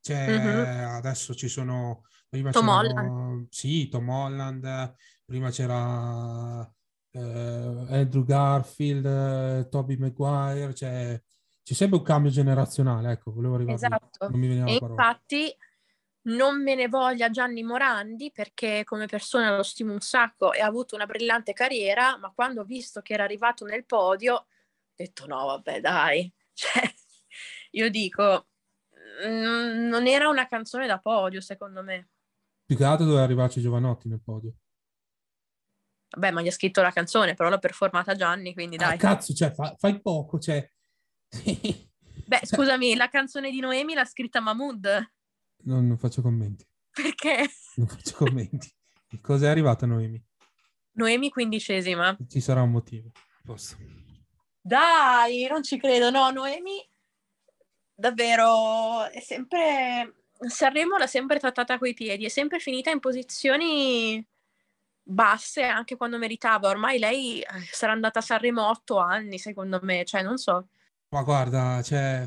Cioè, 0.00 0.38
Mhm. 0.38 0.96
adesso 0.96 1.32
ci 1.34 1.46
sono 1.48 2.02
prima 2.28 2.50
Tom 2.50 2.66
c'erano- 2.66 3.46
sì, 3.48 3.88
Tom 3.88 4.08
Holland, 4.08 4.94
prima 5.24 5.50
c'era 5.50 6.68
eh, 7.12 7.86
Andrew 7.90 8.24
Garfield, 8.24 9.06
eh, 9.06 9.68
Tobey 9.70 9.96
Maguire, 9.96 10.74
cioè 10.74 11.22
c'è 11.62 11.74
sempre 11.74 11.98
un 11.98 12.04
cambio 12.04 12.32
generazionale, 12.32 13.12
ecco, 13.12 13.32
volevo 13.32 13.54
arrivare. 13.54 13.76
Esatto. 13.76 14.26
E 14.32 14.72
infatti 14.74 15.56
non 16.22 16.60
me 16.60 16.74
ne 16.74 16.88
voglia 16.88 17.30
Gianni 17.30 17.62
Morandi 17.62 18.32
perché 18.32 18.82
come 18.82 19.06
persona 19.06 19.54
lo 19.56 19.62
stimo 19.62 19.92
un 19.92 20.00
sacco 20.00 20.52
e 20.52 20.60
ha 20.60 20.66
avuto 20.66 20.96
una 20.96 21.06
brillante 21.06 21.52
carriera, 21.52 22.18
ma 22.18 22.32
quando 22.34 22.62
ho 22.62 22.64
visto 22.64 23.00
che 23.00 23.12
era 23.14 23.22
arrivato 23.22 23.64
nel 23.64 23.84
podio, 23.84 24.34
ho 24.34 24.46
detto 24.92 25.26
no, 25.26 25.46
vabbè, 25.46 25.80
dai. 25.80 26.34
Cioè, 26.54 26.82
io 27.72 27.90
dico, 27.90 28.48
non 29.26 30.06
era 30.06 30.28
una 30.28 30.46
canzone 30.46 30.86
da 30.86 30.98
podio, 30.98 31.40
secondo 31.40 31.82
me. 31.82 32.10
Più 32.64 32.76
che 32.76 32.84
altro 32.84 33.04
doveva 33.04 33.24
arrivarci 33.24 33.60
Giovanotti 33.60 34.08
nel 34.08 34.22
podio. 34.22 34.54
Vabbè, 36.16 36.30
ma 36.30 36.40
gli 36.42 36.46
ha 36.48 36.52
scritto 36.52 36.80
la 36.80 36.92
canzone, 36.92 37.34
però 37.34 37.48
l'ha 37.48 37.58
performata 37.58 38.14
Gianni, 38.14 38.54
quindi 38.54 38.76
Ah, 38.76 38.86
dai. 38.88 38.98
cazzo, 38.98 39.34
cioè, 39.34 39.52
fa- 39.52 39.74
fai 39.78 40.00
poco, 40.00 40.38
cioè... 40.38 40.66
Beh, 42.26 42.40
scusami, 42.44 42.94
la 42.94 43.08
canzone 43.08 43.50
di 43.50 43.60
Noemi 43.60 43.94
l'ha 43.94 44.04
scritta 44.04 44.40
Mahmood. 44.40 45.12
non, 45.64 45.86
non 45.86 45.98
faccio 45.98 46.22
commenti, 46.22 46.66
Perché? 46.90 47.50
non 47.76 47.86
faccio 47.88 48.14
commenti. 48.16 48.72
Che 49.08 49.20
cosa 49.20 49.46
è 49.46 49.48
arrivata 49.50 49.84
Noemi? 49.86 50.24
Noemi 50.92 51.28
quindicesima. 51.30 52.16
Ci 52.28 52.40
sarà 52.40 52.62
un 52.62 52.70
motivo. 52.70 53.10
Posto. 53.44 53.76
Dai, 54.66 55.46
non 55.46 55.62
ci 55.62 55.78
credo, 55.78 56.08
no, 56.08 56.30
Noemi 56.30 56.88
davvero 57.94 59.04
è 59.10 59.20
sempre 59.20 60.14
Sanremo 60.48 60.96
l'ha 60.96 61.06
sempre 61.06 61.38
trattata 61.38 61.76
coi 61.78 61.92
piedi, 61.92 62.24
è 62.24 62.28
sempre 62.28 62.58
finita 62.58 62.90
in 62.90 62.98
posizioni 62.98 64.26
basse 65.02 65.62
anche 65.64 65.96
quando 65.96 66.16
meritava. 66.16 66.68
Ormai 66.68 66.98
lei 66.98 67.40
eh, 67.40 67.46
sarà 67.70 67.92
andata 67.92 68.20
a 68.20 68.22
Sanremo 68.22 68.66
otto 68.68 68.98
anni, 68.98 69.38
secondo 69.38 69.80
me, 69.82 70.04
cioè 70.04 70.22
non 70.22 70.38
so. 70.38 70.68
Ma 71.10 71.22
guarda, 71.22 71.82
cioè, 71.82 72.26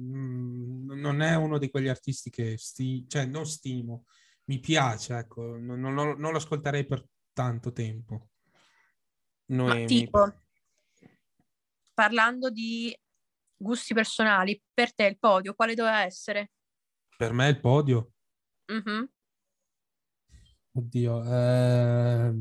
mm, 0.00 0.92
non 0.92 1.22
è 1.22 1.34
uno 1.34 1.58
di 1.58 1.68
quegli 1.70 1.88
artisti 1.88 2.30
che 2.30 2.56
sti- 2.56 3.06
cioè, 3.08 3.26
non 3.26 3.46
stimo, 3.46 4.04
mi 4.44 4.60
piace, 4.60 5.16
ecco, 5.16 5.56
non, 5.58 5.80
non- 5.80 5.92
non- 5.92 6.30
lo 6.30 6.36
ascolterei 6.36 6.86
per 6.86 7.04
tanto 7.32 7.72
tempo. 7.72 8.28
Ma 9.52 9.54
Noemi. 9.56 9.86
tipo, 9.86 10.32
parlando 11.96 12.50
di 12.50 12.94
gusti 13.56 13.94
personali, 13.94 14.62
per 14.74 14.94
te 14.94 15.06
il 15.06 15.18
podio 15.18 15.54
quale 15.54 15.74
doveva 15.74 16.02
essere? 16.02 16.50
Per 17.16 17.32
me 17.32 17.48
il 17.48 17.58
podio, 17.58 18.12
Mhm. 18.66 19.10
oddio, 20.72 21.24
eh, 21.24 22.34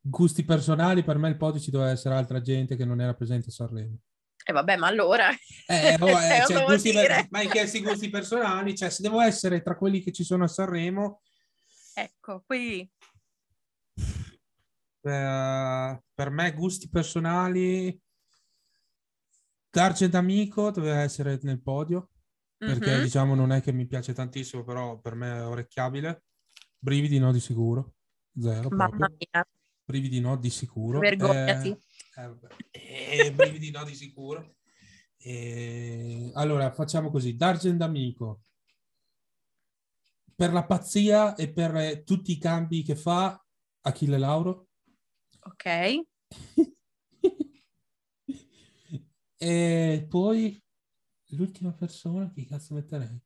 gusti 0.00 0.44
personali, 0.46 1.04
per 1.04 1.18
me 1.18 1.28
il 1.28 1.36
podio 1.36 1.60
ci 1.60 1.70
doveva 1.70 1.90
essere 1.90 2.14
altra 2.14 2.40
gente 2.40 2.74
che 2.74 2.86
non 2.86 3.02
era 3.02 3.12
presente 3.12 3.48
a 3.48 3.52
Sanremo. 3.52 3.98
E 4.46 4.52
vabbè, 4.52 4.76
ma 4.76 4.86
allora... 4.86 5.28
Eh, 5.66 5.96
oh, 6.00 6.08
eh, 6.20 6.44
cioè, 6.46 6.64
gusti 6.64 6.92
per- 6.92 7.26
ma 7.28 7.40
hai 7.40 7.48
chiesto 7.48 7.76
i 7.76 7.82
gusti 7.82 8.08
personali, 8.08 8.74
cioè 8.74 8.88
se 8.88 9.02
devo 9.02 9.20
essere 9.20 9.60
tra 9.60 9.76
quelli 9.76 10.00
che 10.00 10.10
ci 10.12 10.24
sono 10.24 10.44
a 10.44 10.48
Sanremo, 10.48 11.20
Ecco, 11.96 12.42
quindi 12.44 12.90
Eh, 15.04 16.02
per 16.14 16.30
me 16.30 16.52
gusti 16.54 16.88
personali 16.88 18.00
Darge 19.68 20.08
D'Amico 20.08 20.70
doveva 20.70 21.00
essere 21.00 21.38
nel 21.42 21.60
podio 21.60 22.10
perché 22.56 22.96
mhm. 22.96 23.02
diciamo 23.02 23.34
non 23.34 23.52
è 23.52 23.60
che 23.60 23.72
mi 23.72 23.86
piace 23.86 24.14
tantissimo 24.14 24.64
però 24.64 24.98
per 24.98 25.14
me 25.14 25.36
è 25.36 25.44
orecchiabile. 25.44 26.24
Brividi 26.78 27.18
no 27.18 27.32
di 27.32 27.40
sicuro 27.40 27.94
zero 28.38 28.68
Mamma 28.70 29.08
mia, 29.08 29.46
brividi 29.84 30.20
no 30.20 30.36
di 30.36 30.50
sicuro. 30.50 30.98
Vergognati. 30.98 31.68
Eh, 31.70 32.36
eh. 32.70 33.26
Eh, 33.26 33.32
brividi 33.32 33.70
no 33.70 33.84
di 33.84 33.94
sicuro. 33.94 34.56
Eh, 35.16 36.30
allora 36.34 36.72
facciamo 36.72 37.10
così. 37.10 37.36
Dargen 37.36 37.76
D'Amico. 37.76 38.42
Per 40.34 40.52
la 40.52 40.64
pazzia 40.64 41.34
e 41.36 41.52
per 41.52 41.76
eh, 41.76 42.02
tutti 42.02 42.32
i 42.32 42.38
cambi 42.38 42.82
che 42.82 42.96
fa 42.96 43.40
Achille 43.82 44.18
Lauro 44.18 44.68
Ok. 45.46 46.04
e 49.36 50.06
poi 50.08 50.62
l'ultima 51.30 51.72
persona, 51.72 52.30
chi 52.32 52.44
cazzo 52.46 52.74
metterei? 52.74 53.20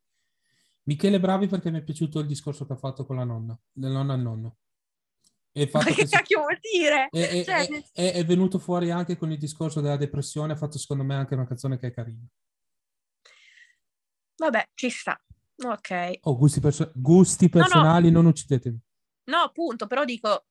Michele 0.85 1.21
Bravi 1.21 1.47
perché 1.49 1.71
mi 1.71 1.79
è 1.79 1.83
piaciuto 1.85 2.19
il 2.21 2.27
discorso 2.27 2.67
che 2.67 2.73
ha 2.73 2.77
fatto 2.77 3.05
con 3.05 3.17
la 3.17 3.25
nonna, 3.25 3.59
la 3.75 3.89
nonna 3.89 4.15
al 4.15 4.21
nonno. 4.21 4.57
E 5.53 5.63
il 5.65 5.71
Ma 5.73 5.83
che 5.85 5.93
che 5.95 6.07
si- 6.07 6.15
cacchio 6.15 6.41
vuol 6.41 6.59
dire? 6.61 7.09
è, 7.11 7.45
Cioè, 7.45 7.67
è- 7.67 7.85
è- 7.93 8.13
è 8.15 8.25
venuto 8.25 8.59
fuori 8.59 8.91
anche 8.91 9.17
con 9.17 9.31
il 9.31 9.39
discorso 9.39 9.81
della 9.81 9.97
depressione, 9.97 10.53
ha 10.53 10.57
fatto 10.57 10.79
secondo 10.79 11.05
me 11.05 11.15
anche 11.15 11.35
una 11.35 11.47
canzone 11.47 11.79
che 11.79 11.89
è 11.89 11.93
carina. 11.93 12.25
vabbè, 14.37 14.69
ci 14.75 14.89
sta. 14.89 15.21
Ok. 15.65 16.19
Oh, 16.23 16.37
gusti, 16.37 16.61
perso- 16.61 16.93
gusti 16.95 17.47
no. 17.47 17.51
personali, 17.51 18.11
non 18.13 18.27
uccidetemi. 18.27 18.79
No, 19.25 19.39
appunto, 19.39 19.87
però 19.89 20.05
dico, 20.05 20.47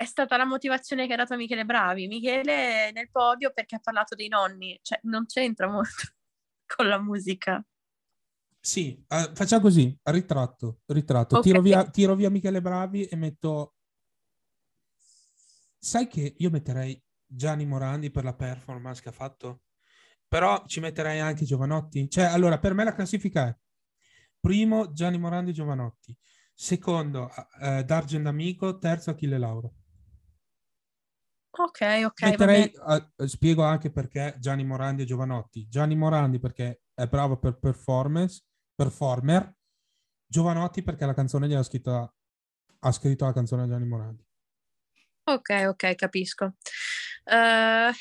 è 0.00 0.06
stata 0.06 0.38
la 0.38 0.46
motivazione 0.46 1.06
che 1.06 1.12
ha 1.12 1.16
dato 1.16 1.36
Michele 1.36 1.66
Bravi. 1.66 2.06
Michele 2.06 2.88
è 2.88 2.90
nel 2.90 3.10
podio 3.10 3.52
perché 3.52 3.76
ha 3.76 3.80
parlato 3.80 4.14
dei 4.14 4.28
nonni, 4.28 4.78
cioè 4.80 4.98
non 5.02 5.26
c'entra 5.26 5.68
molto 5.68 5.92
con 6.64 6.88
la 6.88 6.98
musica. 6.98 7.62
Sì, 8.58 9.04
eh, 9.06 9.30
facciamo 9.34 9.60
così, 9.60 9.94
ritratto, 10.04 10.80
ritratto. 10.86 11.36
Ok. 11.36 11.42
Tiro, 11.42 11.60
via, 11.60 11.84
tiro 11.90 12.14
via 12.14 12.30
Michele 12.30 12.62
Bravi 12.62 13.04
e 13.04 13.16
metto... 13.16 13.74
Sai 15.78 16.08
che 16.08 16.34
io 16.34 16.48
metterei 16.48 16.98
Gianni 17.26 17.66
Morandi 17.66 18.10
per 18.10 18.24
la 18.24 18.34
performance 18.34 19.02
che 19.02 19.10
ha 19.10 19.12
fatto? 19.12 19.64
Però 20.26 20.64
ci 20.64 20.80
metterei 20.80 21.20
anche 21.20 21.44
Giovanotti. 21.44 22.08
Cioè, 22.08 22.24
allora, 22.24 22.58
per 22.58 22.72
me 22.72 22.84
la 22.84 22.94
classifica 22.94 23.48
è 23.48 23.56
primo 24.40 24.92
Gianni 24.92 25.18
Morandi 25.18 25.52
Giovanotti, 25.52 26.16
secondo 26.54 27.30
eh, 27.60 27.84
D'Argent 27.84 28.26
Amico, 28.26 28.78
terzo 28.78 29.10
Achille 29.10 29.36
Lauro. 29.36 29.74
Ok, 31.52 31.80
ok, 32.04 32.22
Metterei, 32.22 32.72
eh, 32.72 33.28
spiego 33.28 33.64
anche 33.64 33.90
perché 33.90 34.36
Gianni 34.38 34.64
Morandi 34.64 35.02
e 35.02 35.04
Giovanotti. 35.04 35.68
Gianni 35.68 35.96
Morandi 35.96 36.38
perché 36.38 36.82
è 36.94 37.06
bravo 37.06 37.38
per 37.38 37.58
performance, 37.58 38.44
performer. 38.74 39.52
Giovanotti 40.26 40.82
perché 40.82 41.06
la 41.06 41.14
canzone 41.14 41.48
gli 41.48 41.54
ha 41.54 41.62
scritto, 41.62 42.14
ha 42.78 42.92
scritto 42.92 43.24
la 43.24 43.32
canzone 43.32 43.62
a 43.62 43.66
Gianni 43.68 43.86
Morandi. 43.86 44.24
Ok, 45.24 45.64
ok, 45.68 45.94
capisco. 45.96 46.54
Eh, 47.24 47.92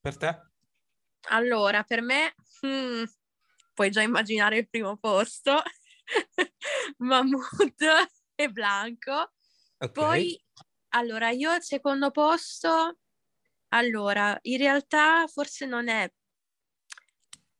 Per 0.00 0.16
te? 0.16 0.40
allora, 1.30 1.82
per 1.84 2.02
me, 2.02 2.34
hmm, 2.66 3.04
puoi 3.72 3.90
già 3.90 4.02
immaginare 4.02 4.58
il 4.58 4.68
primo 4.68 4.96
posto. 4.96 5.62
Mahmood 6.98 7.82
e 8.34 8.48
Blanco. 8.50 9.32
Ok. 9.78 9.92
Poi, 9.92 10.43
allora, 10.94 11.30
io 11.30 11.50
al 11.50 11.62
secondo 11.62 12.10
posto, 12.10 12.98
allora, 13.68 14.38
in 14.42 14.58
realtà 14.58 15.26
forse 15.26 15.66
non 15.66 15.88
è, 15.88 16.10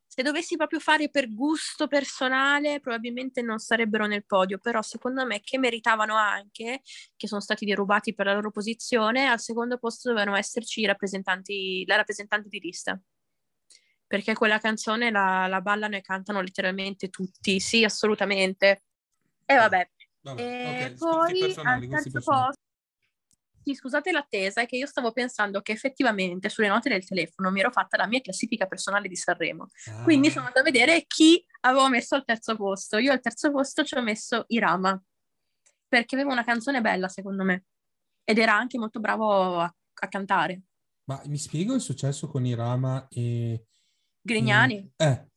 se 0.06 0.22
dovessi 0.22 0.56
proprio 0.56 0.78
fare 0.78 1.10
per 1.10 1.32
gusto 1.32 1.88
personale, 1.88 2.78
probabilmente 2.78 3.42
non 3.42 3.58
sarebbero 3.58 4.06
nel 4.06 4.24
podio, 4.24 4.58
però 4.58 4.80
secondo 4.82 5.26
me 5.26 5.40
che 5.40 5.58
meritavano 5.58 6.14
anche, 6.14 6.82
che 7.16 7.26
sono 7.26 7.40
stati 7.40 7.64
derubati 7.64 8.14
per 8.14 8.26
la 8.26 8.34
loro 8.34 8.52
posizione, 8.52 9.26
al 9.26 9.40
secondo 9.40 9.78
posto 9.78 10.10
dovevano 10.10 10.36
esserci 10.36 10.80
i 10.80 10.86
rappresentanti, 10.86 11.84
la 11.86 11.96
rappresentante 11.96 12.48
di 12.48 12.60
lista. 12.60 13.00
Perché 14.06 14.34
quella 14.34 14.60
canzone 14.60 15.10
la, 15.10 15.48
la 15.48 15.60
ballano 15.60 15.96
e 15.96 16.00
cantano 16.00 16.40
letteralmente 16.40 17.08
tutti, 17.08 17.58
sì, 17.58 17.82
assolutamente. 17.82 18.84
E 19.44 19.56
vabbè, 19.56 19.90
Vabbè, 20.24 20.40
e 20.40 20.84
ok, 20.86 20.94
gusti 20.94 21.54
poi 21.54 21.66
al 21.66 21.88
terzo 21.88 22.20
posto, 22.20 22.63
sì, 23.64 23.74
scusate 23.74 24.12
l'attesa, 24.12 24.60
è 24.60 24.66
che 24.66 24.76
io 24.76 24.86
stavo 24.86 25.10
pensando 25.12 25.62
che 25.62 25.72
effettivamente 25.72 26.50
sulle 26.50 26.68
note 26.68 26.90
del 26.90 27.06
telefono 27.06 27.50
mi 27.50 27.60
ero 27.60 27.70
fatta 27.70 27.96
la 27.96 28.06
mia 28.06 28.20
classifica 28.20 28.66
personale 28.66 29.08
di 29.08 29.16
Sanremo. 29.16 29.68
Quindi 30.02 30.28
Ah, 30.28 30.30
sono 30.32 30.46
andata 30.46 30.60
a 30.60 30.70
vedere 30.70 31.04
chi 31.06 31.42
avevo 31.60 31.88
messo 31.88 32.14
al 32.14 32.24
terzo 32.24 32.56
posto. 32.56 32.98
Io 32.98 33.10
al 33.10 33.20
terzo 33.20 33.50
posto 33.50 33.82
ci 33.82 33.96
ho 33.96 34.02
messo 34.02 34.44
Irama, 34.48 35.02
perché 35.88 36.14
aveva 36.14 36.32
una 36.32 36.44
canzone 36.44 36.82
bella, 36.82 37.08
secondo 37.08 37.42
me, 37.42 37.64
ed 38.22 38.38
era 38.38 38.54
anche 38.54 38.78
molto 38.78 39.00
bravo 39.00 39.60
a, 39.60 39.64
a 39.64 40.08
cantare. 40.08 40.62
Ma 41.04 41.22
mi 41.26 41.38
spiego 41.38 41.74
il 41.74 41.80
successo 41.80 42.28
con 42.28 42.44
Irama 42.44 43.06
e... 43.08 43.66
Grignani. 44.20 44.92
e- 44.96 45.04
eh, 45.06 45.28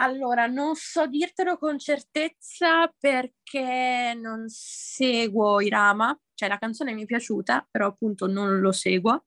Allora, 0.00 0.46
non 0.46 0.76
so 0.76 1.06
dirtelo 1.08 1.58
con 1.58 1.78
certezza 1.78 2.86
perché 3.00 4.16
non 4.16 4.44
seguo 4.46 5.60
Irama, 5.60 6.16
cioè 6.34 6.48
la 6.48 6.58
canzone 6.58 6.94
mi 6.94 7.02
è 7.02 7.06
piaciuta, 7.06 7.66
però 7.68 7.88
appunto 7.88 8.28
non 8.28 8.60
lo 8.60 8.70
seguo. 8.70 9.24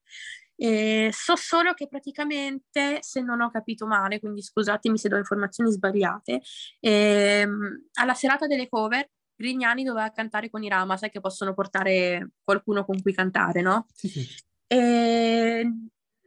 E 0.55 1.09
so 1.11 1.36
solo 1.36 1.74
che 1.74 1.88
praticamente, 1.88 2.99
se 3.01 3.22
non 3.22 3.41
ho 3.41 3.49
capito 3.51 3.86
male, 3.86 4.19
quindi 4.19 4.41
scusatemi 4.41 4.97
se 4.97 5.09
do 5.09 5.17
informazioni 5.17 5.72
sbagliate, 5.72 6.41
ehm, 6.80 7.88
alla 7.93 8.13
serata 8.13 8.47
delle 8.47 8.69
cover 8.69 9.09
Grignani 9.36 9.84
doveva 9.84 10.09
cantare 10.11 10.49
con 10.49 10.63
Irama, 10.63 10.95
sai 10.97 11.09
che 11.09 11.19
possono 11.19 11.53
portare 11.53 12.30
qualcuno 12.43 12.86
con 12.86 13.01
cui 13.01 13.11
cantare, 13.13 13.61
no? 13.61 13.88
sì, 13.93 14.07
sì. 14.07 14.26
E 14.67 15.69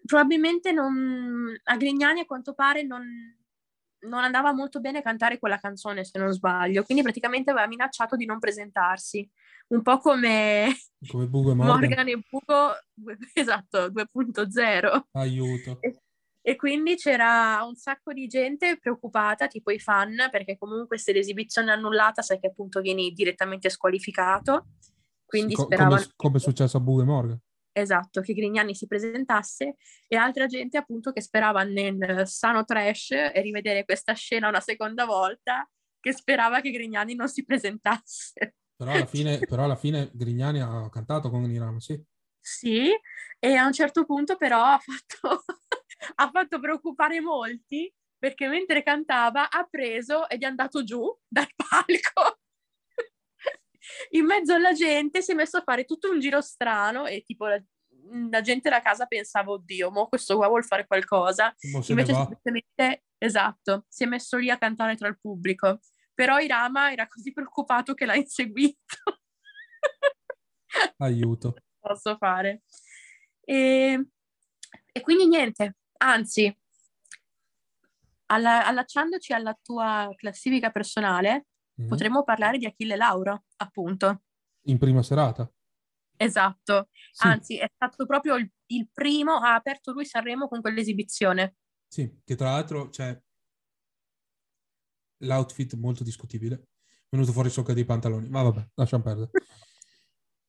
probabilmente 0.05 0.72
non, 0.72 1.55
a 1.62 1.76
Grignani 1.76 2.20
a 2.20 2.26
quanto 2.26 2.53
pare 2.55 2.82
non, 2.82 3.07
non 4.07 4.24
andava 4.24 4.52
molto 4.52 4.80
bene 4.80 5.02
cantare 5.02 5.38
quella 5.38 5.59
canzone, 5.59 6.05
se 6.05 6.18
non 6.18 6.32
sbaglio, 6.32 6.82
quindi 6.84 7.02
praticamente 7.02 7.50
aveva 7.50 7.66
minacciato 7.66 8.16
di 8.16 8.24
non 8.24 8.38
presentarsi, 8.38 9.28
un 9.68 9.82
po' 9.82 9.98
come 9.98 10.74
Come 11.09 11.26
Bugo 11.26 11.52
e 11.52 11.55
Morgan. 11.55 11.78
Morgan 11.80 12.09
e 12.09 12.22
Buco, 12.28 12.72
due- 12.92 13.18
esatto, 13.32 13.88
2.0. 13.90 15.02
Aiuto. 15.12 15.78
E, 15.80 15.98
e 16.40 16.57
quindi 16.57 16.96
c'era 16.96 17.62
un 17.64 17.74
sacco 17.74 18.12
di 18.12 18.26
gente 18.26 18.78
preoccupata, 18.78 19.46
tipo 19.46 19.70
i 19.70 19.78
fan, 19.78 20.28
perché 20.30 20.57
comunque 20.59 20.98
se 20.98 21.12
l'esibizione 21.12 21.70
è 21.70 21.74
annullata 21.74 22.22
sai 22.22 22.38
che 22.38 22.48
appunto 22.48 22.80
vieni 22.80 23.12
direttamente 23.12 23.68
squalificato, 23.68 24.68
quindi 25.24 25.55
Co- 25.55 25.64
speravano... 25.64 25.96
come, 25.96 26.12
come 26.16 26.36
è 26.36 26.40
successo 26.40 26.76
a 26.76 26.80
Bugo 26.80 27.02
e 27.02 27.05
Morgan. 27.05 27.40
Esatto, 27.77 28.20
che 28.20 28.35
Grignani 28.35 28.72
si 28.72 28.87
presentasse 28.87 29.75
e 30.07 30.16
altra 30.16 30.47
gente 30.47 30.79
appunto 30.79 31.11
che 31.11 31.20
sperava 31.20 31.64
nel 31.64 32.22
sano 32.25 32.64
trash 32.64 33.11
e 33.11 33.41
rivedere 33.41 33.85
questa 33.85 34.12
scena 34.12 34.47
una 34.47 34.61
seconda 34.61 35.05
volta, 35.05 35.68
che 35.99 36.12
sperava 36.12 36.61
che 36.61 36.70
Grignani 36.70 37.16
non 37.16 37.29
si 37.29 37.45
presentasse. 37.45 38.55
Però 38.77 38.93
alla 38.93 39.07
fine, 39.07 39.41
però 39.45 39.64
alla 39.64 39.75
fine 39.75 40.09
Grignani 40.12 40.61
ha 40.61 40.89
cantato 40.89 41.31
con 41.31 41.51
Irama, 41.51 41.81
sì. 41.81 42.01
Sì, 42.39 42.91
e 43.41 43.55
a 43.57 43.66
un 43.66 43.72
certo 43.72 44.05
punto 44.05 44.37
però 44.37 44.62
ha 44.62 44.79
fatto, 44.79 45.43
ha 46.14 46.31
fatto 46.31 46.61
preoccupare 46.61 47.20
molti 47.20 47.93
perché 48.16 48.47
mentre 48.47 48.85
cantava 48.85 49.51
ha 49.51 49.66
preso 49.68 50.29
ed 50.29 50.43
è 50.43 50.47
andato 50.47 50.85
giù 50.85 51.12
dal 51.27 51.49
palco. 51.57 52.39
In 54.11 54.24
mezzo 54.24 54.55
alla 54.55 54.72
gente 54.72 55.22
si 55.22 55.32
è 55.32 55.35
messo 55.35 55.59
a 55.59 55.62
fare 55.62 55.85
tutto 55.85 56.11
un 56.11 56.20
giro 56.20 56.41
strano 56.41 57.07
e 57.07 57.22
tipo 57.22 57.47
la, 57.47 57.62
la 58.30 58.41
gente 58.41 58.68
da 58.68 58.80
casa 58.80 59.07
pensava, 59.07 59.51
oddio, 59.53 59.91
mo 59.91 60.09
questo 60.09 60.37
qua 60.37 60.49
vuol 60.49 60.64
fare 60.64 60.87
qualcosa. 60.87 61.55
Invece 61.89 62.14
semplicemente, 62.14 63.05
esatto, 63.18 63.87
si 63.89 64.05
è 64.05 64.07
messo 64.07 64.37
lì 64.37 64.51
a 64.51 64.59
cantare 64.59 64.97
tra 64.97 65.09
il 65.09 65.18
pubblico. 65.20 65.80
Però 66.14 66.39
Irama 66.39 66.93
era 66.93 67.07
così 67.09 67.32
preoccupato 67.32 67.95
che 67.95 68.07
l'ha 68.07 68.14
inseguito. 68.16 68.78
Aiuto. 70.99 71.57
Posso 71.78 72.16
fare. 72.16 72.62
E, 73.41 74.09
e 74.93 75.01
quindi 75.01 75.26
niente, 75.26 75.76
anzi, 75.99 76.57
alla- 78.26 78.64
allacciandoci 78.64 79.32
alla 79.32 79.59
tua 79.61 80.09
classifica 80.16 80.70
personale, 80.70 81.47
Mhm. 81.77 81.89
potremmo 81.89 82.22
parlare 82.25 82.59
di 82.59 82.66
Achille 82.66 82.97
Lauro, 82.97 83.45
appunto. 83.57 84.22
In 84.66 84.79
prima 84.79 85.03
serata. 85.03 85.51
Esatto. 86.16 86.89
Sì, 87.12 87.27
Anzi, 87.27 87.59
è 87.59 87.68
stato 87.75 88.07
proprio 88.07 88.37
il, 88.37 88.51
il 88.66 88.89
primo, 88.93 89.35
ha 89.35 89.55
aperto 89.55 89.93
lui 89.93 90.05
Sanremo 90.07 90.49
con 90.49 90.61
quell'esibizione. 90.61 91.57
sì, 91.89 92.20
che 92.25 92.35
tra 92.37 92.51
l'altro 92.51 92.89
c'è 92.89 93.20
l'outfit 95.18 95.75
molto 95.75 96.05
discutibile. 96.05 96.68
È 96.85 97.16
venuto 97.16 97.33
fuori 97.33 97.51
sopra 97.51 97.72
dei 97.72 97.85
pantaloni, 97.85 98.29
ma 98.29 98.43
vabbè, 98.43 98.70
lasciamo 98.75 99.03
perdere. 99.03 99.31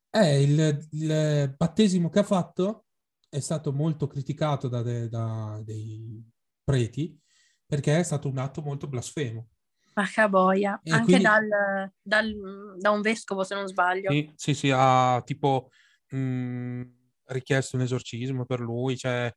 È 0.09 0.19
il, 0.37 0.87
il 0.91 1.53
battesimo 1.57 2.09
che 2.09 2.19
ha 2.19 2.23
fatto 2.23 2.85
è 3.29 3.39
stato 3.39 3.73
molto 3.73 4.07
criticato 4.07 4.67
da, 4.67 4.81
de- 4.81 5.09
da 5.09 5.61
dei 5.63 6.23
preti 6.63 7.19
perché 7.65 7.99
è 7.99 8.03
stato 8.03 8.27
un 8.29 8.37
atto 8.37 8.61
molto 8.61 8.87
blasfemo. 8.87 9.49
Vacca 9.95 10.27
boia, 10.27 10.77
E 10.83 10.91
anche 10.91 11.05
quindi- 11.05 11.23
dal, 11.23 11.91
dal- 12.01 12.75
da 12.77 12.89
un 12.91 12.99
vescovo, 13.01 13.43
se 13.45 13.55
non 13.55 13.65
sbaglio. 13.65 14.11
Sì, 14.11 14.29
sì, 14.35 14.53
sì, 14.53 14.71
ha 14.73 15.21
tipo 15.25 15.69
mh, 16.09 16.81
richiesto 17.27 17.77
un 17.77 17.81
esorcismo 17.83 18.45
per 18.45 18.59
lui, 18.59 18.97
cioè, 18.97 19.33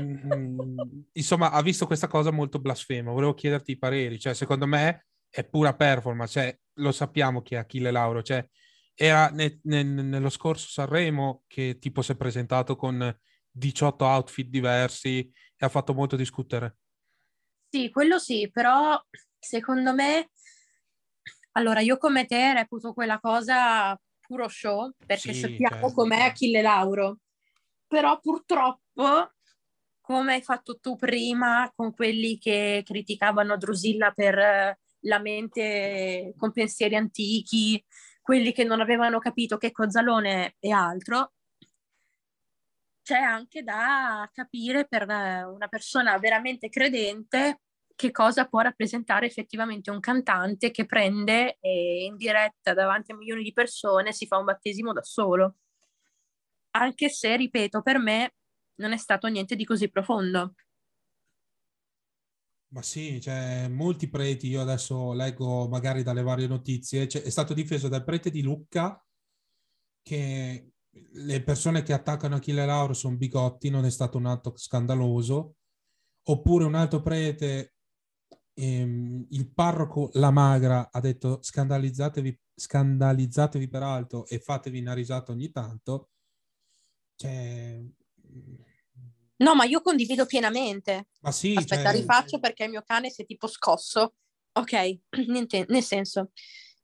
mh, 0.00 1.00
insomma, 1.12 1.50
ha 1.50 1.60
visto 1.62 1.86
questa 1.86 2.06
cosa 2.06 2.30
molto 2.30 2.60
blasfema. 2.60 3.10
Volevo 3.10 3.34
chiederti 3.34 3.72
i 3.72 3.78
pareri, 3.78 4.18
cioè, 4.20 4.34
secondo 4.34 4.66
me 4.66 5.06
è 5.28 5.44
pura 5.44 5.74
performance, 5.74 6.32
cioè, 6.40 6.58
lo 6.74 6.92
sappiamo 6.92 7.42
che 7.42 7.56
è 7.56 7.58
Achille 7.58 7.90
Lauro, 7.90 8.22
cioè, 8.22 8.46
era 8.94 9.28
ne- 9.30 9.58
ne- 9.64 9.82
nello 9.82 10.30
scorso 10.30 10.68
Sanremo 10.68 11.42
che 11.48 11.78
tipo 11.80 12.02
si 12.02 12.12
è 12.12 12.16
presentato 12.16 12.76
con 12.76 13.16
18 13.50 14.04
outfit 14.04 14.48
diversi 14.48 15.18
e 15.56 15.66
ha 15.66 15.68
fatto 15.68 15.92
molto 15.92 16.14
discutere. 16.16 16.76
Sì, 17.70 17.90
quello 17.90 18.18
sì, 18.18 18.50
però 18.50 18.98
secondo 19.38 19.92
me, 19.92 20.30
allora 21.52 21.80
io 21.80 21.98
come 21.98 22.24
te 22.24 22.54
reputo 22.54 22.94
quella 22.94 23.20
cosa 23.20 23.98
puro 24.20 24.48
show, 24.48 24.90
perché 25.04 25.32
Sì, 25.34 25.40
sappiamo 25.40 25.76
certo. 25.78 25.92
com'è 25.94 26.20
Achille 26.20 26.62
Lauro, 26.62 27.18
però 27.86 28.18
purtroppo, 28.20 29.32
come 30.00 30.34
hai 30.34 30.42
fatto 30.42 30.78
tu 30.78 30.96
prima 30.96 31.70
con 31.74 31.92
quelli 31.92 32.38
che 32.38 32.82
criticavano 32.84 33.56
Drusilla 33.58 34.12
per 34.12 34.38
eh, 34.38 34.78
la 35.00 35.18
mente 35.18 36.32
con 36.38 36.52
pensieri 36.52 36.96
antichi, 36.96 37.84
quelli 38.22 38.52
che 38.52 38.64
non 38.64 38.80
avevano 38.80 39.18
capito 39.18 39.58
che 39.58 39.72
Cozzalone 39.72 40.56
e 40.58 40.70
altro, 40.70 41.32
c'è 43.08 43.16
anche 43.16 43.62
da 43.62 44.28
capire 44.30 44.86
per 44.86 45.08
eh, 45.08 45.42
una 45.42 45.66
persona 45.66 46.18
veramente 46.18 46.68
credente 46.68 47.62
che 47.94 48.10
cosa 48.10 48.46
può 48.46 48.60
rappresentare 48.60 49.24
effettivamente 49.24 49.90
un 49.90 49.98
cantante 49.98 50.70
che 50.70 50.84
prende 50.84 51.56
e 51.58 52.04
in 52.04 52.16
diretta 52.16 52.74
davanti 52.74 53.12
a 53.12 53.16
milioni 53.16 53.42
di 53.42 53.54
persone 53.54 54.12
si 54.12 54.26
fa 54.26 54.36
un 54.36 54.44
battesimo 54.44 54.92
da 54.92 55.02
solo. 55.02 55.56
Anche 56.72 57.08
se, 57.08 57.34
ripeto, 57.34 57.80
per 57.80 57.98
me 57.98 58.34
non 58.74 58.92
è 58.92 58.98
stato 58.98 59.26
niente 59.28 59.56
di 59.56 59.64
così 59.64 59.88
profondo. 59.90 60.52
Ma 62.72 62.82
sì, 62.82 63.22
cioè, 63.22 63.68
molti 63.68 64.10
preti, 64.10 64.48
io 64.48 64.60
adesso 64.60 65.14
leggo 65.14 65.66
magari 65.66 66.02
dalle 66.02 66.22
varie 66.22 66.46
notizie, 66.46 67.08
cioè, 67.08 67.22
è 67.22 67.30
stato 67.30 67.54
difeso 67.54 67.88
dal 67.88 68.04
prete 68.04 68.30
di 68.30 68.42
Lucca 68.42 69.02
che 70.02 70.72
le 71.12 71.42
persone 71.42 71.82
che 71.82 71.92
attaccano 71.92 72.36
Achille 72.36 72.66
Lauro 72.66 72.92
sono 72.94 73.16
bigotti, 73.16 73.70
non 73.70 73.84
è 73.84 73.90
stato 73.90 74.18
un 74.18 74.26
atto 74.26 74.54
scandaloso, 74.56 75.56
oppure 76.24 76.64
un 76.64 76.74
altro 76.74 77.00
prete, 77.02 77.74
ehm, 78.54 79.26
il 79.30 79.52
parroco 79.52 80.10
La 80.14 80.30
Magra 80.30 80.90
ha 80.90 81.00
detto 81.00 81.38
scandalizzatevi, 81.42 82.40
scandalizzatevi 82.54 83.68
per 83.68 83.82
alto 83.82 84.26
e 84.26 84.38
fatevi 84.38 84.80
una 84.80 84.94
risata 84.94 85.32
ogni 85.32 85.50
tanto. 85.50 86.10
Cioè, 87.16 87.80
No, 89.38 89.54
ma 89.54 89.64
io 89.64 89.80
condivido 89.80 90.26
pienamente. 90.26 91.08
ma 91.20 91.30
sì, 91.30 91.54
Aspetta, 91.54 91.90
cioè, 91.90 92.00
rifaccio 92.00 92.40
perché 92.40 92.64
il 92.64 92.70
mio 92.70 92.82
cane 92.82 93.10
si 93.10 93.22
è 93.22 93.24
tipo 93.24 93.46
scosso. 93.46 94.14
Ok, 94.52 94.98
niente, 95.28 95.64
nel 95.68 95.82
senso, 95.82 96.32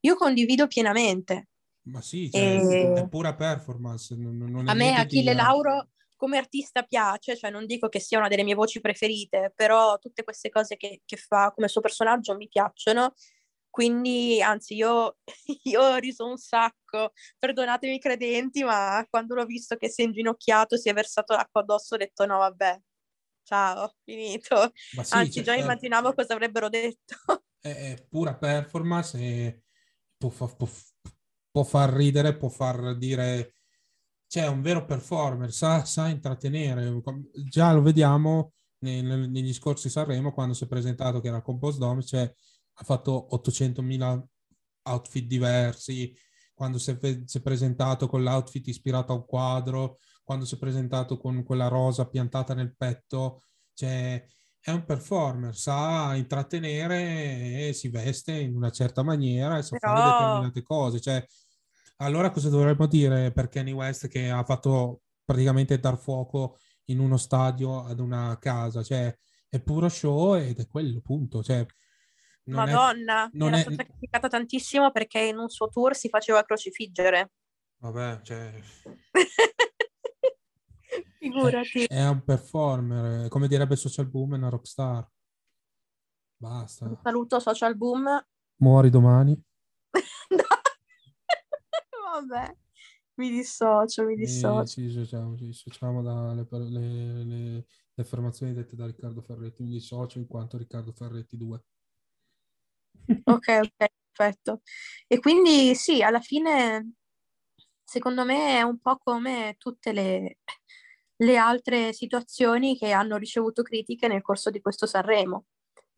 io 0.00 0.14
condivido 0.14 0.66
pienamente. 0.66 1.48
Ma 1.84 2.00
sì, 2.00 2.30
cioè, 2.30 2.42
E- 2.42 2.92
è 2.94 3.08
pura 3.08 3.34
performance. 3.34 4.14
Non, 4.16 4.36
non 4.36 4.68
A 4.68 4.74
me 4.74 4.92
Achille 4.94 5.30
di- 5.32 5.36
Lauro 5.36 5.88
come 6.16 6.38
artista 6.38 6.82
piace, 6.84 7.36
cioè 7.36 7.50
non 7.50 7.66
dico 7.66 7.88
che 7.88 8.00
sia 8.00 8.18
una 8.18 8.28
delle 8.28 8.44
mie 8.44 8.54
voci 8.54 8.80
preferite, 8.80 9.52
però 9.54 9.98
tutte 9.98 10.24
queste 10.24 10.48
cose 10.48 10.76
che, 10.76 11.02
che 11.04 11.16
fa 11.16 11.52
come 11.52 11.68
suo 11.68 11.80
personaggio 11.80 12.34
mi 12.36 12.48
piacciono. 12.48 13.12
Quindi, 13.68 14.40
anzi, 14.40 14.74
io, 14.76 15.18
io 15.64 15.82
ho 15.82 15.96
riso 15.96 16.24
un 16.26 16.36
sacco, 16.38 17.12
perdonatemi 17.38 17.94
i 17.94 17.98
credenti, 17.98 18.62
ma 18.62 19.04
quando 19.10 19.34
l'ho 19.34 19.44
visto 19.44 19.76
che 19.76 19.90
si 19.90 20.02
è 20.02 20.04
inginocchiato, 20.04 20.76
si 20.76 20.88
è 20.88 20.92
versato 20.94 21.34
acqua 21.34 21.60
addosso, 21.60 21.94
ho 21.94 21.98
detto 21.98 22.24
no, 22.24 22.38
vabbè, 22.38 22.80
ciao, 23.42 23.96
finito. 24.04 24.70
Sì, 24.74 25.14
Anzi, 25.14 25.32
cioè, 25.32 25.42
già 25.42 25.54
è- 25.56 25.60
immaginavo 25.60 26.14
cosa 26.14 26.32
avrebbero 26.34 26.68
detto. 26.68 27.16
è, 27.60 27.68
è 27.96 28.06
pura 28.08 28.34
performance 28.36 29.18
e 29.18 29.62
può, 30.16 30.30
fa- 30.30 30.46
può- 31.54 31.62
far 31.62 31.92
ridere, 31.92 32.36
può 32.36 32.48
far 32.48 32.96
dire, 32.98 33.54
c'è 34.26 34.48
un 34.48 34.60
vero 34.60 34.84
performer, 34.84 35.52
sa, 35.52 35.84
sa 35.84 36.08
intrattenere. 36.08 37.00
Già 37.48 37.72
lo 37.72 37.80
vediamo 37.80 38.54
nei- 38.78 39.02
negli 39.02 39.52
scorsi 39.54 39.88
Sanremo 39.88 40.32
quando 40.32 40.52
si 40.52 40.64
è 40.64 40.66
presentato 40.66 41.20
che 41.20 41.28
era 41.28 41.42
Compost 41.42 41.78
Dome, 41.78 42.02
cioè 42.02 42.22
ha 42.76 42.84
fatto 42.84 43.28
800.000 43.30 44.20
outfit 44.86 45.26
diversi, 45.26 46.12
quando 46.52 46.78
si 46.78 46.90
è, 46.90 46.98
si 47.24 47.38
è 47.38 47.40
presentato 47.40 48.08
con 48.08 48.24
l'outfit 48.24 48.66
ispirato 48.66 49.12
a 49.12 49.16
un 49.16 49.24
quadro, 49.24 49.98
quando 50.24 50.44
si 50.44 50.56
è 50.56 50.58
presentato 50.58 51.18
con 51.18 51.44
quella 51.44 51.68
rosa 51.68 52.08
piantata 52.08 52.52
nel 52.54 52.74
petto, 52.76 53.42
cioè 53.74 54.26
è 54.58 54.70
un 54.72 54.84
performer, 54.84 55.54
sa 55.54 56.14
intrattenere 56.16 57.68
e 57.68 57.72
si 57.74 57.88
veste 57.90 58.32
in 58.32 58.56
una 58.56 58.70
certa 58.70 59.02
maniera 59.04 59.58
e 59.58 59.62
sa 59.62 59.76
fare 59.78 59.94
Però- 60.02 60.18
determinate 60.18 60.62
cose. 60.62 61.00
Cioè, 61.00 61.24
allora 62.04 62.30
cosa 62.30 62.48
dovremmo 62.48 62.86
dire 62.86 63.32
per 63.32 63.48
Kanye 63.48 63.72
West 63.72 64.08
che 64.08 64.30
ha 64.30 64.42
fatto 64.44 65.02
praticamente 65.24 65.78
dar 65.78 65.98
fuoco 65.98 66.58
in 66.86 66.98
uno 67.00 67.16
stadio 67.16 67.84
ad 67.84 68.00
una 68.00 68.36
casa? 68.38 68.82
Cioè, 68.82 69.16
è 69.48 69.60
puro 69.60 69.88
show 69.88 70.34
ed 70.36 70.58
è 70.58 70.66
quello, 70.66 71.00
punto. 71.00 71.42
Cioè, 71.42 71.64
non 72.44 72.68
è- 72.68 72.72
Madonna, 72.72 73.28
non 73.32 73.48
era 73.48 73.58
è- 73.58 73.62
stata 73.62 73.84
criticata 73.84 74.28
tantissimo 74.28 74.90
perché 74.90 75.20
in 75.20 75.38
un 75.38 75.48
suo 75.48 75.68
tour 75.68 75.94
si 75.96 76.08
faceva 76.08 76.42
crocifiggere. 76.42 77.32
Vabbè, 77.78 78.20
cioè, 78.22 78.52
Figurati. 81.18 81.84
è 81.84 82.06
un 82.06 82.22
performer, 82.22 83.28
come 83.28 83.48
direbbe 83.48 83.76
Social 83.76 84.06
Boom, 84.08 84.34
è 84.34 84.36
una 84.36 84.48
rockstar. 84.50 85.08
Basta. 86.36 86.84
Un 86.86 86.98
saluto 87.02 87.40
social 87.40 87.76
boom. 87.76 88.04
Muori 88.56 88.90
domani. 88.90 89.40
Vabbè, 92.14 92.56
mi 93.14 93.30
dissocio, 93.30 94.04
mi 94.04 94.14
dissocio. 94.14 94.64
ci 94.66 94.82
dissociamo, 94.82 95.36
ci 95.36 95.46
dissociamo 95.46 96.00
dalle 96.00 96.46
le, 96.50 97.24
le- 97.24 97.66
le 97.94 98.02
affermazioni 98.02 98.52
dette 98.52 98.76
da 98.76 98.86
Riccardo 98.86 99.20
Ferretti. 99.20 99.62
Mi 99.64 99.70
dissocio 99.70 100.18
in 100.18 100.26
quanto 100.28 100.56
Riccardo 100.56 100.92
Ferretti 100.92 101.36
2. 101.36 101.60
Ok, 103.24 103.48
ok, 103.48 103.86
perfetto. 104.12 104.60
E 105.08 105.18
quindi 105.18 105.74
sì, 105.74 106.02
alla 106.02 106.20
fine, 106.20 106.92
secondo 107.82 108.24
me 108.24 108.58
è 108.58 108.62
un 108.62 108.78
po' 108.78 108.96
come 108.98 109.56
tutte 109.58 109.92
le, 109.92 110.38
le 111.16 111.36
altre 111.36 111.92
situazioni 111.92 112.76
che 112.76 112.92
hanno 112.92 113.16
ricevuto 113.16 113.62
critiche 113.62 114.06
nel 114.08 114.22
corso 114.22 114.50
di 114.50 114.60
questo 114.60 114.86
Sanremo. 114.86 115.46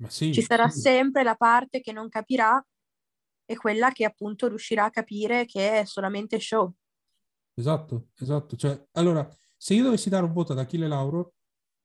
Sì, 0.09 0.33
Ci 0.33 0.43
sarà 0.43 0.69
sì. 0.69 0.81
sempre 0.81 1.23
la 1.23 1.35
parte 1.35 1.81
che 1.81 1.93
non 1.93 2.09
capirà 2.09 2.65
e 3.47 3.57
quella 3.57 3.91
che 3.93 4.05
appunto 4.05 4.49
riuscirà 4.49 4.85
a 4.87 4.91
capire 4.91 5.47
che 5.47 5.81
è 5.81 5.85
solamente 5.87 6.39
show. 6.41 6.73
Esatto, 7.59 8.09
esatto. 8.19 8.55
Cioè, 8.57 8.89
allora, 8.93 9.27
se 9.57 9.75
io 9.75 9.83
dovessi 9.85 10.11
dare 10.11 10.25
un 10.27 10.33
voto 10.33 10.53
ad 10.53 10.59
Achille 10.59 10.87
Lauro, 10.89 11.35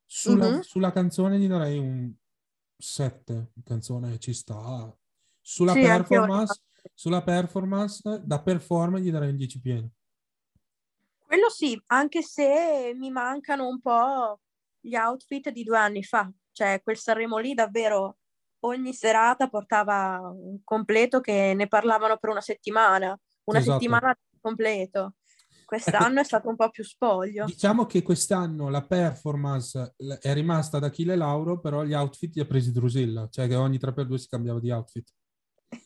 sulla, 0.05 0.51
Mhm. 0.51 0.61
sulla 0.61 0.91
canzone 0.91 1.39
gli 1.39 1.47
darei 1.47 1.77
un 1.77 2.13
7. 2.77 3.51
Canzone 3.63 4.19
ci 4.19 4.33
sta. 4.33 4.93
Sulla 5.39 5.73
Sì, 5.73 5.79
performance, 5.79 6.61
sulla 6.93 7.23
performance, 7.23 8.21
da 8.25 8.41
performer 8.41 9.01
gli 9.01 9.11
darei 9.11 9.29
un 9.29 9.37
10 9.37 9.61
pieno. 9.61 9.91
Quello 11.25 11.49
sì, 11.49 11.81
anche 11.87 12.21
se 12.21 12.93
mi 12.95 13.09
mancano 13.09 13.67
un 13.67 13.79
po' 13.79 14.41
gli 14.79 14.95
outfit 14.95 15.49
di 15.49 15.63
due 15.63 15.77
anni 15.77 16.03
fa. 16.03 16.29
Cioè, 16.51 16.81
quel 16.83 16.97
Sanremo 16.97 17.37
lì 17.37 17.53
davvero 17.53 18.17
ogni 18.61 18.93
serata 18.93 19.47
portava 19.49 20.19
un 20.33 20.59
completo 20.63 21.19
che 21.21 21.53
ne 21.55 21.67
parlavano 21.67 22.17
per 22.17 22.29
una 22.29 22.41
settimana. 22.41 23.17
Una 23.45 23.59
Esatto. 23.59 23.79
settimana 23.79 24.17
completo. 24.39 25.15
Quest'anno 25.65 26.19
è 26.19 26.23
stato 26.23 26.49
un 26.49 26.55
po' 26.57 26.69
più 26.69 26.83
spoglio. 26.83 27.45
Diciamo 27.45 27.85
che 27.85 28.01
quest'anno 28.03 28.67
la 28.69 28.83
performance 28.85 29.95
è 30.19 30.33
rimasta 30.33 30.77
ad 30.77 30.83
Achille 30.83 31.15
Lauro, 31.15 31.59
però 31.61 31.83
gli 31.83 31.93
outfit 31.93 32.35
li 32.35 32.41
ha 32.41 32.45
presi 32.45 32.71
Drusilla, 32.73 33.27
cioè 33.29 33.47
che 33.47 33.55
ogni 33.55 33.77
3x2 33.77 34.15
si 34.15 34.27
cambiava 34.27 34.59
di 34.59 34.69
outfit. 34.71 35.09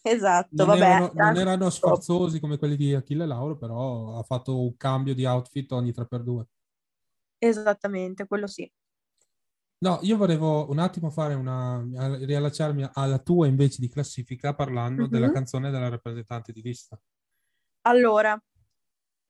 Esatto, 0.01 0.49
Non, 0.51 0.65
vabbè. 0.65 0.79
erano, 0.79 1.11
non 1.13 1.37
erano 1.37 1.69
sfarzosi 1.69 2.39
come 2.39 2.57
quelli 2.57 2.75
di 2.75 2.95
Achille 2.95 3.27
Lauro, 3.27 3.57
però 3.57 4.17
ha 4.17 4.23
fatto 4.23 4.59
un 4.59 4.75
cambio 4.75 5.13
di 5.13 5.25
outfit 5.25 5.71
ogni 5.73 5.91
3x2. 5.91 6.43
Esattamente, 7.37 8.25
quello 8.25 8.47
sì. 8.47 8.69
No, 9.81 9.99
io 10.03 10.15
volevo 10.15 10.69
un 10.69 10.79
attimo 10.79 11.09
fare 11.09 11.33
una, 11.33 11.85
riallacciarmi 12.17 12.87
alla 12.93 13.19
tua 13.19 13.45
invece 13.47 13.81
di 13.81 13.89
classifica 13.89 14.53
parlando 14.55 15.05
Mhm. 15.05 15.09
della 15.09 15.29
canzone 15.29 15.69
della 15.69 15.89
rappresentante 15.89 16.53
di 16.53 16.61
lista. 16.61 16.97
Allora, 17.87 18.39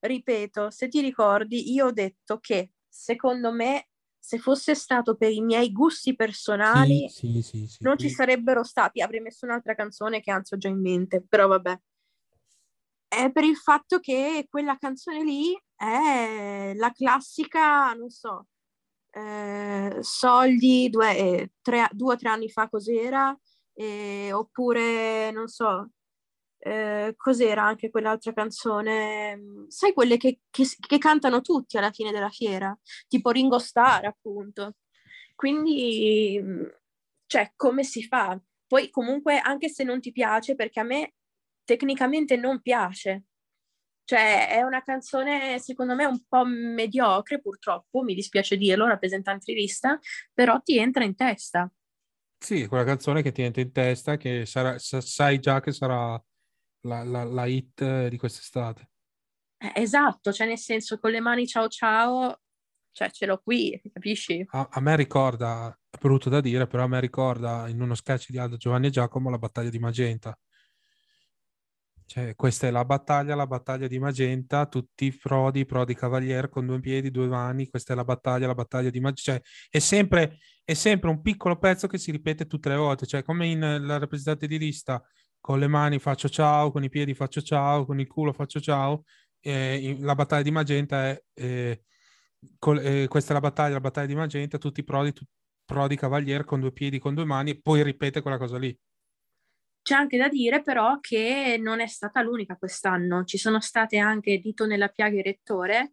ripeto, 0.00 0.70
se 0.70 0.88
ti 0.88 1.00
ricordi, 1.02 1.72
io 1.72 1.86
ho 1.86 1.92
detto 1.92 2.38
che 2.40 2.72
secondo 2.88 3.52
me, 3.52 3.88
se 4.18 4.38
fosse 4.38 4.74
stato 4.74 5.16
per 5.16 5.32
i 5.32 5.40
miei 5.42 5.72
gusti 5.72 6.16
personali, 6.16 7.10
Sì, 7.10 7.40
sì, 7.42 7.66
sì, 7.66 7.66
non 7.78 7.98
ci 7.98 8.10
sarebbero 8.10 8.64
stati. 8.64 9.02
Avrei 9.02 9.20
messo 9.20 9.46
un'altra 9.46 9.74
canzone 9.74 10.20
che 10.20 10.30
anzi 10.30 10.54
ho 10.54 10.58
già 10.58 10.68
in 10.68 10.80
mente, 10.80 11.24
però 11.28 11.48
vabbè. 11.48 11.78
È 13.12 13.30
per 13.30 13.44
il 13.44 13.56
fatto 13.56 14.00
che 14.00 14.46
quella 14.48 14.76
canzone 14.78 15.22
lì 15.22 15.56
è 15.76 16.72
la 16.74 16.90
classica, 16.90 17.92
non 17.94 18.10
so, 18.10 18.46
eh, 19.16 19.98
Soldi 20.00 20.88
due, 20.90 21.16
eh, 21.18 21.50
tre- 21.62 21.88
due 21.92 22.14
o 22.14 22.16
tre 22.16 22.28
anni 22.30 22.50
fa 22.50 22.68
cos'era, 22.68 23.36
eh, 23.74 24.32
oppure 24.32 25.30
non 25.32 25.48
so, 25.48 25.90
eh, 26.58 27.14
cos'era 27.16 27.64
anche 27.64 27.90
quell'altra 27.90 28.32
canzone, 28.32 29.36
mm, 29.36 29.66
sai 29.68 29.92
quelle 29.92 30.16
che, 30.16 30.40
che- 30.50 30.64
che 30.86 30.98
cantano 30.98 31.40
tutti 31.40 31.76
alla 31.78 31.90
fine 31.92 32.10
della 32.12 32.28
fiera, 32.30 32.76
tipo 33.08 33.30
Ringo 33.30 33.58
Starr 33.58 34.04
appunto. 34.06 34.74
Quindi 35.34 36.38
mm, 36.42 36.64
cioè 37.26 37.52
come 37.56 37.84
si 37.84 38.02
fa? 38.04 38.38
Poi 38.66 38.90
comunque 38.90 39.38
anche 39.38 39.68
se 39.68 39.84
non 39.84 40.00
ti 40.00 40.12
piace, 40.12 40.54
perché 40.54 40.80
a 40.80 40.84
me 40.84 41.14
tecnicamente 41.64 42.36
non 42.36 42.60
piace, 42.60 43.24
cioè 44.06 44.48
è 44.48 44.62
una 44.62 44.82
canzone 44.82 45.58
secondo 45.58 45.96
me 45.96 46.04
un 46.04 46.22
po' 46.28 46.44
mediocre 46.44 47.40
purtroppo, 47.40 48.02
mi 48.02 48.14
dispiace 48.14 48.56
dirlo, 48.56 48.86
rappresentante 48.86 49.52
lista, 49.52 49.98
però 50.32 50.60
ti 50.62 50.78
entra 50.78 51.02
in 51.02 51.16
testa. 51.16 51.70
Sì, 52.38 52.66
quella 52.68 52.84
canzone 52.84 53.22
che 53.22 53.32
ti 53.32 53.42
entra 53.42 53.62
in 53.62 53.72
testa, 53.72 54.16
che 54.16 54.46
sarà, 54.46 54.78
sai 54.78 55.40
già 55.40 55.60
che 55.60 55.72
sarà 55.72 56.22
la, 56.82 57.02
la, 57.02 57.24
la 57.24 57.46
hit 57.46 58.06
di 58.06 58.16
quest'estate. 58.16 58.90
Eh, 59.58 59.72
esatto, 59.74 60.32
cioè 60.32 60.46
nel 60.46 60.58
senso 60.58 61.00
con 61.00 61.10
le 61.10 61.20
mani 61.20 61.44
ciao 61.48 61.66
ciao, 61.66 62.42
cioè 62.92 63.10
ce 63.10 63.26
l'ho 63.26 63.40
qui, 63.42 63.80
capisci? 63.92 64.46
A, 64.50 64.68
a, 64.70 64.80
me 64.80 64.94
ricorda, 64.94 65.76
è 65.90 65.98
brutto 65.98 66.28
da 66.28 66.40
dire, 66.40 66.68
però 66.68 66.84
a 66.84 66.88
me 66.88 67.00
ricorda 67.00 67.66
in 67.66 67.80
uno 67.80 67.96
sketch 67.96 68.30
di 68.30 68.38
Aldo 68.38 68.56
Giovanni 68.56 68.86
e 68.86 68.90
Giacomo 68.90 69.30
la 69.30 69.38
battaglia 69.38 69.70
di 69.70 69.80
Magenta. 69.80 70.38
Cioè, 72.08 72.36
questa 72.36 72.68
è 72.68 72.70
la 72.70 72.84
battaglia, 72.84 73.34
la 73.34 73.48
battaglia 73.48 73.88
di 73.88 73.98
Magenta, 73.98 74.66
tutti 74.66 75.10
Frodi, 75.10 75.64
Prodi 75.64 75.94
Cavaliere 75.94 76.48
con 76.48 76.64
due 76.64 76.78
piedi, 76.78 77.10
due 77.10 77.26
mani, 77.26 77.68
questa 77.68 77.92
è 77.94 77.96
la 77.96 78.04
battaglia, 78.04 78.46
la 78.46 78.54
battaglia 78.54 78.90
di 78.90 79.00
Magenta. 79.00 79.32
Cioè, 79.32 79.40
è 79.68 79.78
sempre, 79.80 80.38
è 80.64 80.74
sempre 80.74 81.10
un 81.10 81.20
piccolo 81.20 81.58
pezzo 81.58 81.88
che 81.88 81.98
si 81.98 82.12
ripete 82.12 82.46
tutte 82.46 82.68
le 82.68 82.76
volte, 82.76 83.06
cioè 83.06 83.22
come 83.24 83.48
in 83.48 83.58
la 83.60 83.98
rappresentante 83.98 84.46
di 84.46 84.56
lista, 84.58 85.02
con 85.40 85.58
le 85.58 85.66
mani 85.66 85.98
faccio 85.98 86.28
ciao, 86.28 86.70
con 86.70 86.84
i 86.84 86.88
piedi 86.88 87.12
faccio 87.12 87.42
ciao, 87.42 87.84
con 87.84 87.98
il 87.98 88.06
culo 88.06 88.32
faccio 88.32 88.60
ciao, 88.60 89.02
eh, 89.40 89.96
la 90.00 90.14
battaglia 90.14 90.42
di 90.42 90.50
Magenta 90.52 91.08
è, 91.08 91.22
eh, 91.34 91.82
col, 92.58 92.78
eh, 92.78 93.08
questa 93.08 93.30
è 93.30 93.34
la 93.34 93.40
battaglia, 93.40 93.74
la 93.74 93.80
battaglia 93.80 94.06
di 94.06 94.14
Magenta, 94.14 94.58
tutti 94.58 94.84
prodi, 94.84 95.12
tu, 95.12 95.24
prodi 95.64 95.96
cavaliere 95.96 96.44
con 96.44 96.60
due 96.60 96.72
piedi, 96.72 96.98
con 97.00 97.14
due 97.14 97.24
mani, 97.24 97.50
e 97.50 97.60
poi 97.60 97.82
ripete 97.82 98.22
quella 98.22 98.38
cosa 98.38 98.58
lì. 98.58 98.76
C'è 99.86 99.94
anche 99.94 100.16
da 100.16 100.28
dire 100.28 100.62
però 100.62 100.98
che 100.98 101.60
non 101.62 101.78
è 101.78 101.86
stata 101.86 102.20
l'unica 102.20 102.56
quest'anno, 102.56 103.22
ci 103.22 103.38
sono 103.38 103.60
state 103.60 103.98
anche 103.98 104.40
Dito 104.40 104.66
nella 104.66 104.88
piaga 104.88 105.16
e 105.16 105.22
Rettore 105.22 105.92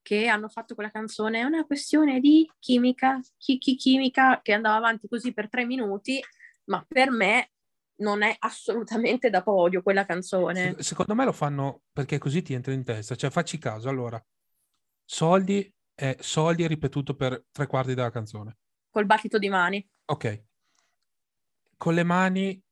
che 0.00 0.28
hanno 0.28 0.48
fatto 0.48 0.74
quella 0.74 0.90
canzone, 0.90 1.40
è 1.40 1.42
una 1.42 1.66
questione 1.66 2.20
di 2.20 2.50
chimica, 2.58 3.20
chi, 3.36 3.58
chi 3.58 3.76
chimica, 3.76 4.40
che 4.40 4.54
andava 4.54 4.76
avanti 4.76 5.08
così 5.08 5.34
per 5.34 5.50
tre 5.50 5.66
minuti, 5.66 6.24
ma 6.70 6.82
per 6.88 7.10
me 7.10 7.50
non 7.96 8.22
è 8.22 8.34
assolutamente 8.38 9.28
da 9.28 9.42
podio 9.42 9.82
quella 9.82 10.06
canzone. 10.06 10.76
Secondo 10.78 11.14
me 11.14 11.26
lo 11.26 11.32
fanno 11.32 11.82
perché 11.92 12.16
così 12.16 12.40
ti 12.40 12.54
entra 12.54 12.72
in 12.72 12.82
testa, 12.82 13.14
cioè 13.14 13.28
facci 13.28 13.58
caso, 13.58 13.90
allora, 13.90 14.18
soldi 15.04 15.70
è 15.94 16.16
soldi 16.18 16.66
ripetuto 16.66 17.14
per 17.14 17.44
tre 17.52 17.66
quarti 17.66 17.92
della 17.92 18.10
canzone. 18.10 18.56
Col 18.88 19.04
battito 19.04 19.36
di 19.36 19.50
mani. 19.50 19.86
Ok. 20.06 20.44
Con 21.76 21.92
le 21.92 22.04
mani 22.04 22.63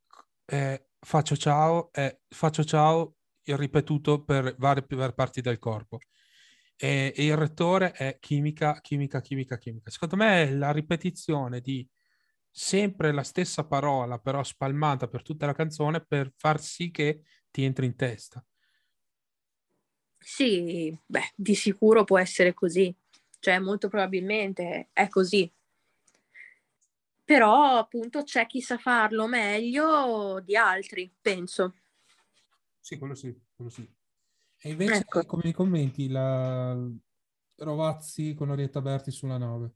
eh, 0.47 0.87
faccio 0.99 1.37
ciao, 1.37 1.91
eh, 1.93 2.21
faccio 2.29 2.65
ciao 2.65 3.17
ripetuto 3.45 4.23
per 4.25 4.55
varie, 4.59 4.85
varie 4.89 5.15
parti 5.15 5.41
del 5.41 5.59
corpo. 5.59 5.99
E, 6.77 7.13
e 7.17 7.25
il 7.25 7.37
rettore 7.37 7.93
è 7.93 8.19
chimica, 8.21 8.81
chimica, 8.81 9.21
chimica, 9.21 9.59
chimica. 9.59 9.91
Secondo 9.91 10.17
me 10.17 10.51
la 10.53 10.73
ripetizione 10.73 11.61
di 11.61 11.89
sempre 12.51 13.13
la 13.13 13.23
stessa 13.23 13.65
parola, 13.67 14.19
però 14.19 14.43
spalmata 14.43 15.09
per 15.09 15.23
tutta 15.23 15.47
la 15.47 15.55
canzone 15.55 16.05
per 16.05 16.33
far 16.37 16.61
sì 16.61 16.91
che 16.91 17.23
ti 17.51 17.65
entri 17.65 17.87
in 17.87 17.97
testa. 17.97 18.45
Sì, 20.19 20.97
beh, 21.05 21.33
di 21.35 21.55
sicuro 21.55 22.05
può 22.05 22.19
essere 22.19 22.55
così, 22.55 22.95
cioè 23.41 23.59
molto 23.59 23.89
probabilmente 23.89 24.89
è 24.93 25.09
così. 25.09 25.51
Però 27.33 27.79
appunto 27.79 28.25
c'è 28.25 28.45
chi 28.45 28.61
sa 28.61 28.77
farlo 28.77 29.27
meglio 29.27 30.43
di 30.45 30.55
altri, 30.55 31.11
penso. 31.19 31.77
Sì, 32.79 32.99
quello 32.99 33.15
sì, 33.15 33.35
quello 33.57 33.71
sì. 33.71 33.91
E 34.59 34.69
invece 34.69 34.99
ecco. 34.99 35.25
come 35.25 35.45
nei 35.45 35.55
commenti 35.55 36.11
la 36.11 36.77
Rovazzi 37.57 38.35
con 38.35 38.51
Orietta 38.51 38.83
Berti 38.83 39.11
sulla 39.11 39.39
9? 39.39 39.75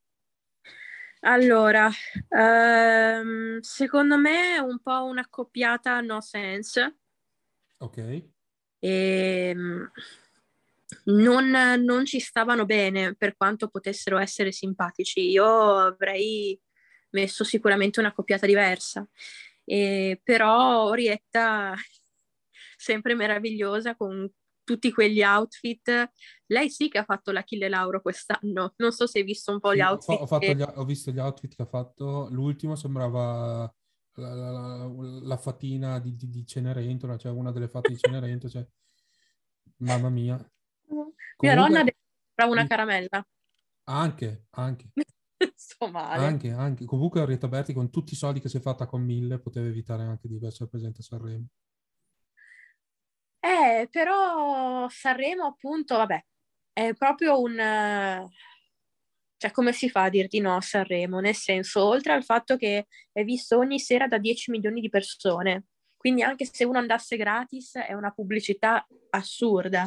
Allora, 1.21 1.89
ehm, 2.29 3.61
secondo 3.61 4.19
me 4.19 4.57
è 4.57 4.59
un 4.59 4.79
po' 4.81 5.07
un'accoppiata 5.07 6.03
no 6.03 6.21
sense. 6.21 6.99
Ok. 7.79 7.97
E, 7.97 8.31
ehm, 8.81 9.91
non, 11.05 11.49
non, 11.83 12.05
ci 12.05 12.21
stavano 12.21 12.67
bene 12.67 13.15
per 13.15 13.35
quanto 13.35 13.69
potessero 13.69 14.19
essere 14.19 14.53
simpatici. 14.53 15.31
Io 15.31 15.47
avrei 15.79 16.61
messo 17.17 17.45
sicuramente 17.45 18.01
una 18.01 18.13
coppiata 18.13 18.47
diversa. 18.47 19.07
E, 19.65 20.21
però 20.23 20.85
Orietta 20.85 21.75
sempre 22.77 23.15
meravigliosa 23.15 23.97
con 23.97 24.31
tutti 24.63 24.93
quegli 24.93 25.23
outfit. 25.23 26.11
Lei 26.47 26.69
sì 26.69 26.89
che 26.89 26.99
ha 26.99 27.05
fatto 27.05 27.33
l'Achille 27.33 27.69
Lauro 27.69 28.03
quest'anno. 28.03 28.75
Non 28.77 28.93
so 28.93 29.07
se 29.07 29.21
hai 29.21 29.25
visto 29.25 29.53
un 29.53 29.61
po' 29.61 29.75
gli 29.75 29.81
outfit. 29.81 30.19
Ho, 30.21 30.39
che... 30.39 30.55
gli, 30.55 30.63
ho 30.63 30.85
visto 30.85 31.11
gli 31.11 31.19
outfit 31.19 31.55
che 31.55 31.63
ha 31.63 31.67
fatto. 31.67 32.29
L'ultimo 32.31 32.77
sembrava 32.77 33.73
la, 34.15 34.35
la, 34.35 34.51
la, 34.51 34.91
la 35.23 35.37
fatina 35.37 35.99
di, 36.01 36.15
di, 36.15 36.29
di, 36.29 36.45
Cenerentola, 36.45 37.17
cioè 37.17 37.33
una 37.33 37.53
delle 37.53 37.69
fatte 37.69 37.91
di 37.93 37.99
Cenerentola. 37.99 38.53
Cioè... 38.53 38.67
Mamma 39.79 40.11
mia. 40.11 40.37
Mia 41.39 41.55
nonna 41.55 41.85
sembrava 41.85 42.53
una 42.53 42.67
caramella. 42.67 43.27
Anche, 43.85 44.47
anche. 44.51 44.91
Sto 45.77 45.89
male. 45.89 46.25
Anche, 46.25 46.51
anche. 46.53 46.87
Comunque 46.87 47.21
Orietta 47.21 47.49
Berti 47.49 47.75
con 47.75 47.91
tutti 47.91 48.15
i 48.15 48.17
soldi 48.17 48.41
che 48.41 48.49
si 48.49 48.57
è 48.57 48.61
fatta 48.61 48.87
con 48.87 49.03
mille 49.03 49.39
poteva 49.39 49.67
evitare 49.67 50.05
anche 50.05 50.27
di 50.27 50.39
essere 50.43 50.71
presente 50.71 51.01
a 51.01 51.05
Sanremo. 51.05 51.47
Eh, 53.41 53.87
però 53.91 54.89
Sanremo 54.89 55.45
appunto, 55.45 55.99
vabbè, 55.99 56.25
è 56.73 56.95
proprio 56.95 57.41
un... 57.41 58.27
Cioè, 59.39 59.51
come 59.51 59.75
si 59.75 59.91
fa 59.91 60.05
a 60.05 60.09
dirti 60.09 60.41
no 60.41 60.57
a 60.57 60.63
Sanremo? 60.63 61.21
Nel 61.21 61.35
senso, 61.35 61.85
oltre 61.85 62.15
al 62.15 62.25
fatto 62.25 62.57
che 62.57 62.87
è 63.13 63.23
visto 63.23 63.59
ogni 63.59 63.79
sera 63.79 64.09
da 64.09 64.17
10 64.17 64.51
milioni 64.51 64.81
di 64.81 64.89
persone, 64.89 65.67
quindi 65.95 66.23
anche 66.23 66.49
se 66.51 66.65
uno 66.65 66.79
andasse 66.79 67.19
gratis 67.19 67.77
è 67.77 67.93
una 67.93 68.13
pubblicità 68.13 68.87
assurda. 69.11 69.87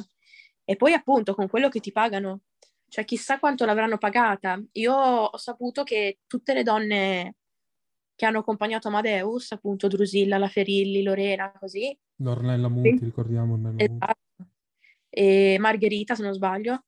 E 0.64 0.76
poi 0.76 0.94
appunto 0.94 1.34
con 1.34 1.50
quello 1.50 1.68
che 1.68 1.80
ti 1.80 1.92
pagano, 1.92 2.42
cioè 2.90 3.06
chissà 3.06 3.40
quanto 3.40 3.66
l'avranno 3.66 3.98
pagata. 3.98 4.62
Io 4.74 4.94
ho 4.94 5.38
saputo 5.38 5.84
che 5.84 6.20
tutte 6.28 6.54
le 6.54 6.64
donne 6.64 7.36
che 8.16 8.26
hanno 8.26 8.40
accompagnato 8.40 8.90
Amadeus, 8.90 9.54
appunto 9.54 9.88
Drusilla, 9.88 10.38
la 10.38 10.50
Ferilli, 10.50 11.04
Lorena, 11.04 11.52
così. 11.58 11.98
L'Ornella 12.18 12.68
Muti, 12.68 12.98
sì. 12.98 13.06
ricordiamo. 13.06 13.54
Ornella 13.54 13.82
esatto. 13.82 14.48
E 15.10 15.58
Margherita, 15.58 16.16
se 16.16 16.24
non 16.24 16.34
sbaglio, 16.34 16.84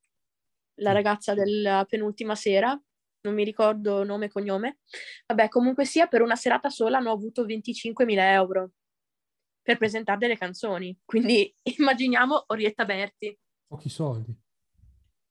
la 0.81 0.91
ragazza 0.91 1.33
della 1.33 1.85
penultima 1.87 2.35
sera, 2.35 2.77
non 3.21 3.33
mi 3.33 3.43
ricordo 3.43 4.03
nome 4.03 4.25
e 4.25 4.29
cognome. 4.29 4.79
Vabbè, 5.27 5.47
comunque 5.47 5.85
sia, 5.85 6.07
per 6.07 6.21
una 6.21 6.35
serata 6.35 6.69
sola 6.69 6.97
hanno 6.97 7.11
avuto 7.11 7.45
25.000 7.45 8.19
euro 8.19 8.71
per 9.61 9.77
presentare 9.77 10.17
delle 10.17 10.37
canzoni. 10.37 10.97
Quindi 11.05 11.53
immaginiamo 11.77 12.43
Orietta 12.47 12.83
Berti. 12.83 13.37
Pochi 13.67 13.89
soldi. 13.89 14.35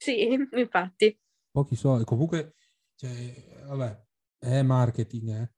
Sì, 0.00 0.32
infatti. 0.56 1.20
Pochi 1.50 1.76
soldi. 1.76 2.04
Comunque, 2.04 2.54
cioè, 2.94 3.64
vabbè, 3.66 4.06
è 4.38 4.62
marketing, 4.62 5.28
eh. 5.28 5.52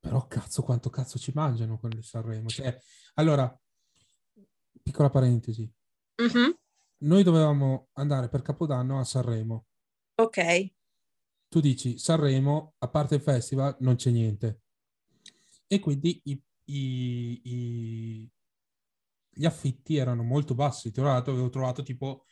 Però 0.00 0.26
cazzo, 0.26 0.62
quanto 0.62 0.88
cazzo 0.88 1.18
ci 1.18 1.32
mangiano 1.34 1.78
con 1.78 1.92
il 1.92 2.02
Sanremo? 2.02 2.48
Cioè, 2.48 2.78
allora, 3.14 3.60
piccola 4.82 5.10
parentesi. 5.10 5.70
Mm-hmm. 6.22 6.50
Noi 7.00 7.22
dovevamo 7.22 7.90
andare 7.94 8.28
per 8.28 8.42
Capodanno 8.42 8.98
a 8.98 9.04
Sanremo. 9.04 9.66
Ok. 10.14 10.72
Tu 11.48 11.60
dici 11.60 11.98
Sanremo, 11.98 12.74
a 12.78 12.88
parte 12.88 13.16
il 13.16 13.20
festival, 13.20 13.76
non 13.80 13.96
c'è 13.96 14.10
niente. 14.10 14.62
E 15.66 15.78
quindi 15.78 16.20
i, 16.24 16.42
i, 16.64 17.40
i, 17.44 18.30
gli 19.30 19.44
affitti 19.44 19.96
erano 19.96 20.22
molto 20.22 20.54
bassi. 20.54 20.90
Tra 20.90 21.04
l'altro 21.04 21.32
avevo 21.32 21.50
trovato 21.50 21.82
tipo 21.82 22.24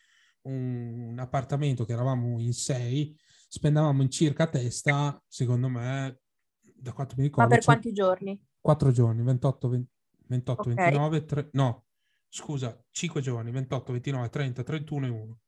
un, 0.47 1.17
appartamento 1.19 1.85
che 1.85 1.93
eravamo 1.93 2.41
in 2.41 2.53
sei, 2.53 3.17
spendavamo 3.49 4.03
in 4.03 4.11
circa 4.11 4.45
a 4.45 4.49
testa, 4.49 5.23
secondo 5.27 5.69
me, 5.69 6.21
da 6.61 6.93
quanto 6.93 7.15
mi 7.17 7.25
ricordo. 7.25 7.49
Ma 7.49 7.55
per 7.55 7.65
quanti 7.65 7.93
giorni? 7.93 8.41
Quattro 8.61 8.91
giorni, 8.91 9.23
28, 9.23 9.69
20, 9.69 9.91
28 10.27 10.61
okay. 10.61 10.75
29, 10.75 11.25
3, 11.25 11.49
no, 11.53 11.85
scusa, 12.29 12.79
5 12.91 13.21
giorni, 13.21 13.51
28, 13.51 13.93
29, 13.93 14.29
30, 14.29 14.63
31 14.63 15.07
e 15.07 15.09
1. 15.09 15.39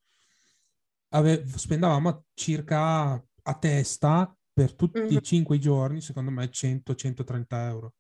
Ave, 1.11 1.47
spendavamo 1.47 2.27
circa 2.35 3.13
a 3.13 3.55
testa 3.55 4.37
per 4.53 4.75
tutti 4.75 5.01
mm-hmm. 5.01 5.17
i 5.17 5.23
5 5.23 5.59
giorni, 5.59 6.01
secondo 6.01 6.31
me 6.31 6.45
100-130 6.45 7.45
euro. 7.49 7.95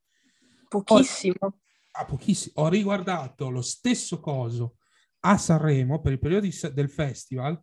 Pochissimo. 0.69 1.37
Ho, 1.41 1.55
ah, 1.93 2.05
pochissimo. 2.05 2.65
Ho 2.65 2.69
riguardato 2.69 3.49
lo 3.49 3.63
stesso 3.63 4.21
coso 4.21 4.78
a 5.21 5.37
Sanremo 5.37 6.01
per 6.01 6.13
il 6.13 6.19
periodo 6.19 6.47
di, 6.47 6.55
del 6.73 6.91
festival 6.91 7.61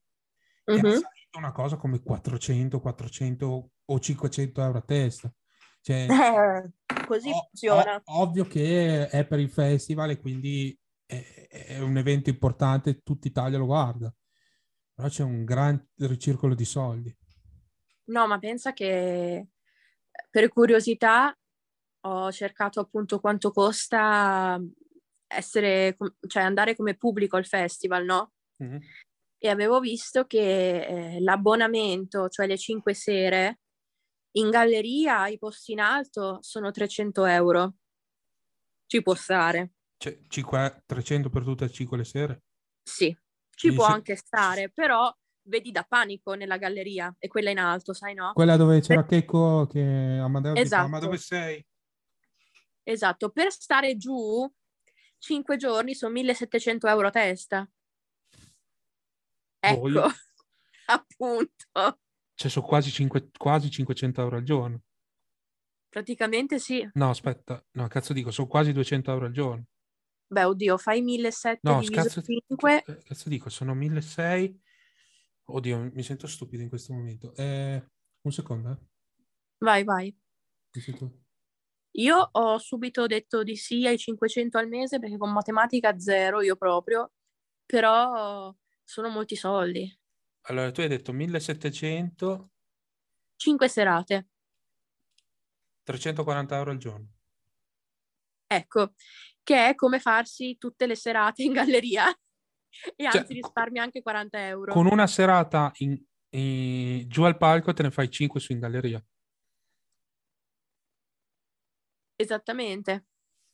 mm-hmm. 0.71 0.85
e 0.85 0.87
ha 0.87 0.91
salito 0.91 1.37
una 1.37 1.51
cosa 1.51 1.77
come 1.77 2.01
400, 2.01 2.79
400 2.79 3.69
o 3.85 3.99
500 3.99 4.61
euro 4.61 4.77
a 4.77 4.81
testa. 4.81 5.33
Cioè, 5.81 6.07
Eh, 6.09 7.05
così 7.05 7.29
o- 7.29 7.47
funziona. 7.49 8.01
o- 8.03 8.21
ovvio 8.21 8.45
che 8.45 9.07
è 9.07 9.25
per 9.25 9.39
il 9.39 9.49
festival 9.49 10.11
e 10.11 10.19
quindi 10.19 10.77
è, 11.05 11.47
è 11.49 11.79
un 11.79 11.97
evento 11.97 12.29
importante, 12.29 13.01
tutta 13.01 13.27
Italia 13.27 13.57
lo 13.57 13.65
guarda. 13.65 14.13
Però 14.93 15.07
c'è 15.07 15.23
un 15.23 15.43
gran 15.43 15.83
ricircolo 15.97 16.55
di 16.55 16.65
soldi. 16.65 17.15
No, 18.05 18.27
ma 18.27 18.39
pensa 18.39 18.73
che 18.73 19.47
per 20.29 20.47
curiosità 20.49 21.37
ho 22.01 22.31
cercato 22.31 22.79
appunto 22.79 23.19
quanto 23.19 23.51
costa 23.51 24.59
essere, 25.27 25.97
cioè 26.27 26.43
andare 26.43 26.75
come 26.75 26.95
pubblico 26.95 27.35
al 27.37 27.45
festival, 27.45 28.05
no? 28.05 28.31
Mhm. 28.57 28.79
E 29.37 29.49
avevo 29.49 29.79
visto 29.79 30.25
che 30.25 30.85
eh, 31.15 31.19
l'abbonamento, 31.21 32.29
cioè 32.29 32.47
le 32.47 32.57
cinque 32.57 32.93
sere, 32.93 33.59
in 34.37 34.49
galleria, 34.49 35.27
i 35.27 35.37
posti 35.37 35.73
in 35.73 35.79
alto 35.79 36.39
sono 36.41 36.71
300 36.71 37.25
euro. 37.25 37.75
Ci 38.87 39.01
può 39.01 39.13
stare. 39.15 39.73
Cioè, 39.97 40.19
cinque- 40.27 40.83
300 40.85 41.29
per 41.29 41.43
tutte 41.43 41.65
e 41.65 41.69
5 41.71 41.97
le 41.97 42.03
sere? 42.03 42.43
Sì, 42.83 43.07
ci 43.07 43.17
Quindi 43.67 43.77
può 43.77 43.85
se- 43.85 43.91
anche 43.91 44.15
stare, 44.15 44.69
però 44.71 45.13
vedi 45.47 45.71
da 45.71 45.83
panico 45.83 46.33
nella 46.33 46.57
galleria 46.57 47.13
e 47.19 47.27
quella 47.27 47.49
in 47.51 47.59
alto, 47.59 47.93
sai 47.93 48.13
no? 48.13 48.33
Quella 48.33 48.57
dove 48.57 48.81
c'era 48.81 49.05
Checco 49.05 49.67
che 49.67 49.79
Amadeo 49.81 50.55
Esatto. 50.55 50.87
ma 50.87 50.99
dove 50.99 51.17
sei? 51.17 51.63
Esatto, 52.83 53.29
per 53.29 53.51
stare 53.51 53.95
giù 53.97 54.51
5 55.25 55.57
giorni 55.57 55.95
sono 55.95 56.11
1700 56.13 56.87
euro 56.87 57.07
a 57.07 57.11
testa. 57.11 57.67
Ecco, 59.59 59.79
Voglio- 59.79 60.03
appunto, 60.85 61.99
Cioè, 62.35 62.51
sono 62.51 62.65
quasi, 62.65 62.91
cinque- 62.91 63.31
quasi 63.35 63.71
500 63.71 64.21
euro 64.21 64.35
al 64.37 64.43
giorno. 64.43 64.81
praticamente 65.89 66.59
sì. 66.59 66.87
No, 66.93 67.09
aspetta, 67.09 67.65
no, 67.71 67.87
cazzo 67.87 68.13
dico, 68.13 68.29
sono 68.29 68.47
quasi 68.47 68.71
200 68.71 69.11
euro 69.11 69.25
al 69.25 69.31
giorno. 69.31 69.65
Beh, 70.27 70.43
oddio, 70.43 70.77
fai 70.77 71.01
1700 71.01 71.71
No, 71.71 71.79
diviso 71.79 72.01
cazzo, 72.01 72.21
5, 72.21 72.83
eh, 72.85 73.03
cazzo 73.03 73.29
dico, 73.29 73.49
sono 73.49 73.73
1600. 73.73 74.59
Oddio, 75.47 75.89
mi 75.93 76.03
sento 76.03 76.27
stupido 76.27 76.61
in 76.61 76.69
questo 76.69 76.93
momento. 76.93 77.33
Eh, 77.35 77.83
un 78.21 78.31
secondo, 78.31 78.71
eh. 78.71 78.77
vai, 79.59 79.83
vai. 79.83 80.15
Mi 80.75 80.81
sento- 80.81 81.24
Io 81.97 82.29
ho 82.31 82.57
subito 82.57 83.05
detto 83.05 83.43
di 83.43 83.55
sì 83.55 83.85
ai 83.87 83.97
500 83.97 84.57
al 84.57 84.67
mese 84.67 84.99
perché 84.99 85.17
con 85.17 85.31
matematica 85.31 85.97
zero 85.97 86.41
io 86.41 86.55
proprio, 86.55 87.11
però 87.65 88.53
sono 88.83 89.09
molti 89.09 89.35
soldi. 89.35 89.97
Allora, 90.47 90.71
tu 90.71 90.81
hai 90.81 90.87
detto 90.87 91.11
1700, 91.11 92.51
5 93.37 93.67
serate, 93.67 94.27
340 95.83 96.57
euro 96.57 96.71
al 96.71 96.77
giorno. 96.77 97.07
ecco, 98.47 98.93
che 99.43 99.69
è 99.69 99.75
come 99.75 99.99
farsi 99.99 100.57
tutte 100.57 100.87
le 100.87 100.95
serate 100.95 101.43
in 101.43 101.53
galleria 101.53 102.09
e 102.95 103.03
Cioè, 103.09 103.21
anzi 103.21 103.33
risparmi 103.33 103.79
anche 103.79 104.01
40 104.01 104.47
euro. 104.47 104.73
Con 104.73 104.85
una 104.87 105.07
serata 105.07 105.71
in- 105.77 106.01
in- 106.31 107.07
giù 107.07 107.23
al 107.23 107.37
palco 107.37 107.73
te 107.73 107.83
ne 107.83 107.91
fai 107.91 108.09
5 108.09 108.39
su 108.39 108.51
in 108.51 108.59
galleria. 108.59 109.03
Esattamente, 112.19 113.05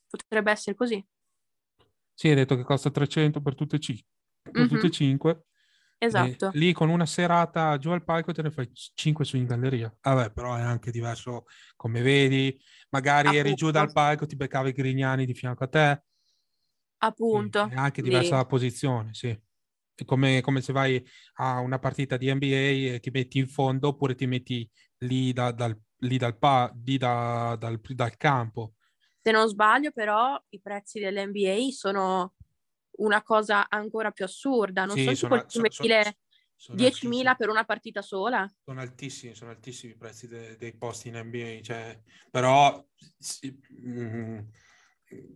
potrebbe 0.09 0.51
essere 0.51 0.75
così. 0.75 1.03
Sì, 2.13 2.27
hai 2.29 2.35
detto 2.35 2.55
che 2.55 2.63
costa 2.63 2.91
300 2.91 3.41
per 3.41 3.55
tutte 3.55 3.77
e, 3.77 3.79
ci- 3.79 4.03
per 4.41 4.53
Mhm. 4.55 4.67
tutte 4.67 4.87
e 4.87 4.91
5. 4.91 5.45
Esatto. 5.99 6.47
E 6.53 6.57
lì 6.57 6.73
con 6.73 6.89
una 6.89 7.05
serata 7.05 7.77
giù 7.77 7.89
al 7.91 8.03
palco 8.03 8.31
te 8.33 8.41
ne 8.41 8.51
fai 8.51 8.69
5 8.73 9.25
su 9.25 9.37
in 9.37 9.45
galleria. 9.45 9.95
Vabbè, 10.01 10.31
però 10.31 10.55
è 10.55 10.61
anche 10.61 10.91
diverso 10.91 11.45
come 11.75 12.01
vedi. 12.01 12.59
Magari 12.89 13.35
eri 13.35 13.53
giù 13.55 13.65
Appunto. 13.65 13.71
dal 13.71 13.91
palco, 13.91 14.25
ti 14.25 14.35
beccavi 14.35 14.69
i 14.69 14.73
Grignani 14.73 15.25
di 15.25 15.33
fianco 15.33 15.63
a 15.63 15.67
te. 15.67 16.03
Appunto. 16.99 17.69
È 17.69 17.75
anche 17.75 18.01
Lì. 18.01 18.09
diversa 18.09 18.35
la 18.35 18.45
posizione, 18.45 19.13
sì. 19.13 19.29
È 19.93 20.05
come, 20.05 20.41
come 20.41 20.61
se 20.61 20.73
vai 20.73 21.03
a 21.35 21.59
una 21.59 21.79
partita 21.79 22.17
di 22.17 22.33
NBA 22.33 22.93
e 22.95 22.99
ti 22.99 23.09
metti 23.11 23.37
in 23.39 23.47
fondo 23.47 23.89
oppure 23.89 24.15
ti 24.15 24.25
metti 24.25 24.69
lì, 24.99 25.31
da- 25.33 25.51
dal, 25.51 25.79
lì 26.01 26.17
dal, 26.17 26.37
pa- 26.37 26.71
lì 26.83 26.97
da- 26.97 27.55
dal- 27.59 27.79
dal 27.81 28.17
campo. 28.17 28.73
Se 29.21 29.31
non 29.31 29.47
sbaglio, 29.47 29.91
però, 29.91 30.41
i 30.49 30.59
prezzi 30.59 30.99
dell'NBA 30.99 31.71
sono 31.71 32.35
una 32.97 33.21
cosa 33.23 33.69
ancora 33.69 34.11
più 34.11 34.25
assurda. 34.25 34.85
Non 34.85 34.95
Sì, 34.97 35.03
sono 35.15 35.15
sono- 35.15 35.45
sono- 35.47 35.63
le 35.63 35.69
10.000 35.69 36.15
sono 36.55 36.77
10.000 36.77 37.29
altissimi. 37.31 37.35
per 37.37 37.49
una 37.49 37.63
partita 37.65 38.01
sola. 38.01 38.51
Sono 38.63 38.81
altissimi, 38.81 39.35
sono 39.35 39.51
altissimi 39.51 39.93
i 39.93 39.97
prezzi 39.97 40.27
de- 40.27 40.55
dei 40.57 40.75
posti 40.75 41.07
in 41.09 41.15
NBA, 41.17 41.61
cioè, 41.61 41.99
però 42.29 42.83
sì, 43.17 43.57
mm, 43.87 44.39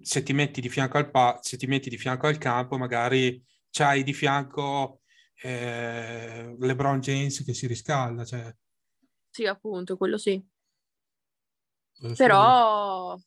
se 0.02 0.24
ti 0.24 0.34
metti 0.34 0.62
di 0.62 0.70
fianco 0.70 0.98
al 0.98 1.10
pa- 1.12 1.40
se 1.42 1.58
ti 1.58 1.68
metti 1.68 1.90
di 1.90 1.98
fianco 1.98 2.28
al 2.28 2.38
campo, 2.38 2.78
magari 2.78 3.44
c'hai 3.70 4.04
di 4.04 4.14
fianco 4.14 5.02
eh, 5.42 6.56
LeBron 6.58 7.00
James 7.02 7.44
che 7.44 7.54
si 7.54 7.68
riscalda, 7.68 8.24
cioè, 8.24 8.56
Sì, 9.30 9.46
appunto, 9.46 9.98
quello 9.98 10.18
sì. 10.18 10.42
Però, 12.16 13.18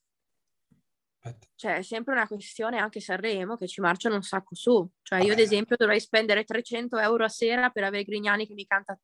cioè, 1.54 1.76
è 1.78 1.82
sempre 1.82 2.12
una 2.12 2.26
questione 2.26 2.78
anche 2.78 3.00
Sanremo 3.00 3.56
che 3.56 3.66
ci 3.66 3.80
marciano 3.80 4.14
un 4.14 4.22
sacco 4.22 4.54
su. 4.54 4.88
Cioè, 5.02 5.22
io 5.22 5.32
ad 5.32 5.38
esempio 5.38 5.76
dovrei 5.76 6.00
spendere 6.00 6.44
300 6.44 6.98
euro 6.98 7.24
a 7.24 7.28
sera 7.28 7.70
per 7.70 7.84
avere 7.84 8.04
Grignani 8.04 8.46
che 8.46 8.54
mi 8.54 8.66
canta 8.66 8.98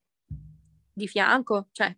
di 0.93 1.09
fianco. 1.09 1.69
Cioè, 1.73 1.97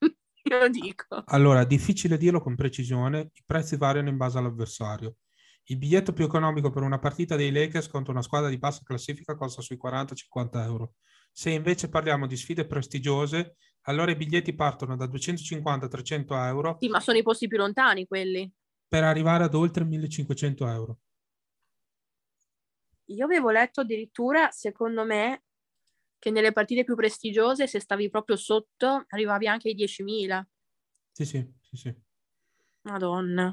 io 0.44 0.68
dico. 0.68 1.22
Allora, 1.26 1.64
difficile 1.64 2.16
dirlo 2.16 2.40
con 2.40 2.54
precisione, 2.54 3.30
i 3.34 3.42
prezzi 3.44 3.76
variano 3.76 4.08
in 4.08 4.16
base 4.16 4.38
all'avversario. 4.38 5.16
Il 5.64 5.78
biglietto 5.78 6.12
più 6.12 6.24
economico 6.24 6.70
per 6.70 6.82
una 6.82 6.98
partita 6.98 7.36
dei 7.36 7.52
Lakers 7.52 7.88
contro 7.88 8.12
una 8.12 8.22
squadra 8.22 8.48
di 8.48 8.58
bassa 8.58 8.82
classifica 8.82 9.36
costa 9.36 9.62
sui 9.62 9.78
40-50 9.80 10.64
euro. 10.64 10.94
Se 11.30 11.50
invece 11.50 11.88
parliamo 11.88 12.26
di 12.26 12.36
sfide 12.36 12.66
prestigiose, 12.66 13.56
allora 13.82 14.10
i 14.10 14.16
biglietti 14.16 14.54
partono 14.54 14.96
da 14.96 15.06
250-300 15.06 16.34
euro 16.36 16.78
Sì, 16.78 16.88
ma 16.88 17.00
sono 17.00 17.18
i 17.18 17.22
posti 17.22 17.46
più 17.48 17.58
lontani 17.58 18.06
quelli. 18.06 18.50
per 18.86 19.02
arrivare 19.02 19.42
ad 19.42 19.54
oltre 19.54 19.82
1500 19.84 20.68
euro. 20.68 21.00
Io 23.06 23.24
avevo 23.24 23.50
letto 23.50 23.82
addirittura, 23.82 24.50
secondo 24.50 25.04
me, 25.04 25.44
che 26.18 26.30
nelle 26.30 26.52
partite 26.52 26.84
più 26.84 26.94
prestigiose, 26.96 27.66
se 27.68 27.80
stavi 27.80 28.08
proprio 28.10 28.36
sotto, 28.36 29.04
arrivavi 29.08 29.46
anche 29.46 29.68
ai 29.68 29.74
10.000. 29.74 30.44
Sì, 31.12 31.24
sì, 31.24 31.46
sì, 31.60 31.76
sì. 31.76 31.94
Madonna. 32.84 33.52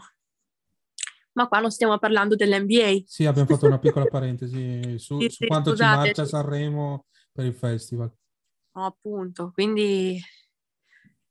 Ma 1.34 1.48
qua 1.48 1.60
non 1.60 1.72
stiamo 1.72 1.98
parlando 1.98 2.36
dell'NBA. 2.36 3.04
Sì, 3.04 3.26
abbiamo 3.26 3.48
fatto 3.48 3.66
una 3.66 3.80
piccola 3.80 4.06
parentesi 4.08 4.98
su, 5.00 5.22
Sì, 5.22 5.30
su 5.30 5.46
sì, 5.46 5.48
quanto 5.48 5.72
scusate, 5.72 5.76
ci 5.76 5.86
marcia 5.86 6.26
sì. 6.26 6.30
Sanremo 6.30 7.06
per 7.32 7.46
il 7.46 7.54
festival. 7.56 8.14
No, 8.74 8.86
appunto. 8.86 9.52
Quindi, 9.52 10.20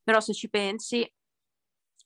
però 0.03 0.21
se 0.21 0.35
ci 0.35 0.49
pensi, 0.49 1.11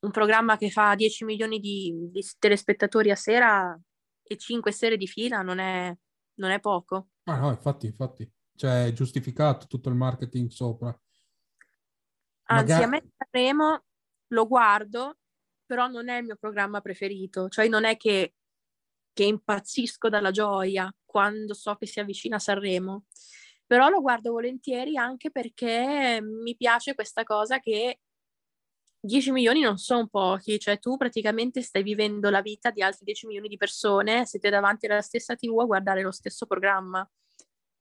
un 0.01 0.11
programma 0.11 0.57
che 0.57 0.71
fa 0.71 0.95
10 0.95 1.25
milioni 1.25 1.59
di, 1.61 2.09
di 2.11 2.25
telespettatori 2.39 3.11
a 3.11 3.17
sera 3.17 3.79
e 4.23 4.37
5 4.37 4.73
sere 4.73 4.97
di 4.97 5.07
fila 5.07 5.43
non 5.43 5.59
è, 5.59 5.97
non 6.35 6.51
è 6.51 6.61
poco. 6.61 7.09
Ah 7.25 7.39
no, 7.39 7.51
infatti, 7.51 7.87
infatti. 7.87 8.31
Cioè, 8.55 8.87
è 8.87 8.93
giustificato 8.93 9.67
tutto 9.67 9.89
il 9.89 9.95
marketing 9.95 10.51
sopra. 10.51 10.89
Anzi, 12.45 12.73
Magari- 12.73 12.85
a 12.85 12.87
me 12.89 13.03
Sanremo 13.17 13.85
lo 14.29 14.47
guardo, 14.47 15.19
però 15.65 15.87
non 15.87 16.09
è 16.09 16.19
il 16.19 16.25
mio 16.25 16.37
programma 16.37 16.81
preferito. 16.81 17.49
Cioè, 17.49 17.69
non 17.69 17.85
è 17.85 17.97
che, 17.97 18.35
che 19.13 19.25
impazzisco 19.25 20.09
dalla 20.09 20.31
gioia 20.31 20.93
quando 21.05 21.55
so 21.55 21.77
che 21.77 21.87
si 21.87 22.01
avvicina 22.01 22.39
Sanremo. 22.39 23.05
Però 23.73 23.89
lo 23.89 24.03
guardo 24.03 24.33
volentieri 24.33 24.99
anche 24.99 25.31
perché 25.31 26.21
mi 26.21 26.55
piace 26.57 26.95
questa 26.95 27.25
cosa 27.25 27.59
che 27.59 28.01
10 29.01 29.33
milioni 29.33 29.61
non 29.61 29.79
sono 29.79 30.09
pochi, 30.09 30.59
cioè 30.59 30.79
tu 30.79 30.99
praticamente 30.99 31.63
stai 31.63 31.83
vivendo 31.83 32.29
la 32.29 32.43
vita 32.43 32.71
di 32.71 32.83
altri 32.83 33.07
10 33.07 33.29
milioni 33.29 33.49
di 33.49 33.57
persone, 33.57 34.27
siete 34.27 34.51
davanti 34.51 34.85
alla 34.85 35.01
stessa 35.01 35.37
TV 35.37 35.59
a 35.59 35.65
guardare 35.65 36.03
lo 36.03 36.11
stesso 36.11 36.45
programma. 36.45 37.11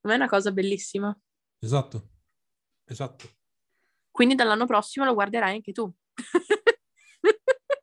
Me 0.03 0.13
è 0.13 0.15
una 0.15 0.29
cosa 0.29 0.53
bellissima. 0.53 1.13
Esatto, 1.59 2.11
esatto. 2.85 3.29
Quindi 4.09 4.35
dall'anno 4.35 4.65
prossimo 4.65 5.03
lo 5.03 5.13
guarderai 5.13 5.55
anche 5.55 5.73
tu. 5.73 5.93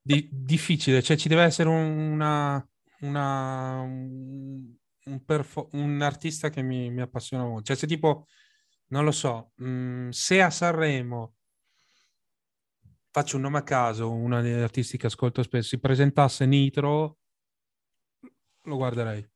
Di- 0.01 0.31
difficile, 0.33 1.03
cioè 1.03 1.19
ci 1.19 1.29
deve 1.29 1.43
essere 1.43 1.69
una, 1.69 2.67
una- 3.01 3.81
un, 3.83 4.78
un 5.09 5.25
perfo- 5.25 5.69
un 5.73 6.01
artista 6.03 6.51
che 6.51 6.63
mi, 6.63 6.91
mi 6.91 7.01
appassiona 7.01 7.45
molto. 7.45 7.65
Cioè 7.65 7.77
se 7.77 7.87
tipo, 7.87 8.27
non 8.89 9.05
lo 9.05 9.11
so, 9.11 9.53
mh, 9.57 10.09
se 10.11 10.43
a 10.43 10.51
Sanremo, 10.51 11.35
faccio 13.11 13.37
un 13.37 13.43
nome 13.43 13.59
a 13.59 13.63
caso, 13.63 14.11
uno 14.11 14.41
degli 14.41 14.61
artisti 14.61 14.97
che 14.97 15.07
ascolto 15.07 15.43
spesso, 15.43 15.69
si 15.69 15.79
presentasse 15.81 16.47
Nitro, 16.47 17.19
lo 18.63 18.77
guarderei. 18.77 19.27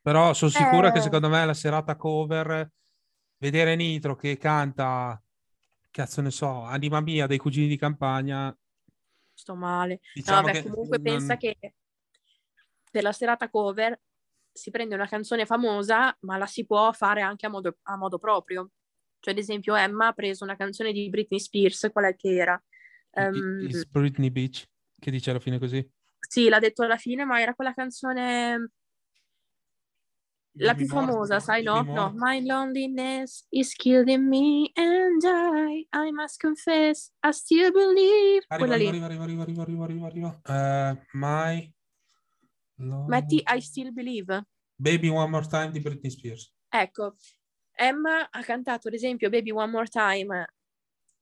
Però 0.00 0.32
sono 0.32 0.50
sicuro 0.50 0.90
che 0.90 0.98
Eh. 0.98 1.02
secondo 1.02 1.28
me 1.28 1.44
la 1.44 1.54
serata 1.54 1.96
cover, 1.96 2.70
vedere 3.36 3.76
Nitro 3.76 4.16
che 4.16 4.36
canta, 4.38 5.22
cazzo 5.90 6.20
ne 6.22 6.30
so, 6.30 6.62
Anima 6.62 7.00
Mia 7.00 7.26
dei 7.26 7.38
Cugini 7.38 7.68
di 7.68 7.76
Campagna. 7.76 8.56
Sto 9.34 9.54
male. 9.54 10.00
Diciamo 10.14 10.40
no, 10.40 10.46
vabbè, 10.46 10.62
che 10.62 10.68
comunque 10.68 10.96
non- 10.98 11.02
pensa 11.02 11.36
che 11.36 11.56
per 12.90 13.02
la 13.02 13.12
serata 13.12 13.48
cover 13.50 13.98
si 14.52 14.70
prende 14.70 14.94
una 14.94 15.06
canzone 15.06 15.46
famosa, 15.46 16.16
ma 16.20 16.36
la 16.36 16.46
si 16.46 16.66
può 16.66 16.90
fare 16.92 17.20
anche 17.20 17.46
a 17.46 17.48
modo, 17.48 17.76
a 17.82 17.96
modo 17.96 18.18
proprio. 18.18 18.70
Cioè, 19.20 19.32
ad 19.32 19.38
esempio, 19.40 19.74
Emma 19.74 20.08
ha 20.08 20.12
preso 20.12 20.44
una 20.44 20.56
canzone 20.56 20.92
di 20.92 21.08
Britney 21.08 21.38
Spears, 21.40 21.88
qual 21.92 22.06
è 22.06 22.16
che 22.16 22.34
era? 22.36 22.62
Ehm, 23.12 23.66
Is 23.68 23.86
Britney 23.86 24.30
Beach, 24.30 24.64
che 24.98 25.10
dice 25.10 25.30
alla 25.30 25.40
fine 25.40 25.58
così. 25.58 25.86
sì, 26.18 26.48
l'ha 26.48 26.58
detto 26.58 26.82
alla 26.82 26.96
fine, 26.96 27.24
ma 27.24 27.40
era 27.40 27.54
quella 27.54 27.72
canzone 27.72 28.70
la 30.60 30.74
più 30.74 30.86
More- 30.88 31.06
famosa, 31.06 31.38
sai, 31.38 31.62
no? 31.62 31.82
No. 31.82 32.12
My 32.16 32.44
loneliness 32.44 33.46
is 33.50 33.72
killing 33.74 34.28
me 34.28 34.70
and 34.74 35.22
I, 35.24 35.86
I 35.92 36.10
must 36.10 36.40
confess, 36.40 37.12
I 37.22 37.32
still 37.32 37.70
believe. 37.70 38.44
Arriva, 38.48 38.56
Quella 38.66 38.76
lì. 38.76 38.88
arriva, 38.88 39.04
arriva, 39.06 39.22
arriva, 39.22 39.42
arriva, 39.42 39.62
arriva, 39.62 39.84
arriva, 39.84 40.06
arriva. 40.06 40.40
Eh, 40.44 41.06
my 41.12 41.72
Love- 42.78 43.08
Metti 43.08 43.42
I 43.46 43.60
still 43.60 43.92
believe. 43.92 44.46
Baby 44.76 45.08
One 45.08 45.30
More 45.30 45.46
Time 45.46 45.70
di 45.70 45.80
Britney 45.80 46.10
Spears. 46.10 46.52
Ecco, 46.68 47.16
Emma 47.72 48.28
ha 48.30 48.42
cantato 48.42 48.88
ad 48.88 48.94
esempio 48.94 49.28
Baby 49.30 49.50
One 49.50 49.70
More 49.70 49.88
Time 49.88 50.54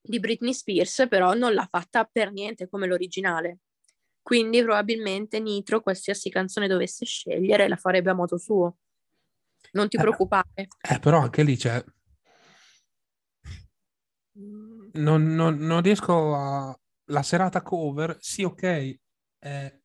di 0.01 0.21
Britney 0.21 0.53
Spears, 0.53 1.07
però 1.09 1.35
non 1.35 1.55
l'ha 1.55 1.67
fatta 1.71 2.05
per 2.05 2.33
niente 2.33 2.69
come 2.69 2.87
l'originale. 2.87 3.61
Quindi 4.23 4.63
probabilmente 4.63 5.39
Nitro, 5.41 5.81
qualsiasi 5.81 6.31
canzone 6.31 6.67
dovesse 6.69 7.05
scegliere, 7.05 7.69
la 7.69 7.77
farebbe 7.77 8.11
a 8.11 8.15
modo 8.15 8.37
suo. 8.39 8.79
Non 9.73 9.89
ti 9.89 9.97
Eh. 9.97 10.01
preoccupare. 10.01 10.69
Eh, 10.81 10.99
però 10.99 11.21
anche 11.21 11.43
lì 11.43 11.57
c'è... 11.57 11.83
Non, 14.35 15.35
non- 15.35 15.59
non 15.59 15.81
riesco 15.83 16.35
a... 16.35 16.79
La 17.11 17.23
serata 17.23 17.63
cover, 17.63 18.17
sì, 18.21 18.43
ok, 18.43 18.99
è, 19.39 19.81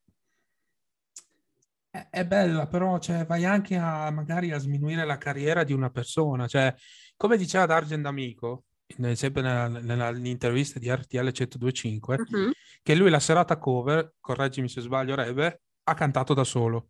è- 1.92 2.26
bella, 2.26 2.68
però 2.68 2.98
cioè, 3.00 3.26
vai 3.26 3.46
anche 3.46 3.76
a 3.76 4.10
magari 4.12 4.52
a 4.52 4.58
sminuire 4.58 5.06
la 5.06 5.18
carriera 5.18 5.64
di 5.64 5.74
una 5.74 5.90
persona. 5.90 6.48
Cioè, 6.48 6.74
come 7.18 7.38
diceva 7.38 7.66
D'Argent 7.66 8.06
Amico, 8.06 8.66
nel- 8.98 9.18
sempre 9.18 9.42
nella, 9.42 9.68
nella- 9.68 10.12
nell'intervista 10.12 10.80
di 10.80 10.90
RTL 10.90 11.32
1025, 11.32 12.18
Mhm. 12.30 12.52
che 12.82 12.96
lui 12.96 13.10
la 13.10 13.20
serata 13.20 13.58
cover, 13.58 14.14
correggimi 14.20 14.68
se 14.70 14.82
sbaglio, 14.82 15.16
Rebe, 15.16 15.62
ha 15.84 15.94
cantato 15.94 16.34
da 16.34 16.44
solo. 16.44 16.90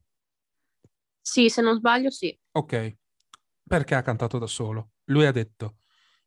Sì, 1.20 1.50
se 1.50 1.62
non 1.62 1.76
sbaglio, 1.76 2.10
sì. 2.10 2.38
Ok, 2.54 2.96
perché 3.64 3.96
ha 3.96 4.02
cantato 4.02 4.38
da 4.38 4.48
solo? 4.48 4.92
Lui 5.06 5.26
ha 5.26 5.32
detto, 5.32 5.78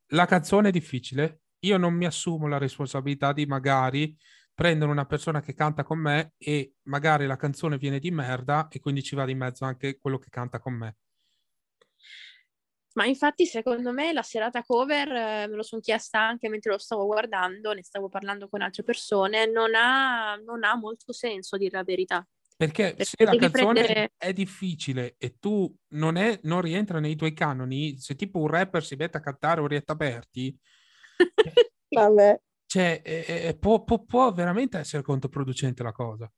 la 0.08 0.26
canzone 0.26 0.68
è 0.68 0.72
difficile, 0.72 1.40
io 1.60 1.76
non 1.78 1.94
mi 1.94 2.04
assumo 2.04 2.46
la 2.46 2.58
responsabilità 2.58 3.32
di 3.32 3.46
magari 3.46 4.16
prendere 4.54 4.90
una 4.90 5.04
persona 5.04 5.40
che 5.40 5.54
canta 5.54 5.82
con 5.82 5.98
me 5.98 6.34
e 6.38 6.74
magari 6.82 7.26
la 7.26 7.36
canzone 7.36 7.76
viene 7.76 7.98
di 7.98 8.10
merda 8.10 8.68
e 8.68 8.78
quindi 8.80 9.02
ci 9.02 9.16
va 9.16 9.24
di 9.24 9.34
mezzo 9.34 9.64
anche 9.64 9.98
quello 9.98 10.18
che 10.18 10.30
canta 10.30 10.58
con 10.60 10.74
me. 10.74 10.96
Ma 12.94 13.06
infatti, 13.06 13.44
secondo 13.44 13.92
me, 13.92 14.12
la 14.12 14.22
serata 14.22 14.62
cover, 14.62 15.08
eh, 15.10 15.46
me 15.48 15.56
lo 15.56 15.64
sono 15.64 15.80
chiesta 15.80 16.20
anche 16.20 16.48
mentre 16.48 16.70
lo 16.70 16.78
stavo 16.78 17.06
guardando, 17.06 17.72
ne 17.72 17.82
stavo 17.82 18.08
parlando 18.08 18.48
con 18.48 18.62
altre 18.62 18.84
persone, 18.84 19.50
non 19.50 19.74
ha, 19.74 20.36
non 20.36 20.62
ha 20.62 20.76
molto 20.76 21.12
senso, 21.12 21.56
dire 21.56 21.76
la 21.76 21.82
verità. 21.82 22.24
Perché 22.56 22.94
Perché 22.94 23.04
se 23.04 23.24
la 23.24 23.34
canzone 23.34 23.82
prendere- 23.82 24.12
è 24.16 24.32
difficile 24.32 25.16
e 25.18 25.38
tu 25.40 25.76
non, 25.94 26.16
è, 26.16 26.38
non 26.44 26.60
rientra 26.60 27.00
nei 27.00 27.16
tuoi 27.16 27.32
canoni, 27.32 27.98
se 27.98 28.14
tipo 28.14 28.38
un 28.38 28.46
rapper 28.46 28.84
si 28.84 28.94
mette 28.94 29.16
a 29.16 29.20
cantare 29.20 29.60
Orietta 29.60 29.96
Berti, 29.96 30.56
Vabbè. 31.88 32.40
Cioè, 32.74 33.02
eh, 33.04 33.24
eh, 33.28 33.56
può, 33.56 33.84
può- 33.84 34.02
può 34.02 34.32
veramente 34.32 34.78
essere 34.78 35.04
controproducente 35.04 35.84
la 35.84 35.92
cosa. 35.92 36.28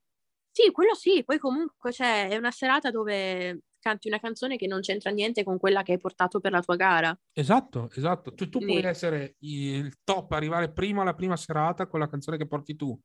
Sì, 0.50 0.70
quello 0.70 0.94
sì, 0.94 1.24
poi 1.24 1.38
comunque 1.38 1.92
cioè, 1.92 2.28
è 2.28 2.36
una 2.36 2.50
serata 2.50 2.90
dove 2.90 3.62
canti 3.78 4.08
una 4.08 4.20
canzone 4.20 4.58
che 4.58 4.66
non 4.66 4.80
c'entra 4.80 5.10
niente 5.10 5.44
con 5.44 5.58
quella 5.58 5.82
che 5.82 5.92
hai 5.92 5.98
portato 5.98 6.38
per 6.38 6.52
la 6.52 6.60
tua 6.60 6.76
gara. 6.76 7.18
Esatto, 7.32 7.88
esatto. 7.94 8.34
Tu, 8.34 8.50
tu 8.50 8.58
puoi 8.58 8.82
essere 8.82 9.36
il 9.38 9.96
top, 10.04 10.32
arrivare 10.32 10.70
prima 10.70 11.00
alla 11.00 11.14
prima 11.14 11.38
serata 11.38 11.86
con 11.86 12.00
la 12.00 12.08
canzone 12.08 12.36
che 12.36 12.46
porti 12.46 12.76
tu. 12.76 12.98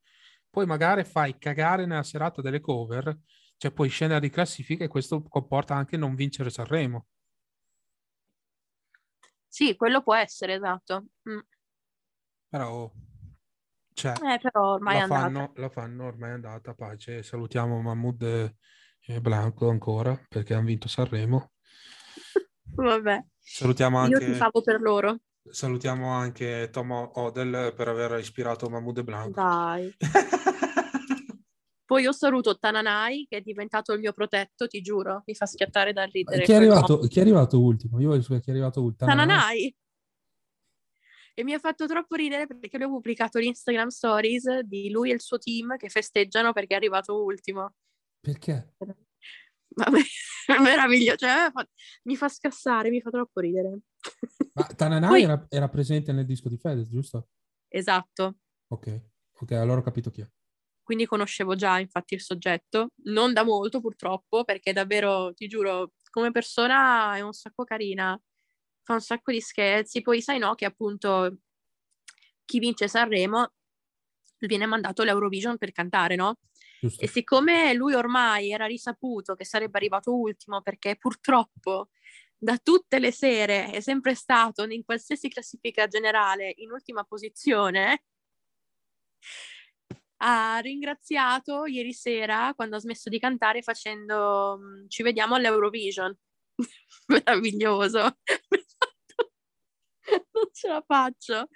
Poi 0.49 0.65
magari 0.65 1.05
fai 1.05 1.37
cagare 1.37 1.85
nella 1.85 2.03
serata 2.03 2.41
delle 2.41 2.59
cover, 2.59 3.17
cioè 3.55 3.71
puoi 3.71 3.87
scendere 3.87 4.19
di 4.19 4.29
classifica 4.29 4.83
e 4.83 4.89
questo 4.89 5.23
comporta 5.23 5.73
anche 5.73 5.95
non 5.95 6.15
vincere 6.15 6.49
Sanremo. 6.49 7.05
Sì, 9.47 9.77
quello 9.77 10.01
può 10.03 10.15
essere, 10.15 10.55
esatto. 10.55 11.05
Mm. 11.29 11.39
Però, 12.49 12.91
cioè, 13.93 14.13
Eh, 14.13 14.39
però 14.41 14.73
ormai 14.73 14.95
è 14.95 14.97
la 14.99 15.03
andata. 15.03 15.21
fanno, 15.21 15.51
la 15.55 15.69
fanno, 15.69 16.05
ormai 16.05 16.29
è 16.29 16.33
andata, 16.33 16.73
pace. 16.73 17.23
Salutiamo 17.23 17.81
Mahmood 17.81 18.21
e- 18.23 18.55
Blanco 19.19 19.69
ancora 19.69 20.17
perché 20.29 20.53
hanno 20.53 20.65
vinto 20.67 20.87
Sanremo. 20.87 21.51
Vabbè, 22.75 23.25
Salutiamo 23.39 23.97
io 24.07 24.13
anche, 24.17 24.31
tifavo 24.31 24.61
per 24.61 24.79
loro. 24.79 25.17
salutiamo 25.49 26.09
anche 26.09 26.69
Tom 26.71 26.91
Odell 26.91 27.73
per 27.73 27.87
aver 27.89 28.19
ispirato 28.19 28.69
Mahmood 28.69 28.99
e 28.99 29.03
Blanco. 29.03 29.31
Dai. 29.41 29.93
Poi 31.91 32.03
io 32.03 32.13
saluto 32.13 32.57
Tananai, 32.57 33.25
che 33.29 33.37
è 33.37 33.41
diventato 33.41 33.91
il 33.91 33.99
mio 33.99 34.13
protetto, 34.13 34.65
ti 34.67 34.79
giuro. 34.79 35.23
Mi 35.25 35.35
fa 35.35 35.45
schiattare 35.45 35.91
dal 35.91 36.07
ridere. 36.09 36.43
Chi 36.43 36.53
è, 36.53 36.55
arrivato, 36.55 36.99
chi 36.99 37.19
è 37.19 37.21
arrivato 37.21 37.59
ultimo? 37.61 37.99
Io 37.99 38.07
voglio 38.07 38.21
sapere 38.21 38.39
chi 38.39 38.49
è 38.49 38.53
arrivato 38.53 38.81
ultimo. 38.81 39.09
Tananai. 39.09 39.75
E 41.33 41.43
mi 41.43 41.53
ha 41.53 41.59
fatto 41.59 41.87
troppo 41.87 42.15
ridere 42.15 42.47
perché 42.47 42.77
lui 42.77 42.87
ha 42.87 42.89
pubblicato 42.89 43.39
l'Instagram 43.39 43.87
Stories 43.87 44.59
di 44.61 44.89
lui 44.89 45.11
e 45.11 45.13
il 45.13 45.21
suo 45.21 45.37
team 45.37 45.77
che 45.77 45.89
festeggiano 45.89 46.51
perché 46.53 46.73
è 46.73 46.77
arrivato 46.77 47.23
ultimo. 47.23 47.75
Perché? 48.19 48.75
Vabbè, 48.77 49.99
è 50.47 50.59
meraviglioso. 50.59 51.17
Cioè, 51.17 51.45
mi 51.45 51.51
fa- 51.51 51.69
mi 52.03 52.15
fa 52.15 52.29
scassare, 52.29 52.89
mi 52.89 53.01
fa 53.01 53.09
troppo 53.09 53.39
ridere. 53.39 53.79
Ma 54.53 54.63
Tananai 54.65 55.09
Poi- 55.09 55.23
era, 55.23 55.45
era 55.49 55.69
presente 55.69 56.11
nel 56.11 56.25
disco 56.25 56.49
di 56.49 56.57
Fedez, 56.57 56.89
giusto? 56.89 57.29
Esatto. 57.69 58.37
Ok, 58.67 59.01
ok, 59.39 59.51
allora 59.53 59.79
ho 59.79 59.83
capito 59.83 60.09
chi 60.09 60.21
è. 60.21 60.29
Quindi 60.83 61.05
conoscevo 61.05 61.55
già 61.55 61.79
infatti 61.79 62.15
il 62.15 62.21
soggetto, 62.21 62.89
non 63.05 63.31
da 63.31 63.43
molto 63.43 63.79
purtroppo, 63.79 64.43
perché 64.43 64.73
davvero, 64.73 65.33
ti 65.33 65.47
giuro, 65.47 65.93
come 66.09 66.31
persona 66.31 67.15
è 67.15 67.21
un 67.21 67.31
sacco 67.31 67.63
carina, 67.63 68.19
fa 68.91 68.93
un 68.93 69.01
sacco 69.01 69.31
di 69.31 69.41
scherzi, 69.41 70.01
poi 70.01 70.21
sai 70.21 70.37
no 70.37 70.53
che 70.55 70.65
appunto 70.65 71.37
chi 72.45 72.59
vince 72.59 72.87
Sanremo 72.87 73.53
viene 74.39 74.65
mandato 74.65 75.01
all'Eurovision 75.01 75.57
per 75.57 75.71
cantare, 75.71 76.15
no? 76.15 76.39
Giusto? 76.79 77.03
E 77.03 77.07
siccome 77.07 77.73
lui 77.73 77.93
ormai 77.93 78.51
era 78.51 78.65
risaputo 78.65 79.35
che 79.35 79.45
sarebbe 79.45 79.77
arrivato 79.77 80.13
ultimo, 80.13 80.61
perché 80.61 80.97
purtroppo 80.97 81.89
da 82.37 82.57
tutte 82.57 82.99
le 82.99 83.11
sere 83.11 83.69
è 83.69 83.79
sempre 83.81 84.15
stato 84.15 84.63
in 84.63 84.83
qualsiasi 84.83 85.29
classifica 85.29 85.87
generale 85.87 86.53
in 86.57 86.71
ultima 86.71 87.03
posizione, 87.03 88.03
ha 90.23 90.59
ringraziato 90.59 91.65
ieri 91.65 91.93
sera 91.93 92.53
quando 92.55 92.75
ha 92.75 92.79
smesso 92.79 93.09
di 93.09 93.19
cantare 93.19 93.61
facendo 93.61 94.59
ci 94.87 95.03
vediamo 95.03 95.35
all'Eurovision. 95.35 96.15
Meraviglioso. 97.07 98.17
non 100.33 100.45
ce 100.51 100.67
la 100.67 100.83
faccio. 100.85 101.47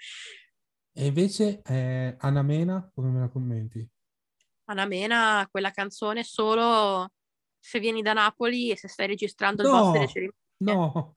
E 0.93 1.05
invece 1.05 1.61
eh, 1.63 2.15
Anna 2.19 2.41
Mena, 2.41 2.89
come 2.93 3.09
me 3.09 3.19
la 3.19 3.29
commenti? 3.29 3.87
Anna 4.65 4.85
Mena, 4.85 5.47
quella 5.51 5.71
canzone 5.71 6.23
solo 6.23 7.11
se 7.59 7.79
vieni 7.79 8.01
da 8.01 8.13
Napoli 8.13 8.71
e 8.71 8.77
se 8.77 8.87
stai 8.87 9.07
registrando 9.07 9.61
il 9.63 9.69
No! 9.69 9.75
boss 9.79 9.91
delle 9.91 10.07
cerimonie. 10.07 10.39
No, 10.57 11.13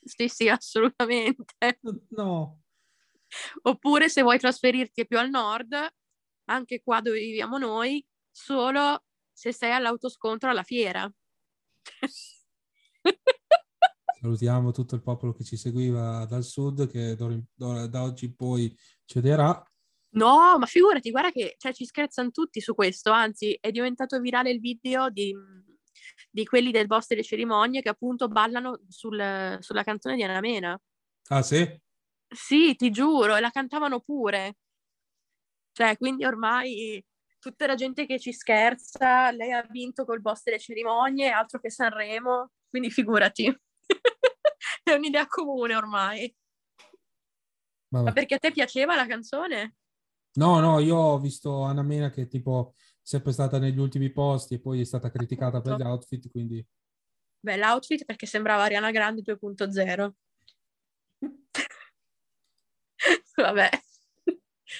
Sì, 0.00 0.28
sì, 0.28 0.48
assolutamente. 0.50 1.78
no. 2.10 2.60
Oppure 3.62 4.08
se 4.08 4.22
vuoi 4.22 4.38
trasferirti 4.38 5.06
più 5.06 5.18
al 5.18 5.28
nord, 5.30 5.74
anche 6.46 6.82
qua 6.82 7.00
dove 7.00 7.18
viviamo 7.18 7.58
noi, 7.58 8.04
solo 8.30 9.04
se 9.32 9.52
sei 9.52 9.72
all'autoscontro 9.72 10.50
alla 10.50 10.62
fiera. 10.62 11.10
Salutiamo 14.24 14.72
tutto 14.72 14.94
il 14.94 15.02
popolo 15.02 15.34
che 15.34 15.44
ci 15.44 15.58
seguiva 15.58 16.24
dal 16.24 16.44
sud, 16.44 16.90
che 16.90 17.14
da 17.14 18.02
oggi 18.02 18.24
in 18.24 18.34
poi 18.34 18.74
cederà. 19.04 19.62
No, 20.12 20.56
ma 20.56 20.64
figurati, 20.64 21.10
guarda 21.10 21.30
che 21.30 21.56
cioè, 21.58 21.74
ci 21.74 21.84
scherzano 21.84 22.30
tutti 22.30 22.62
su 22.62 22.74
questo, 22.74 23.10
anzi 23.10 23.54
è 23.60 23.70
diventato 23.70 24.18
virale 24.20 24.50
il 24.50 24.60
video 24.60 25.10
di, 25.10 25.36
di 26.30 26.46
quelli 26.46 26.70
del 26.70 26.86
boss 26.86 27.08
delle 27.08 27.22
cerimonie 27.22 27.82
che 27.82 27.90
appunto 27.90 28.28
ballano 28.28 28.80
sul- 28.88 29.58
sulla 29.60 29.82
canzone 29.84 30.16
di 30.16 30.22
Anna 30.22 30.40
Mena. 30.40 30.80
Ah, 31.28 31.42
sì? 31.42 31.78
Sì, 32.26 32.74
ti 32.76 32.90
giuro, 32.90 33.36
e 33.36 33.40
la 33.40 33.50
cantavano 33.50 34.00
pure. 34.00 34.56
Cioè, 35.72 35.98
quindi 35.98 36.24
ormai 36.24 37.04
tutta 37.38 37.66
la 37.66 37.74
gente 37.74 38.06
che 38.06 38.18
ci 38.18 38.32
scherza, 38.32 39.30
lei 39.32 39.52
ha 39.52 39.66
vinto 39.68 40.06
col 40.06 40.22
boss 40.22 40.44
delle 40.44 40.58
cerimonie, 40.58 41.28
altro 41.28 41.60
che 41.60 41.68
Sanremo, 41.68 42.52
quindi 42.70 42.90
figurati. 42.90 43.54
È 44.84 44.92
un'idea 44.92 45.26
comune 45.26 45.74
ormai. 45.74 46.32
Ma 47.88 48.12
perché 48.12 48.34
a 48.34 48.38
te 48.38 48.52
piaceva 48.52 48.96
la 48.96 49.06
canzone? 49.06 49.76
No, 50.34 50.58
no, 50.58 50.80
io 50.80 50.96
ho 50.96 51.18
visto 51.18 51.62
Anna 51.62 51.82
Mena 51.82 52.10
che 52.10 52.26
tipo 52.26 52.74
sempre 53.00 53.32
stata 53.32 53.58
negli 53.58 53.78
ultimi 53.78 54.10
posti 54.10 54.54
e 54.54 54.60
poi 54.60 54.80
è 54.80 54.84
stata 54.84 55.10
criticata 55.10 55.60
per 55.60 55.76
gli 55.76 55.82
outfit, 55.82 56.28
quindi... 56.30 56.64
Beh, 57.40 57.56
l'outfit 57.56 58.04
perché 58.04 58.26
sembrava 58.26 58.64
Ariana 58.64 58.90
Grande 58.90 59.22
2.0. 59.22 60.10
Vabbè. 63.36 63.68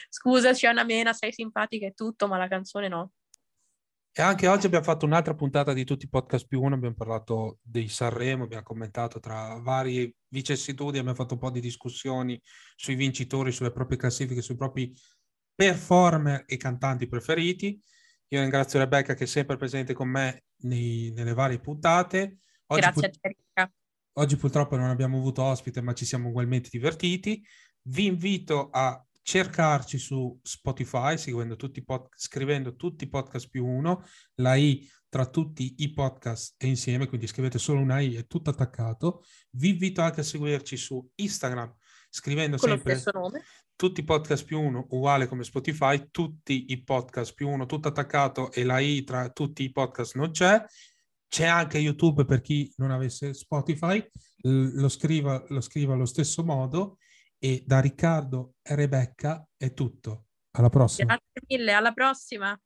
Scusaci 0.08 0.66
Anna 0.66 0.82
Mena, 0.82 1.12
sei 1.12 1.32
simpatica 1.32 1.86
e 1.86 1.92
tutto, 1.92 2.26
ma 2.26 2.38
la 2.38 2.48
canzone 2.48 2.88
no. 2.88 3.12
E 4.16 4.22
anche 4.22 4.46
oggi 4.46 4.66
abbiamo 4.66 4.84
fatto 4.84 5.06
un'altra 5.06 5.34
puntata 5.34 5.72
di 5.72 5.84
tutti 5.84 6.04
i 6.04 6.08
podcast 6.08 6.46
più 6.46 6.62
uno, 6.62 6.76
abbiamo 6.76 6.94
parlato 6.94 7.58
dei 7.60 7.88
Sanremo, 7.88 8.44
abbiamo 8.44 8.62
commentato 8.62 9.18
tra 9.18 9.58
varie 9.60 10.14
vicissitudini, 10.28 10.98
abbiamo 10.98 11.16
fatto 11.16 11.34
un 11.34 11.40
po' 11.40 11.50
di 11.50 11.58
discussioni 11.58 12.40
sui 12.76 12.94
vincitori, 12.94 13.50
sulle 13.50 13.72
proprie 13.72 13.98
classifiche, 13.98 14.40
sui 14.40 14.54
propri 14.54 14.94
performer 15.52 16.44
e 16.46 16.56
cantanti 16.56 17.08
preferiti. 17.08 17.82
Io 18.28 18.40
ringrazio 18.40 18.78
Rebecca 18.78 19.14
che 19.14 19.24
è 19.24 19.26
sempre 19.26 19.56
presente 19.56 19.94
con 19.94 20.06
me 20.06 20.44
nei, 20.58 21.10
nelle 21.10 21.34
varie 21.34 21.58
puntate. 21.58 22.38
Oggi 22.66 22.80
Grazie 22.82 23.10
pu- 23.10 23.18
a 23.20 23.64
te. 23.64 23.72
Oggi 24.12 24.36
purtroppo 24.36 24.76
non 24.76 24.90
abbiamo 24.90 25.18
avuto 25.18 25.42
ospite, 25.42 25.80
ma 25.80 25.92
ci 25.92 26.04
siamo 26.04 26.28
ugualmente 26.28 26.68
divertiti. 26.70 27.44
Vi 27.82 28.06
invito 28.06 28.70
a 28.70 29.04
cercarci 29.24 29.96
su 29.96 30.38
Spotify, 30.42 31.16
tutti 31.56 31.82
pod- 31.82 32.08
scrivendo 32.14 32.76
tutti 32.76 33.04
i 33.04 33.08
podcast 33.08 33.48
più 33.48 33.64
uno, 33.64 34.04
la 34.34 34.54
I 34.54 34.86
tra 35.08 35.26
tutti 35.26 35.76
i 35.78 35.92
podcast 35.92 36.56
e 36.58 36.66
insieme, 36.66 37.06
quindi 37.06 37.26
scrivete 37.26 37.58
solo 37.58 37.80
una 37.80 38.00
I, 38.00 38.16
è 38.16 38.26
tutto 38.26 38.50
attaccato. 38.50 39.22
Vi 39.52 39.70
invito 39.70 40.02
anche 40.02 40.20
a 40.20 40.24
seguirci 40.24 40.76
su 40.76 41.10
Instagram, 41.14 41.74
scrivendo 42.10 42.58
Con 42.58 42.68
sempre 42.68 43.00
tutti 43.74 44.00
i 44.00 44.04
podcast 44.04 44.44
più 44.44 44.60
uno, 44.60 44.86
uguale 44.90 45.26
come 45.26 45.42
Spotify, 45.42 46.08
tutti 46.10 46.66
i 46.68 46.82
podcast 46.82 47.32
più 47.34 47.48
uno, 47.48 47.64
tutto 47.64 47.88
attaccato 47.88 48.52
e 48.52 48.62
la 48.62 48.78
I 48.78 49.04
tra 49.04 49.30
tutti 49.30 49.62
i 49.62 49.72
podcast 49.72 50.16
non 50.16 50.32
c'è. 50.32 50.62
C'è 51.26 51.46
anche 51.46 51.78
YouTube 51.78 52.26
per 52.26 52.42
chi 52.42 52.70
non 52.76 52.90
avesse 52.90 53.32
Spotify, 53.32 54.06
lo 54.42 54.88
scriva, 54.90 55.42
lo 55.48 55.62
scriva 55.62 55.94
allo 55.94 56.04
stesso 56.04 56.44
modo 56.44 56.98
e 57.44 57.62
da 57.66 57.78
Riccardo 57.78 58.54
e 58.62 58.74
Rebecca 58.74 59.46
è 59.54 59.74
tutto. 59.74 60.28
Alla 60.52 60.70
prossima. 60.70 61.08
Grazie 61.08 61.42
mille, 61.46 61.72
alla 61.72 61.92
prossima. 61.92 62.58